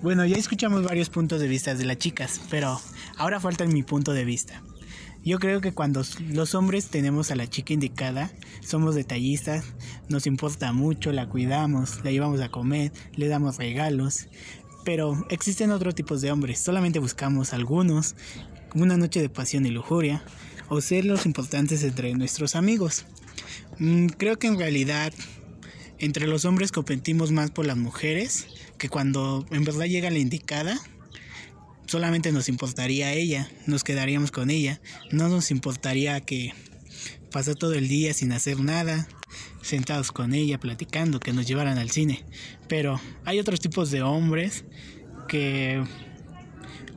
Bueno, 0.01 0.25
ya 0.25 0.35
escuchamos 0.37 0.83
varios 0.83 1.09
puntos 1.09 1.39
de 1.39 1.47
vista 1.47 1.75
de 1.75 1.85
las 1.85 1.97
chicas, 1.97 2.41
pero 2.49 2.79
ahora 3.17 3.39
falta 3.39 3.65
mi 3.65 3.83
punto 3.83 4.11
de 4.13 4.25
vista. 4.25 4.61
Yo 5.23 5.39
creo 5.39 5.61
que 5.61 5.71
cuando 5.73 6.01
los 6.31 6.53
hombres 6.53 6.89
tenemos 6.89 7.31
a 7.31 7.35
la 7.37 7.47
chica 7.49 7.71
indicada, 7.73 8.29
somos 8.61 8.93
detallistas, 8.95 9.63
nos 10.09 10.27
importa 10.27 10.73
mucho, 10.73 11.13
la 11.13 11.29
cuidamos, 11.29 12.03
la 12.03 12.11
llevamos 12.11 12.41
a 12.41 12.49
comer, 12.49 12.91
le 13.15 13.29
damos 13.29 13.55
regalos. 13.57 14.27
Pero 14.83 15.25
existen 15.29 15.71
otros 15.71 15.95
tipos 15.95 16.21
de 16.21 16.31
hombres, 16.31 16.59
solamente 16.59 16.99
buscamos 16.99 17.53
algunos, 17.53 18.15
una 18.75 18.97
noche 18.97 19.21
de 19.21 19.29
pasión 19.29 19.65
y 19.65 19.69
lujuria, 19.69 20.23
o 20.69 20.81
ser 20.81 21.05
los 21.05 21.25
importantes 21.25 21.83
entre 21.83 22.13
nuestros 22.13 22.55
amigos. 22.55 23.05
Mm, 23.79 24.07
creo 24.07 24.37
que 24.37 24.47
en 24.47 24.57
realidad 24.57 25.13
entre 25.99 26.27
los 26.27 26.45
hombres 26.45 26.71
competimos 26.71 27.31
más 27.31 27.51
por 27.51 27.65
las 27.65 27.77
mujeres, 27.77 28.47
que 28.77 28.89
cuando 28.89 29.45
en 29.51 29.63
verdad 29.63 29.85
llega 29.85 30.09
la 30.09 30.19
indicada, 30.19 30.77
solamente 31.85 32.31
nos 32.31 32.49
importaría 32.49 33.13
ella, 33.13 33.49
nos 33.67 33.83
quedaríamos 33.83 34.31
con 34.31 34.49
ella, 34.49 34.81
no 35.11 35.29
nos 35.29 35.51
importaría 35.51 36.19
que 36.21 36.53
pasar 37.31 37.55
todo 37.55 37.73
el 37.73 37.87
día 37.87 38.13
sin 38.13 38.31
hacer 38.31 38.59
nada, 38.59 39.07
sentados 39.63 40.11
con 40.11 40.33
ella, 40.33 40.59
platicando, 40.59 41.19
que 41.19 41.33
nos 41.33 41.47
llevaran 41.47 41.79
al 41.79 41.89
cine. 41.89 42.23
Pero 42.67 42.99
hay 43.25 43.39
otros 43.39 43.59
tipos 43.59 43.89
de 43.89 44.03
hombres 44.03 44.65
que 45.27 45.83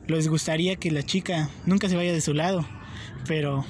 les 0.07 0.27
gustaría 0.27 0.75
que 0.75 0.91
la 0.91 1.01
chica 1.01 1.49
nunca 1.65 1.89
se 1.89 1.95
vaya 1.95 2.13
de 2.13 2.21
su 2.21 2.33
lado, 2.33 2.67
pero 3.25 3.65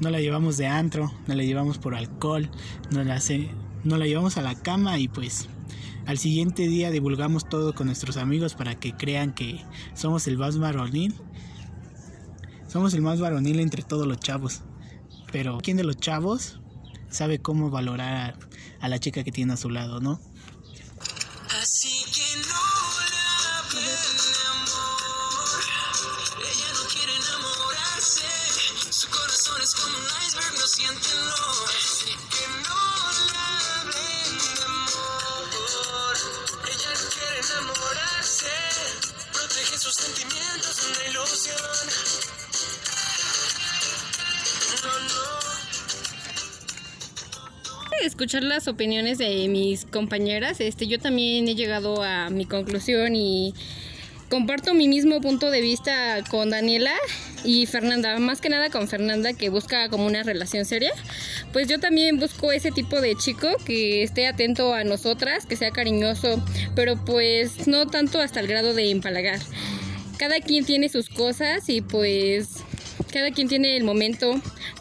no 0.00 0.10
la 0.10 0.20
llevamos 0.20 0.56
de 0.56 0.66
antro, 0.66 1.12
no 1.26 1.34
la 1.34 1.42
llevamos 1.42 1.78
por 1.78 1.94
alcohol, 1.94 2.50
no 2.90 3.04
la, 3.04 3.18
llevamos 4.06 4.36
a 4.36 4.42
la 4.42 4.54
cama 4.54 4.98
y 4.98 5.08
pues 5.08 5.48
al 6.06 6.18
siguiente 6.18 6.66
día 6.66 6.90
divulgamos 6.90 7.48
todo 7.48 7.74
con 7.74 7.86
nuestros 7.86 8.16
amigos 8.16 8.54
para 8.54 8.74
que 8.74 8.92
crean 8.92 9.34
que 9.34 9.62
somos 9.94 10.26
el 10.26 10.38
más 10.38 10.58
varonil. 10.58 11.14
Somos 12.68 12.92
el 12.94 13.00
más 13.00 13.20
varonil 13.20 13.60
entre 13.60 13.82
todos 13.82 14.06
los 14.06 14.18
chavos. 14.18 14.62
Pero 15.32 15.58
¿quién 15.62 15.76
de 15.76 15.84
los 15.84 15.96
chavos 15.96 16.57
sabe 17.10 17.40
cómo 17.40 17.70
valorar 17.70 18.36
a, 18.80 18.88
la 18.88 18.98
chica 18.98 19.24
que 19.24 19.32
tiene 19.32 19.54
a 19.54 19.56
su 19.56 19.70
lado, 19.70 20.00
no? 20.00 20.20
Así 21.60 22.04
que 22.12 22.36
no 22.48 22.62
la 23.10 23.62
de 23.72 23.86
amor. 24.48 25.60
Ella 26.38 26.72
no 26.74 26.88
quiere 26.88 27.16
enamorarse. 27.16 28.26
Su 28.90 29.08
corazón 29.08 29.60
es 29.62 29.74
como 29.74 29.96
un 29.96 30.04
iceberg, 30.26 30.54
no 30.58 30.66
siente 30.66 31.08
dolor. 31.14 31.70
Así 31.78 32.12
que 32.30 32.44
no 32.68 32.80
la 33.32 33.50
de 33.90 34.64
amor. 34.64 36.16
Ella 36.68 36.90
no 36.94 37.08
quiere 37.10 37.38
enamorarse. 37.40 38.52
Protege 39.32 39.78
sus 39.78 39.94
sentimientos 39.94 40.76
de 40.76 40.86
una 40.92 41.04
ilusión. 41.10 41.58
No, 44.84 44.98
no. 45.00 45.47
Escuchar 48.02 48.42
las 48.42 48.68
opiniones 48.68 49.18
de 49.18 49.48
mis 49.48 49.84
compañeras, 49.84 50.60
este, 50.60 50.86
yo 50.86 50.98
también 50.98 51.48
he 51.48 51.54
llegado 51.54 52.02
a 52.02 52.30
mi 52.30 52.46
conclusión 52.46 53.14
y 53.16 53.54
comparto 54.28 54.74
mi 54.74 54.88
mismo 54.88 55.20
punto 55.20 55.50
de 55.50 55.60
vista 55.60 56.22
con 56.30 56.50
Daniela 56.50 56.92
y 57.44 57.66
Fernanda, 57.66 58.18
más 58.18 58.40
que 58.40 58.48
nada 58.48 58.70
con 58.70 58.88
Fernanda 58.88 59.32
que 59.32 59.48
busca 59.48 59.88
como 59.88 60.06
una 60.06 60.22
relación 60.22 60.64
seria. 60.64 60.92
Pues 61.52 61.68
yo 61.68 61.78
también 61.78 62.18
busco 62.18 62.52
ese 62.52 62.70
tipo 62.70 63.00
de 63.00 63.14
chico 63.16 63.48
que 63.64 64.02
esté 64.02 64.26
atento 64.26 64.74
a 64.74 64.84
nosotras, 64.84 65.46
que 65.46 65.56
sea 65.56 65.70
cariñoso, 65.70 66.42
pero 66.74 67.02
pues 67.04 67.66
no 67.66 67.86
tanto 67.86 68.20
hasta 68.20 68.40
el 68.40 68.46
grado 68.46 68.74
de 68.74 68.90
empalagar. 68.90 69.40
Cada 70.18 70.40
quien 70.40 70.64
tiene 70.64 70.88
sus 70.88 71.08
cosas 71.08 71.68
y 71.68 71.80
pues 71.80 72.64
cada 73.12 73.30
quien 73.30 73.48
tiene 73.48 73.76
el 73.76 73.84
momento 73.84 74.34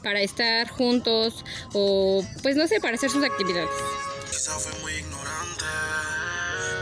para 0.04 0.22
estar 0.22 0.70
juntos 0.70 1.44
o 1.74 2.24
pues 2.42 2.56
no 2.56 2.68
sé, 2.68 2.80
para 2.80 2.96
hacer 2.96 3.10
sus 3.10 3.24
actividades. 3.24 3.70
Quizá 4.30 4.52
fui 4.60 4.80
muy 4.82 4.94
ignorante, 4.94 5.66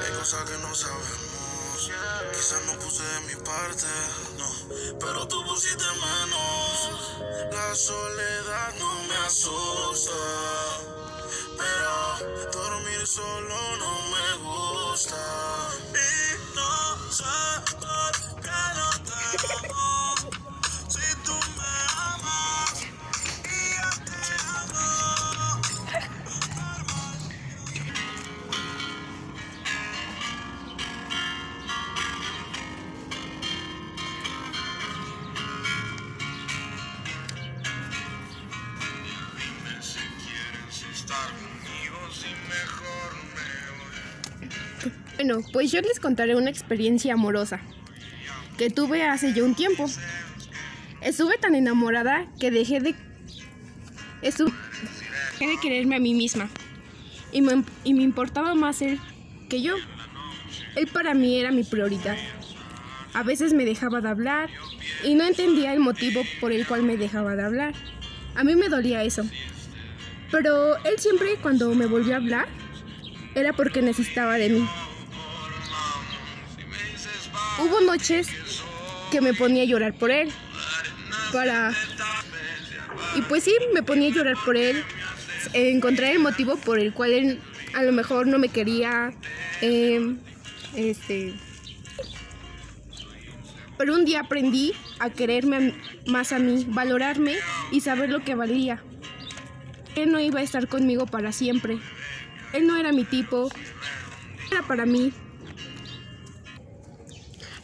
hay 0.06 0.14
cosas 0.18 0.50
que 0.50 0.58
no 0.58 0.74
sabemos. 0.74 1.36
Quizás 2.34 2.66
no 2.66 2.74
puse 2.80 3.04
de 3.04 3.20
mi 3.22 3.36
parte, 3.44 3.86
no, 4.38 4.98
pero 5.00 5.28
tú 5.28 5.44
pusiste 5.46 5.84
menos. 5.84 7.16
La 7.52 7.76
soledad 7.76 8.74
no 8.80 9.04
me 9.08 9.16
asusta, 9.26 10.12
pero 11.58 12.52
dormir 12.52 13.08
solo 13.08 13.78
no 13.78 14.10
me 14.10 14.15
pues 45.56 45.72
yo 45.72 45.80
les 45.80 46.02
contaré 46.02 46.36
una 46.36 46.50
experiencia 46.50 47.14
amorosa 47.14 47.62
que 48.58 48.70
tuve 48.70 49.04
hace 49.04 49.32
ya 49.32 49.42
un 49.42 49.56
tiempo. 49.56 49.86
Estuve 51.00 51.38
tan 51.38 51.56
enamorada 51.56 52.28
que 52.42 52.52
dejé 52.52 52.82
de, 52.82 52.94
estu- 54.22 54.54
dejé 55.40 55.52
de 55.52 55.58
quererme 55.62 55.96
a 55.96 56.00
mí 56.02 56.14
misma 56.14 56.50
y 57.32 57.42
me, 57.42 57.64
y 57.86 57.94
me 57.94 58.04
importaba 58.04 58.54
más 58.54 58.82
él 58.82 59.00
que 59.48 59.62
yo. 59.62 59.76
Él 60.76 60.88
para 60.88 61.14
mí 61.14 61.40
era 61.40 61.52
mi 61.52 61.64
prioridad. 61.64 62.18
A 63.14 63.24
veces 63.24 63.54
me 63.54 63.64
dejaba 63.64 64.02
de 64.02 64.10
hablar 64.10 64.50
y 65.06 65.16
no 65.16 65.24
entendía 65.24 65.72
el 65.72 65.80
motivo 65.80 66.24
por 66.42 66.52
el 66.52 66.68
cual 66.68 66.84
me 66.84 66.98
dejaba 66.98 67.38
de 67.38 67.44
hablar. 67.46 67.74
A 68.36 68.44
mí 68.44 68.58
me 68.58 68.68
dolía 68.68 69.04
eso. 69.04 69.24
Pero 70.32 70.76
él 70.84 70.96
siempre 70.98 71.38
cuando 71.42 71.74
me 71.76 71.86
volvió 71.86 72.16
a 72.16 72.18
hablar 72.18 72.48
era 73.36 73.54
porque 73.54 73.82
necesitaba 73.82 74.34
de 74.36 74.50
mí. 74.50 74.68
Hubo 77.58 77.82
noches 77.82 78.28
que 79.12 79.22
me 79.22 79.34
ponía 79.34 79.64
a 79.64 79.66
llorar 79.66 79.94
por 79.94 80.12
él. 80.12 80.30
Para... 81.32 81.74
Y 83.16 83.22
pues 83.22 83.44
sí, 83.44 83.54
me 83.74 83.84
ponía 83.84 84.10
a 84.10 84.12
llorar 84.12 84.36
por 84.44 84.58
él. 84.58 84.84
Encontrar 85.54 86.12
el 86.12 86.20
motivo 86.20 86.58
por 86.58 86.80
el 86.80 86.94
cual 86.94 87.14
él 87.14 87.42
a 87.74 87.84
lo 87.84 87.92
mejor 87.92 88.28
no 88.28 88.40
me 88.40 88.50
quería. 88.50 89.14
em, 89.62 90.18
este... 90.76 91.34
Pero 93.78 93.94
un 93.94 94.06
día 94.06 94.22
aprendí 94.22 94.74
a 95.00 95.10
quererme 95.10 95.76
más 96.08 96.32
a 96.32 96.40
mí, 96.40 96.66
valorarme 96.70 97.36
y 97.72 97.82
saber 97.82 98.10
lo 98.10 98.24
que 98.24 98.34
valía. 98.34 98.82
Él 99.96 100.12
no 100.12 100.20
iba 100.20 100.40
a 100.40 100.44
estar 100.44 100.68
conmigo 100.68 101.06
para 101.06 101.32
siempre. 101.32 101.80
Él 102.54 102.68
no 102.68 102.78
era 102.78 102.92
mi 102.92 103.04
tipo. 103.04 103.50
Era 104.52 104.62
para 104.62 104.86
mí. 104.86 105.12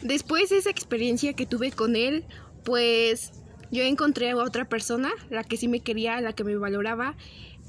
Después 0.01 0.49
de 0.49 0.57
esa 0.57 0.69
experiencia 0.69 1.33
que 1.33 1.45
tuve 1.45 1.71
con 1.71 1.95
él, 1.95 2.25
pues 2.63 3.31
yo 3.71 3.83
encontré 3.83 4.31
a 4.31 4.35
otra 4.35 4.65
persona, 4.65 5.11
la 5.29 5.43
que 5.43 5.57
sí 5.57 5.67
me 5.67 5.79
quería, 5.79 6.19
la 6.21 6.33
que 6.33 6.43
me 6.43 6.55
valoraba. 6.55 7.15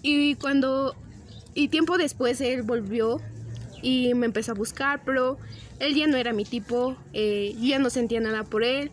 Y 0.03 0.35
cuando... 0.37 0.97
Y 1.55 1.69
tiempo 1.69 1.99
después 1.99 2.41
él 2.41 2.63
volvió 2.63 3.21
y 3.83 4.15
me 4.15 4.27
empezó 4.27 4.53
a 4.53 4.55
buscar, 4.55 5.03
pero 5.05 5.39
él 5.81 5.95
ya 5.95 6.07
no 6.07 6.17
era 6.17 6.33
mi 6.33 6.45
tipo, 6.45 6.97
eh, 7.13 7.55
yo 7.59 7.67
ya 7.67 7.79
no 7.79 7.91
sentía 7.91 8.21
nada 8.21 8.45
por 8.45 8.65
él. 8.65 8.91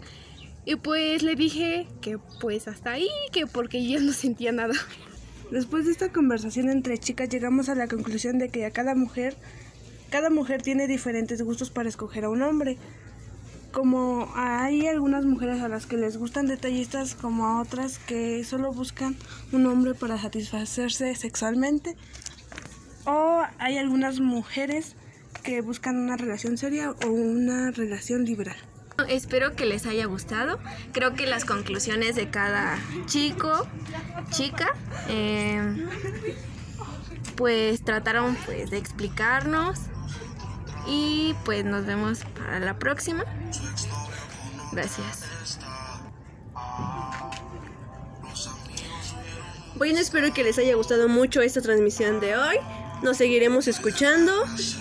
Y 0.66 0.76
pues 0.76 1.24
le 1.24 1.36
dije 1.36 1.88
que 2.02 2.18
pues 2.42 2.68
hasta 2.68 2.92
ahí, 2.92 3.10
que 3.32 3.48
porque 3.48 3.84
yo 3.84 3.98
ya 3.98 4.06
no 4.06 4.12
sentía 4.12 4.52
nada. 4.52 4.74
Después 5.52 5.86
de 5.86 5.92
esta 5.92 6.12
conversación 6.12 6.70
entre 6.70 6.98
chicas 6.98 7.30
llegamos 7.30 7.70
a 7.70 7.76
la 7.76 7.88
conclusión 7.88 8.38
de 8.38 8.50
que 8.50 8.66
a 8.66 8.72
cada 8.72 8.94
mujer, 8.94 9.36
cada 10.10 10.30
mujer 10.30 10.62
tiene 10.62 10.86
diferentes 10.86 11.42
gustos 11.42 11.72
para 11.72 11.90
escoger 11.90 12.26
a 12.26 12.30
un 12.30 12.42
hombre. 12.42 12.78
Como 13.72 14.32
hay 14.36 14.88
algunas 14.88 15.26
mujeres 15.26 15.62
a 15.62 15.68
las 15.68 15.86
que 15.86 15.98
les 15.98 16.18
gustan 16.18 16.48
detallistas, 16.48 17.14
como 17.14 17.46
a 17.46 17.62
otras 17.62 18.00
que 18.00 18.44
solo 18.44 18.74
buscan 18.74 19.16
un 19.52 19.66
hombre 19.68 19.94
para 19.94 20.18
satisfacerse 20.18 21.14
sexualmente. 21.16 21.96
O 23.06 23.44
hay 23.60 23.78
algunas 23.78 24.20
mujeres 24.20 24.96
que 25.44 25.62
buscan 25.62 25.98
una 25.98 26.18
relación 26.18 26.58
seria 26.58 26.92
o 26.92 27.08
una 27.08 27.72
relación 27.72 28.26
liberal. 28.26 28.58
Espero 29.08 29.56
que 29.56 29.66
les 29.66 29.86
haya 29.86 30.06
gustado. 30.06 30.60
Creo 30.92 31.14
que 31.14 31.26
las 31.26 31.46
conclusiones 31.46 32.16
de 32.16 32.30
cada 32.30 32.78
chico, 33.06 33.68
chica, 34.32 34.76
eh, 35.08 35.88
pues 37.36 37.84
trataron 37.84 38.36
pues 38.46 38.70
de 38.70 38.78
explicarnos 38.78 39.80
y 40.90 41.36
pues 41.46 41.64
nos 41.64 41.86
vemos 41.86 42.20
para 42.38 42.60
la 42.60 42.80
próxima. 42.80 43.24
Gracias. 44.72 45.24
Bueno, 49.76 50.00
espero 50.00 50.34
que 50.34 50.44
les 50.44 50.58
haya 50.58 50.76
gustado 50.76 51.08
mucho 51.08 51.42
esta 51.42 51.62
transmisión 51.62 52.20
de 52.20 52.36
hoy. 52.36 52.58
Nos 53.02 53.18
seguiremos 53.18 53.68
escuchando. 53.68 54.34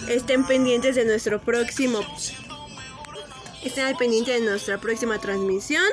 Estén 0.09 0.44
pendientes 0.44 0.97
de 0.97 1.05
nuestro 1.05 1.40
próximo. 1.40 2.01
Estén 3.62 3.85
al 3.85 3.97
pendiente 3.97 4.32
de 4.32 4.40
nuestra 4.40 4.78
próxima 4.78 5.20
transmisión. 5.20 5.85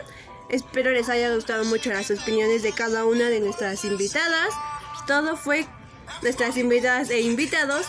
Espero 0.49 0.91
les 0.91 1.09
haya 1.09 1.33
gustado 1.35 1.65
mucho 1.65 1.91
las 1.91 2.09
opiniones 2.09 2.63
de 2.63 2.71
cada 2.71 3.05
una 3.05 3.29
de 3.29 3.41
nuestras 3.41 3.83
invitadas. 3.85 4.53
Todo 5.05 5.35
fue 5.35 5.67
nuestras 6.21 6.57
invitadas 6.57 7.09
e 7.09 7.21
invitados. 7.21 7.85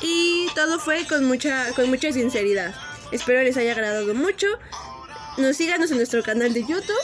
Y 0.00 0.48
todo 0.54 0.78
fue 0.78 1.06
con 1.06 1.24
mucha, 1.24 1.72
con 1.74 1.88
mucha 1.88 2.12
sinceridad. 2.12 2.74
Espero 3.12 3.42
les 3.42 3.56
haya 3.56 3.72
agradado 3.72 4.14
mucho. 4.14 4.46
Nos 5.38 5.56
síganos 5.56 5.90
en 5.90 5.98
nuestro 5.98 6.22
canal 6.22 6.52
de 6.52 6.62
YouTube. 6.62 6.94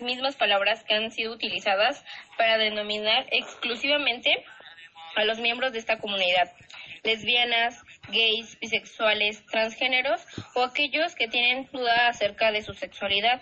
Mismas 0.00 0.36
palabras 0.36 0.84
que 0.84 0.94
han 0.94 1.10
sido 1.10 1.32
utilizadas 1.32 2.04
para 2.36 2.58
denominar 2.58 3.26
exclusivamente 3.30 4.44
a 5.16 5.24
los 5.24 5.38
miembros 5.38 5.72
de 5.72 5.78
esta 5.78 5.98
comunidad, 5.98 6.52
lesbianas, 7.02 7.82
gays, 8.08 8.58
bisexuales, 8.58 9.44
transgéneros 9.46 10.24
o 10.54 10.62
aquellos 10.62 11.14
que 11.14 11.28
tienen 11.28 11.68
duda 11.72 12.08
acerca 12.08 12.50
de 12.50 12.62
su 12.62 12.74
sexualidad 12.74 13.40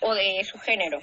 o 0.00 0.14
de 0.14 0.42
su 0.44 0.58
género. 0.58 1.00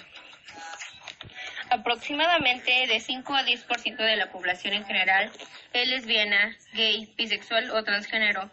Aproximadamente 1.70 2.88
de 2.88 2.99
5 2.99 3.36
a 3.36 3.44
10% 3.44 3.98
de 3.98 4.16
la 4.16 4.32
población 4.32 4.74
en 4.74 4.86
general 4.86 5.32
es 5.72 5.88
lesbiana, 5.88 6.57
gay, 6.74 7.14
bisexual 7.16 7.70
o 7.72 7.84
transgénero 7.84 8.49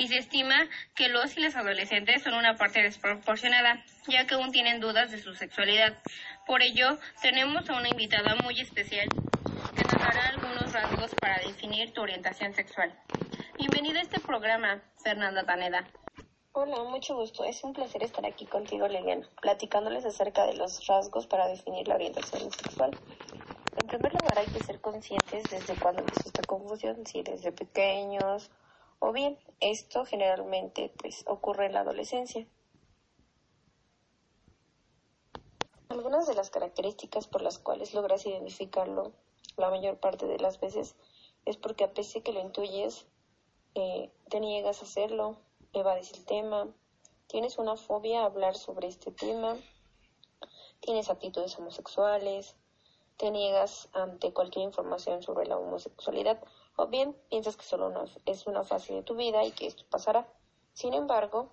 y 0.00 0.08
se 0.08 0.16
estima 0.16 0.66
que 0.94 1.10
los 1.10 1.36
y 1.36 1.40
las 1.40 1.56
adolescentes 1.56 2.22
son 2.22 2.32
una 2.32 2.54
parte 2.54 2.80
desproporcionada, 2.80 3.84
ya 4.08 4.26
que 4.26 4.34
aún 4.34 4.50
tienen 4.50 4.80
dudas 4.80 5.10
de 5.10 5.18
su 5.18 5.34
sexualidad. 5.34 5.98
Por 6.46 6.62
ello, 6.62 6.96
tenemos 7.20 7.68
a 7.68 7.76
una 7.76 7.90
invitada 7.90 8.34
muy 8.42 8.58
especial 8.58 9.06
que 9.76 9.82
nos 9.82 10.00
dará 10.00 10.28
algunos 10.28 10.72
rasgos 10.72 11.14
para 11.20 11.38
definir 11.46 11.92
tu 11.92 12.00
orientación 12.00 12.54
sexual. 12.54 12.98
Bienvenida 13.58 13.98
a 13.98 14.02
este 14.02 14.20
programa, 14.20 14.82
Fernanda 15.04 15.44
Taneda. 15.44 15.86
Hola, 16.52 16.82
mucho 16.84 17.16
gusto. 17.16 17.44
Es 17.44 17.62
un 17.62 17.74
placer 17.74 18.02
estar 18.02 18.24
aquí 18.24 18.46
contigo, 18.46 18.88
Liliana, 18.88 19.28
platicándoles 19.42 20.06
acerca 20.06 20.46
de 20.46 20.54
los 20.54 20.86
rasgos 20.86 21.26
para 21.26 21.46
definir 21.46 21.86
la 21.86 21.96
orientación 21.96 22.50
sexual. 22.50 22.96
En 23.78 23.86
primer 23.86 24.14
lugar, 24.14 24.38
hay 24.38 24.46
que 24.46 24.64
ser 24.64 24.80
conscientes 24.80 25.44
desde 25.50 25.74
cuándo 25.74 26.00
empezó 26.00 26.22
esta 26.26 26.42
confusión, 26.44 27.04
si 27.04 27.22
desde 27.22 27.52
pequeños 27.52 28.50
o 29.00 29.12
bien 29.12 29.38
esto 29.58 30.04
generalmente 30.04 30.92
pues 30.98 31.24
ocurre 31.26 31.66
en 31.66 31.72
la 31.72 31.80
adolescencia. 31.80 32.46
Algunas 35.88 36.28
de 36.28 36.34
las 36.34 36.50
características 36.50 37.26
por 37.26 37.42
las 37.42 37.58
cuales 37.58 37.92
logras 37.94 38.24
identificarlo 38.24 39.12
la 39.56 39.70
mayor 39.70 39.98
parte 39.98 40.26
de 40.26 40.38
las 40.38 40.60
veces 40.60 40.94
es 41.44 41.56
porque 41.56 41.84
a 41.84 41.92
pesar 41.92 42.22
que 42.22 42.32
lo 42.32 42.40
intuyes, 42.40 43.06
eh, 43.74 44.12
te 44.28 44.38
niegas 44.40 44.80
a 44.80 44.84
hacerlo, 44.84 45.38
evades 45.72 46.12
el 46.12 46.24
tema, 46.24 46.68
tienes 47.26 47.58
una 47.58 47.76
fobia 47.76 48.22
a 48.22 48.26
hablar 48.26 48.56
sobre 48.56 48.88
este 48.88 49.10
tema, 49.10 49.56
tienes 50.80 51.10
actitudes 51.10 51.58
homosexuales, 51.58 52.56
te 53.16 53.30
niegas 53.30 53.88
ante 53.92 54.32
cualquier 54.32 54.64
información 54.64 55.22
sobre 55.22 55.46
la 55.46 55.58
homosexualidad 55.58 56.40
O 56.76 56.86
bien 56.86 57.14
piensas 57.28 57.56
que 57.56 57.64
solo 57.64 57.88
una- 57.88 58.04
es 58.26 58.46
una 58.46 58.64
fase 58.64 58.94
de 58.94 59.02
tu 59.02 59.14
vida 59.14 59.44
y 59.44 59.52
que 59.52 59.66
esto 59.66 59.84
pasará. 59.90 60.26
Sin 60.72 60.94
embargo, 60.94 61.50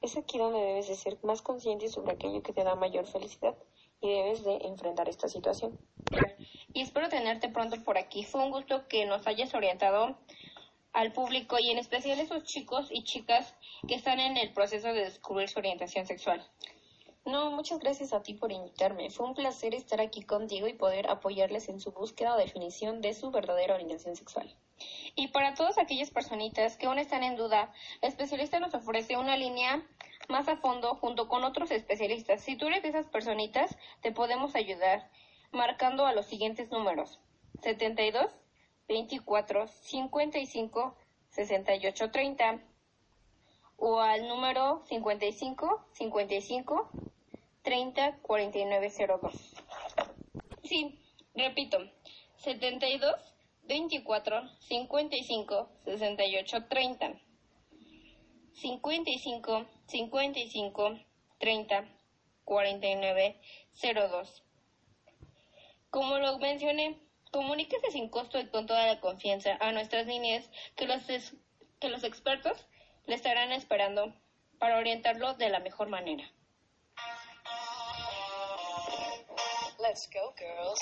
es 0.00 0.16
aquí 0.16 0.38
donde 0.38 0.60
debes 0.60 0.88
de 0.88 0.96
ser 0.96 1.18
más 1.22 1.42
consciente 1.42 1.88
sobre 1.88 2.12
aquello 2.12 2.42
que 2.42 2.52
te 2.52 2.64
da 2.64 2.74
mayor 2.74 3.06
felicidad 3.06 3.54
y 4.00 4.08
debes 4.08 4.44
de 4.44 4.56
enfrentar 4.62 5.08
esta 5.08 5.28
situación. 5.28 5.78
y 6.74 6.80
espero 6.80 7.08
tenerte 7.10 7.50
pronto 7.50 7.76
por 7.84 7.98
aquí. 7.98 8.24
Fue 8.24 8.42
un 8.42 8.50
gusto 8.50 8.88
que 8.88 9.04
nos 9.04 9.26
hayas 9.26 9.52
orientado 9.52 10.16
al 10.94 11.12
público 11.12 11.58
y 11.58 11.70
en 11.70 11.78
especial 11.78 12.18
a 12.18 12.22
esos 12.22 12.44
chicos 12.44 12.88
y 12.90 13.04
chicas 13.04 13.54
que 13.86 13.94
están 13.94 14.18
en 14.20 14.38
el 14.38 14.54
proceso 14.54 14.88
de 14.88 15.04
descubrir 15.04 15.50
su 15.50 15.58
orientación 15.58 16.06
sexual. 16.06 16.42
No, 17.24 17.52
muchas 17.52 17.78
gracias 17.78 18.12
a 18.12 18.22
ti 18.22 18.34
por 18.34 18.50
invitarme. 18.50 19.08
Fue 19.10 19.24
un 19.24 19.34
placer 19.34 19.74
estar 19.74 20.00
aquí 20.00 20.22
contigo 20.22 20.66
y 20.66 20.72
poder 20.72 21.08
apoyarles 21.08 21.68
en 21.68 21.78
su 21.78 21.92
búsqueda 21.92 22.34
o 22.34 22.38
definición 22.38 23.00
de 23.00 23.14
su 23.14 23.30
verdadera 23.30 23.74
orientación 23.74 24.16
sexual. 24.16 24.52
Y 25.14 25.28
para 25.28 25.54
todas 25.54 25.78
aquellas 25.78 26.10
personitas 26.10 26.76
que 26.76 26.86
aún 26.86 26.98
están 26.98 27.22
en 27.22 27.36
duda, 27.36 27.72
la 28.00 28.08
especialista 28.08 28.58
nos 28.58 28.74
ofrece 28.74 29.16
una 29.16 29.36
línea 29.36 29.86
más 30.28 30.48
a 30.48 30.56
fondo 30.56 30.96
junto 30.96 31.28
con 31.28 31.44
otros 31.44 31.70
especialistas. 31.70 32.40
Si 32.40 32.56
tú 32.56 32.66
eres 32.66 32.82
de 32.82 32.88
esas 32.88 33.06
personitas, 33.06 33.76
te 34.00 34.10
podemos 34.10 34.56
ayudar 34.56 35.08
marcando 35.52 36.06
a 36.06 36.12
los 36.12 36.26
siguientes 36.26 36.72
números. 36.72 37.20
72 37.62 38.32
24 38.88 39.68
55 39.68 40.96
68 41.28 42.10
30 42.10 42.71
o 43.84 43.98
al 44.00 44.28
número 44.28 44.84
55 44.86 45.86
55 45.94 46.90
30 47.62 48.18
49 48.22 48.92
02. 49.20 49.32
Sí, 50.62 51.00
repito, 51.34 51.78
72 52.36 53.16
24 53.64 54.48
55 54.60 55.68
68 55.84 56.64
30 56.68 57.20
55 58.52 59.66
55 59.86 60.98
30 61.38 61.88
49 62.44 63.40
02. 63.82 64.44
Como 65.90 66.18
lo 66.18 66.38
mencioné, 66.38 67.00
comuníquese 67.32 67.90
sin 67.90 68.08
costo 68.10 68.38
y 68.38 68.46
con 68.46 68.68
toda 68.68 68.86
la 68.86 69.00
confianza 69.00 69.56
a 69.58 69.72
nuestras 69.72 70.06
líneas 70.06 70.48
que 70.76 70.86
los, 70.86 71.02
que 71.80 71.88
los 71.88 72.04
expertos 72.04 72.64
le 73.06 73.14
estarán 73.14 73.52
esperando 73.52 74.14
para 74.58 74.78
orientarlo 74.78 75.34
de 75.34 75.48
la 75.48 75.60
mejor 75.60 75.88
manera. 75.88 76.24
Let's 79.78 80.08
go, 80.12 80.32
girls. 80.38 80.78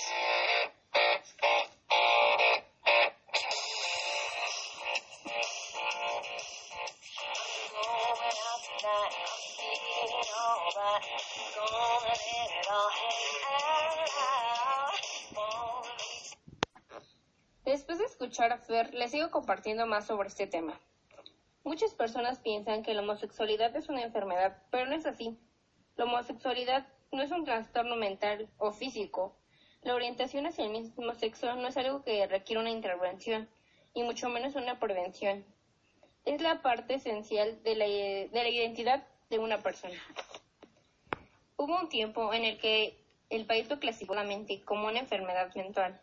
Después 17.65 17.99
de 17.99 18.05
escuchar 18.05 18.53
a 18.53 18.59
Fer, 18.59 18.93
les 18.95 19.11
sigo 19.13 19.31
compartiendo 19.31 19.87
más 19.87 20.07
sobre 20.07 20.29
este 20.29 20.47
tema. 20.47 20.79
Muchas 21.71 21.95
personas 21.95 22.41
piensan 22.41 22.83
que 22.83 22.95
la 22.95 23.03
homosexualidad 23.03 23.77
es 23.77 23.89
una 23.89 24.03
enfermedad, 24.03 24.61
pero 24.73 24.87
no 24.87 24.97
es 24.97 25.07
así. 25.07 25.39
La 25.95 26.05
homosexualidad 26.05 26.85
no 27.13 27.23
es 27.23 27.31
un 27.31 27.45
trastorno 27.45 27.95
mental 27.95 28.49
o 28.59 28.73
físico. 28.73 29.37
La 29.83 29.95
orientación 29.95 30.47
hacia 30.47 30.65
el 30.65 30.73
mismo 30.73 31.15
sexo 31.15 31.55
no 31.55 31.69
es 31.69 31.77
algo 31.77 32.03
que 32.03 32.27
requiere 32.27 32.61
una 32.61 32.73
intervención, 32.73 33.49
y 33.95 34.03
mucho 34.03 34.29
menos 34.29 34.57
una 34.57 34.81
prevención. 34.81 35.45
Es 36.25 36.43
la 36.43 36.61
parte 36.61 36.95
esencial 36.95 37.63
de 37.63 37.77
la, 37.77 37.85
de 37.85 38.31
la 38.33 38.49
identidad 38.49 39.07
de 39.31 39.39
una 39.39 39.63
persona. 39.63 39.95
Hubo 41.57 41.79
un 41.79 41.89
tiempo 41.89 42.35
en 42.35 42.47
el 42.47 42.59
que 42.59 42.99
el 43.29 43.47
país 43.47 43.71
lo 43.71 43.79
clasificó 43.79 44.15
solamente 44.15 44.61
como 44.65 44.89
una 44.89 44.99
enfermedad 44.99 45.55
mental. 45.55 46.01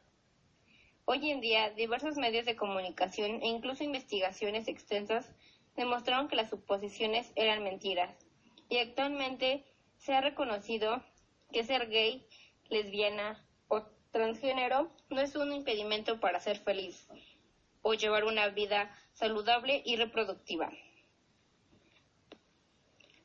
Hoy 1.04 1.30
en 1.30 1.42
día, 1.42 1.72
diversos 1.72 2.16
medios 2.16 2.46
de 2.46 2.56
comunicación 2.56 3.42
e 3.42 3.48
incluso 3.48 3.84
investigaciones 3.84 4.70
extensas 4.70 5.30
demostraron 5.78 6.28
que 6.28 6.36
las 6.36 6.50
suposiciones 6.50 7.32
eran 7.36 7.64
mentiras. 7.64 8.14
Y 8.68 8.80
actualmente 8.80 9.64
se 9.98 10.14
ha 10.14 10.22
reconocido 10.22 11.02
que 11.54 11.64
ser 11.64 11.88
gay, 11.88 12.28
lesbiana 12.70 13.42
o 13.70 13.84
transgénero 14.12 14.92
no 15.10 15.22
es 15.22 15.36
un 15.36 15.54
impedimento 15.54 16.20
para 16.20 16.42
ser 16.42 16.60
feliz 16.60 17.08
o 17.82 17.94
llevar 17.94 18.26
una 18.26 18.50
vida 18.50 18.94
saludable 19.14 19.82
y 19.86 19.96
reproductiva. 19.96 20.70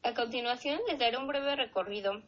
A 0.04 0.14
continuación 0.14 0.80
les 0.88 0.98
daré 0.98 1.16
un 1.16 1.26
breve 1.26 1.56
recorrido 1.56 2.22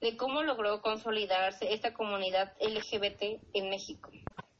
de 0.00 0.16
cómo 0.16 0.42
logró 0.42 0.82
consolidarse 0.82 1.72
esta 1.72 1.94
comunidad 1.94 2.52
LGBT 2.60 3.40
en 3.54 3.70
México. 3.70 4.10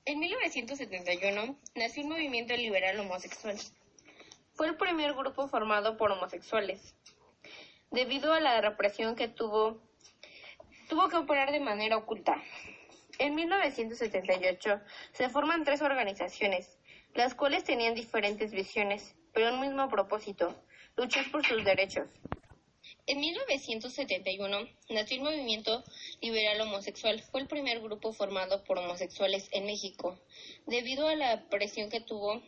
En 0.06 0.18
1971 0.18 1.58
nació 1.74 2.02
el 2.02 2.08
movimiento 2.08 2.54
liberal 2.56 3.00
homosexual. 3.00 3.56
Fue 4.54 4.68
el 4.68 4.76
primer 4.76 5.14
grupo 5.14 5.48
formado 5.48 5.96
por 5.96 6.12
homosexuales. 6.12 6.94
Debido 7.90 8.32
a 8.32 8.38
la 8.38 8.60
represión 8.60 9.16
que 9.16 9.26
tuvo, 9.26 9.80
tuvo 10.88 11.08
que 11.08 11.16
operar 11.16 11.50
de 11.50 11.58
manera 11.58 11.96
oculta. 11.96 12.40
En 13.18 13.34
1978 13.34 14.80
se 15.12 15.28
forman 15.28 15.64
tres 15.64 15.82
organizaciones, 15.82 16.78
las 17.14 17.34
cuales 17.34 17.64
tenían 17.64 17.96
diferentes 17.96 18.52
visiones, 18.52 19.16
pero 19.32 19.52
un 19.52 19.60
mismo 19.60 19.88
propósito, 19.88 20.54
luchar 20.96 21.28
por 21.32 21.44
sus 21.44 21.64
derechos. 21.64 22.08
En 23.06 23.18
1971 23.18 24.68
nació 24.90 25.16
el 25.16 25.22
movimiento 25.24 25.82
liberal 26.20 26.60
homosexual. 26.60 27.20
Fue 27.22 27.40
el 27.40 27.48
primer 27.48 27.80
grupo 27.80 28.12
formado 28.12 28.62
por 28.62 28.78
homosexuales 28.78 29.48
en 29.52 29.66
México. 29.66 30.18
Debido 30.66 31.08
a 31.08 31.16
la 31.16 31.48
presión 31.48 31.90
que 31.90 32.00
tuvo, 32.00 32.40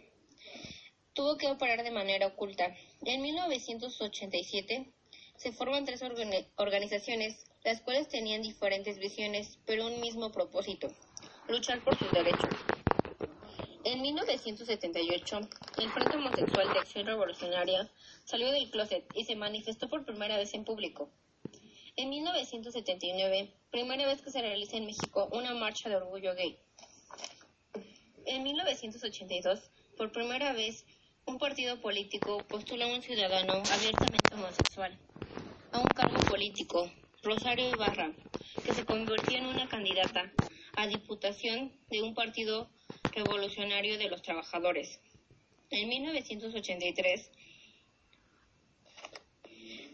tuvo 1.16 1.38
que 1.38 1.48
operar 1.48 1.82
de 1.82 1.90
manera 1.90 2.26
oculta. 2.26 2.76
En 3.04 3.22
1987 3.22 4.86
se 5.36 5.52
forman 5.52 5.86
tres 5.86 6.02
organi- 6.02 6.46
organizaciones, 6.56 7.44
las 7.64 7.80
cuales 7.80 8.08
tenían 8.08 8.42
diferentes 8.42 8.98
visiones, 8.98 9.58
pero 9.64 9.86
un 9.86 9.98
mismo 10.00 10.30
propósito, 10.30 10.88
luchar 11.48 11.82
por 11.82 11.98
sus 11.98 12.12
derechos. 12.12 12.50
En 13.84 14.02
1978, 14.02 15.40
el 15.78 15.90
Frente 15.90 16.16
Homosexual 16.16 16.72
de 16.72 16.78
Acción 16.80 17.06
Revolucionaria 17.06 17.90
salió 18.24 18.50
del 18.50 18.70
closet 18.70 19.04
y 19.14 19.24
se 19.24 19.36
manifestó 19.36 19.88
por 19.88 20.04
primera 20.04 20.36
vez 20.36 20.52
en 20.54 20.64
público. 20.64 21.08
En 21.96 22.10
1979, 22.10 23.54
primera 23.70 24.06
vez 24.06 24.20
que 24.20 24.30
se 24.30 24.42
realiza 24.42 24.76
en 24.76 24.84
México 24.84 25.30
una 25.32 25.54
marcha 25.54 25.88
de 25.88 25.96
orgullo 25.96 26.34
gay. 26.34 26.58
En 28.26 28.42
1982, 28.42 29.70
por 29.96 30.12
primera 30.12 30.52
vez, 30.52 30.84
un 31.26 31.38
partido 31.38 31.80
político 31.80 32.38
postula 32.48 32.84
a 32.84 32.88
un 32.88 33.02
ciudadano 33.02 33.54
abiertamente 33.54 34.32
homosexual 34.32 34.96
a 35.72 35.80
un 35.80 35.86
cargo 35.88 36.20
político, 36.20 36.88
Rosario 37.22 37.68
Ibarra, 37.68 38.12
que 38.64 38.72
se 38.72 38.84
convirtió 38.84 39.36
en 39.36 39.46
una 39.46 39.68
candidata 39.68 40.32
a 40.76 40.86
diputación 40.86 41.72
de 41.90 42.02
un 42.02 42.14
partido 42.14 42.70
revolucionario 43.12 43.98
de 43.98 44.08
los 44.08 44.22
trabajadores. 44.22 45.00
En 45.70 45.88
1983, 45.88 47.30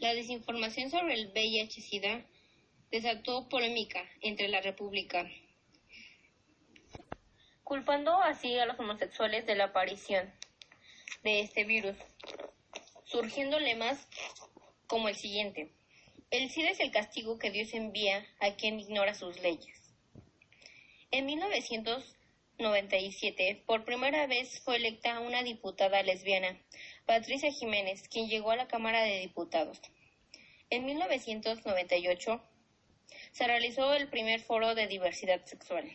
la 0.00 0.12
desinformación 0.14 0.90
sobre 0.90 1.14
el 1.14 1.32
VIH-Sida 1.32 2.26
desató 2.90 3.48
polémica 3.48 4.04
entre 4.20 4.48
la 4.48 4.60
República, 4.60 5.30
culpando 7.64 8.20
así 8.22 8.58
a 8.58 8.66
los 8.66 8.78
homosexuales 8.78 9.46
de 9.46 9.54
la 9.54 9.64
aparición 9.64 10.30
de 11.22 11.40
este 11.40 11.64
virus, 11.64 11.96
surgiendo 13.04 13.58
lemas 13.60 14.08
como 14.86 15.08
el 15.08 15.16
siguiente. 15.16 15.72
El 16.30 16.50
SIDA 16.50 16.70
es 16.70 16.80
el 16.80 16.90
castigo 16.90 17.38
que 17.38 17.50
Dios 17.50 17.72
envía 17.74 18.26
a 18.40 18.56
quien 18.56 18.80
ignora 18.80 19.12
sus 19.14 19.38
leyes. 19.40 19.78
En 21.10 21.26
1997, 21.26 23.62
por 23.66 23.84
primera 23.84 24.26
vez 24.26 24.60
fue 24.60 24.76
electa 24.76 25.20
una 25.20 25.42
diputada 25.42 26.02
lesbiana, 26.02 26.58
Patricia 27.04 27.52
Jiménez, 27.52 28.08
quien 28.08 28.28
llegó 28.28 28.50
a 28.50 28.56
la 28.56 28.68
Cámara 28.68 29.02
de 29.02 29.20
Diputados. 29.20 29.78
En 30.70 30.86
1998 30.86 32.42
se 33.32 33.46
realizó 33.46 33.92
el 33.92 34.08
primer 34.08 34.40
foro 34.40 34.74
de 34.74 34.86
diversidad 34.86 35.44
sexual. 35.44 35.94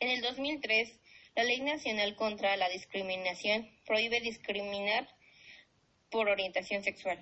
En 0.00 0.08
el 0.08 0.22
2003, 0.22 1.01
la 1.34 1.44
Ley 1.44 1.60
Nacional 1.60 2.14
contra 2.14 2.56
la 2.56 2.68
Discriminación 2.68 3.70
prohíbe 3.86 4.20
discriminar 4.20 5.08
por 6.10 6.28
orientación 6.28 6.82
sexual. 6.82 7.18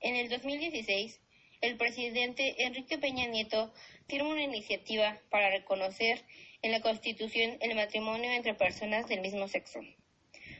En 0.00 0.14
el 0.16 0.28
2016, 0.28 1.20
el 1.60 1.76
presidente 1.76 2.54
Enrique 2.64 2.98
Peña 2.98 3.26
Nieto 3.26 3.72
firma 4.08 4.30
una 4.30 4.42
iniciativa 4.42 5.20
para 5.30 5.50
reconocer 5.50 6.24
en 6.62 6.72
la 6.72 6.80
Constitución 6.80 7.56
el 7.60 7.74
matrimonio 7.74 8.30
entre 8.30 8.54
personas 8.54 9.08
del 9.08 9.20
mismo 9.20 9.48
sexo. 9.48 9.80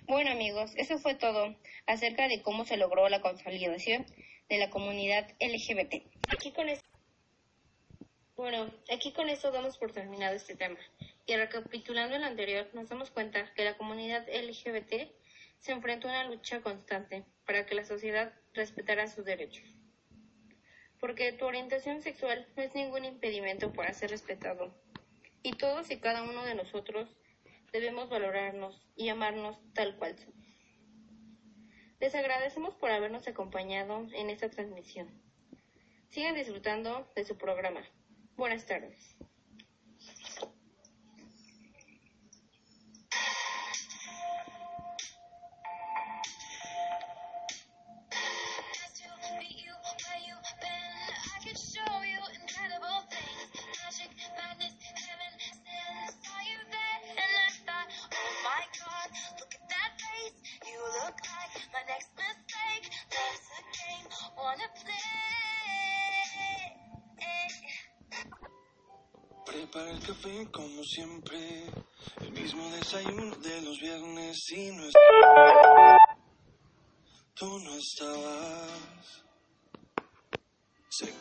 Bueno 0.06 0.30
amigos, 0.30 0.72
eso 0.76 0.98
fue 0.98 1.14
todo 1.14 1.54
acerca 1.86 2.26
de 2.26 2.42
cómo 2.42 2.64
se 2.64 2.76
logró 2.76 3.08
la 3.08 3.20
consolidación 3.20 4.04
de 4.48 4.58
la 4.58 4.70
comunidad 4.70 5.28
LGBT. 5.40 6.04
Aquí 6.28 6.50
con 6.50 6.68
esto, 6.68 6.86
bueno, 8.34 8.72
aquí 8.92 9.12
con 9.12 9.28
esto 9.28 9.52
damos 9.52 9.78
por 9.78 9.92
terminado 9.92 10.34
este 10.34 10.56
tema. 10.56 10.78
Y 11.26 11.36
recapitulando 11.36 12.16
el 12.16 12.24
anterior, 12.24 12.68
nos 12.72 12.88
damos 12.88 13.10
cuenta 13.10 13.52
que 13.54 13.64
la 13.64 13.76
comunidad 13.76 14.26
LGBT 14.28 15.12
se 15.58 15.72
enfrentó 15.72 16.08
a 16.08 16.10
una 16.10 16.28
lucha 16.28 16.60
constante 16.60 17.24
para 17.46 17.64
que 17.66 17.76
la 17.76 17.84
sociedad 17.84 18.32
respetara 18.52 19.06
sus 19.06 19.24
derechos. 19.24 19.64
Porque 20.98 21.32
tu 21.32 21.46
orientación 21.46 22.02
sexual 22.02 22.46
no 22.56 22.62
es 22.62 22.74
ningún 22.74 23.04
impedimento 23.04 23.72
para 23.72 23.92
ser 23.92 24.10
respetado. 24.10 24.74
Y 25.42 25.52
todos 25.52 25.90
y 25.90 25.98
cada 25.98 26.22
uno 26.22 26.44
de 26.44 26.54
nosotros 26.54 27.08
debemos 27.72 28.08
valorarnos 28.08 28.86
y 28.96 29.08
amarnos 29.08 29.58
tal 29.74 29.96
cual 29.96 30.18
somos. 30.18 30.42
Les 32.00 32.14
agradecemos 32.16 32.74
por 32.74 32.90
habernos 32.90 33.28
acompañado 33.28 34.08
en 34.12 34.30
esta 34.30 34.50
transmisión. 34.50 35.08
Sigan 36.08 36.34
disfrutando 36.34 37.10
de 37.14 37.24
su 37.24 37.38
programa. 37.38 37.82
Buenas 38.36 38.66
tardes. 38.66 39.16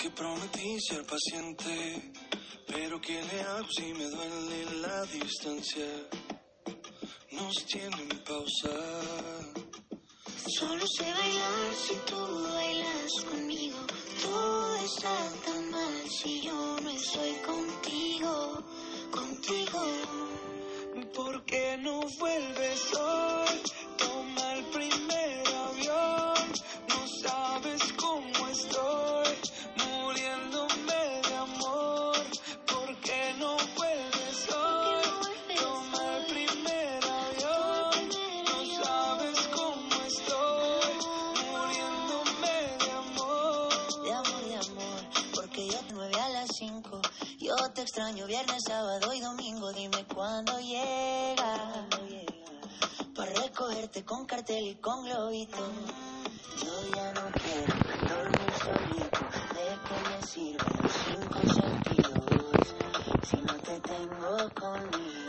Que 0.02 0.10
prometí 0.10 0.80
ser 0.80 1.06
paciente, 1.06 2.12
pero 2.66 3.00
¿qué 3.00 3.22
le 3.22 3.42
hago 3.42 3.68
si 3.70 3.94
me 3.94 4.06
duele 4.06 4.80
la 4.82 5.06
distancia? 5.06 5.86
Nos 7.34 7.54
tienen 7.68 8.10
pausa. 8.26 8.76
Solo 10.58 10.84
sé 10.98 11.04
bailar 11.04 11.74
si 11.86 11.96
tú 12.10 12.18
bailas 12.50 13.12
conmigo. 13.30 13.78
Todo 14.24 14.76
está 14.78 15.16
tan 15.46 15.61
viernes, 48.28 48.64
sábado 48.66 49.14
y 49.14 49.20
domingo. 49.20 49.72
Dime 49.72 50.06
cuándo 50.06 50.60
llega. 50.60 51.88
Para 53.16 53.32
recogerte 53.34 54.04
con 54.04 54.26
cartel 54.26 54.68
y 54.68 54.76
con 54.76 55.04
globito. 55.06 55.58
Yo 56.62 56.96
ya 56.96 57.14
no 57.14 57.32
quiero 57.32 57.74
dormir 58.10 58.52
solito. 58.64 59.20
¿De 59.56 59.66
qué 59.88 59.98
me 60.10 60.22
sirven 60.28 60.74
los 60.82 60.92
cinco 61.06 61.40
sentidos 61.54 62.76
si 63.24 63.38
no 63.38 63.54
te 63.58 63.80
tengo 63.80 64.50
conmigo? 64.54 65.02
¿Por 65.02 65.21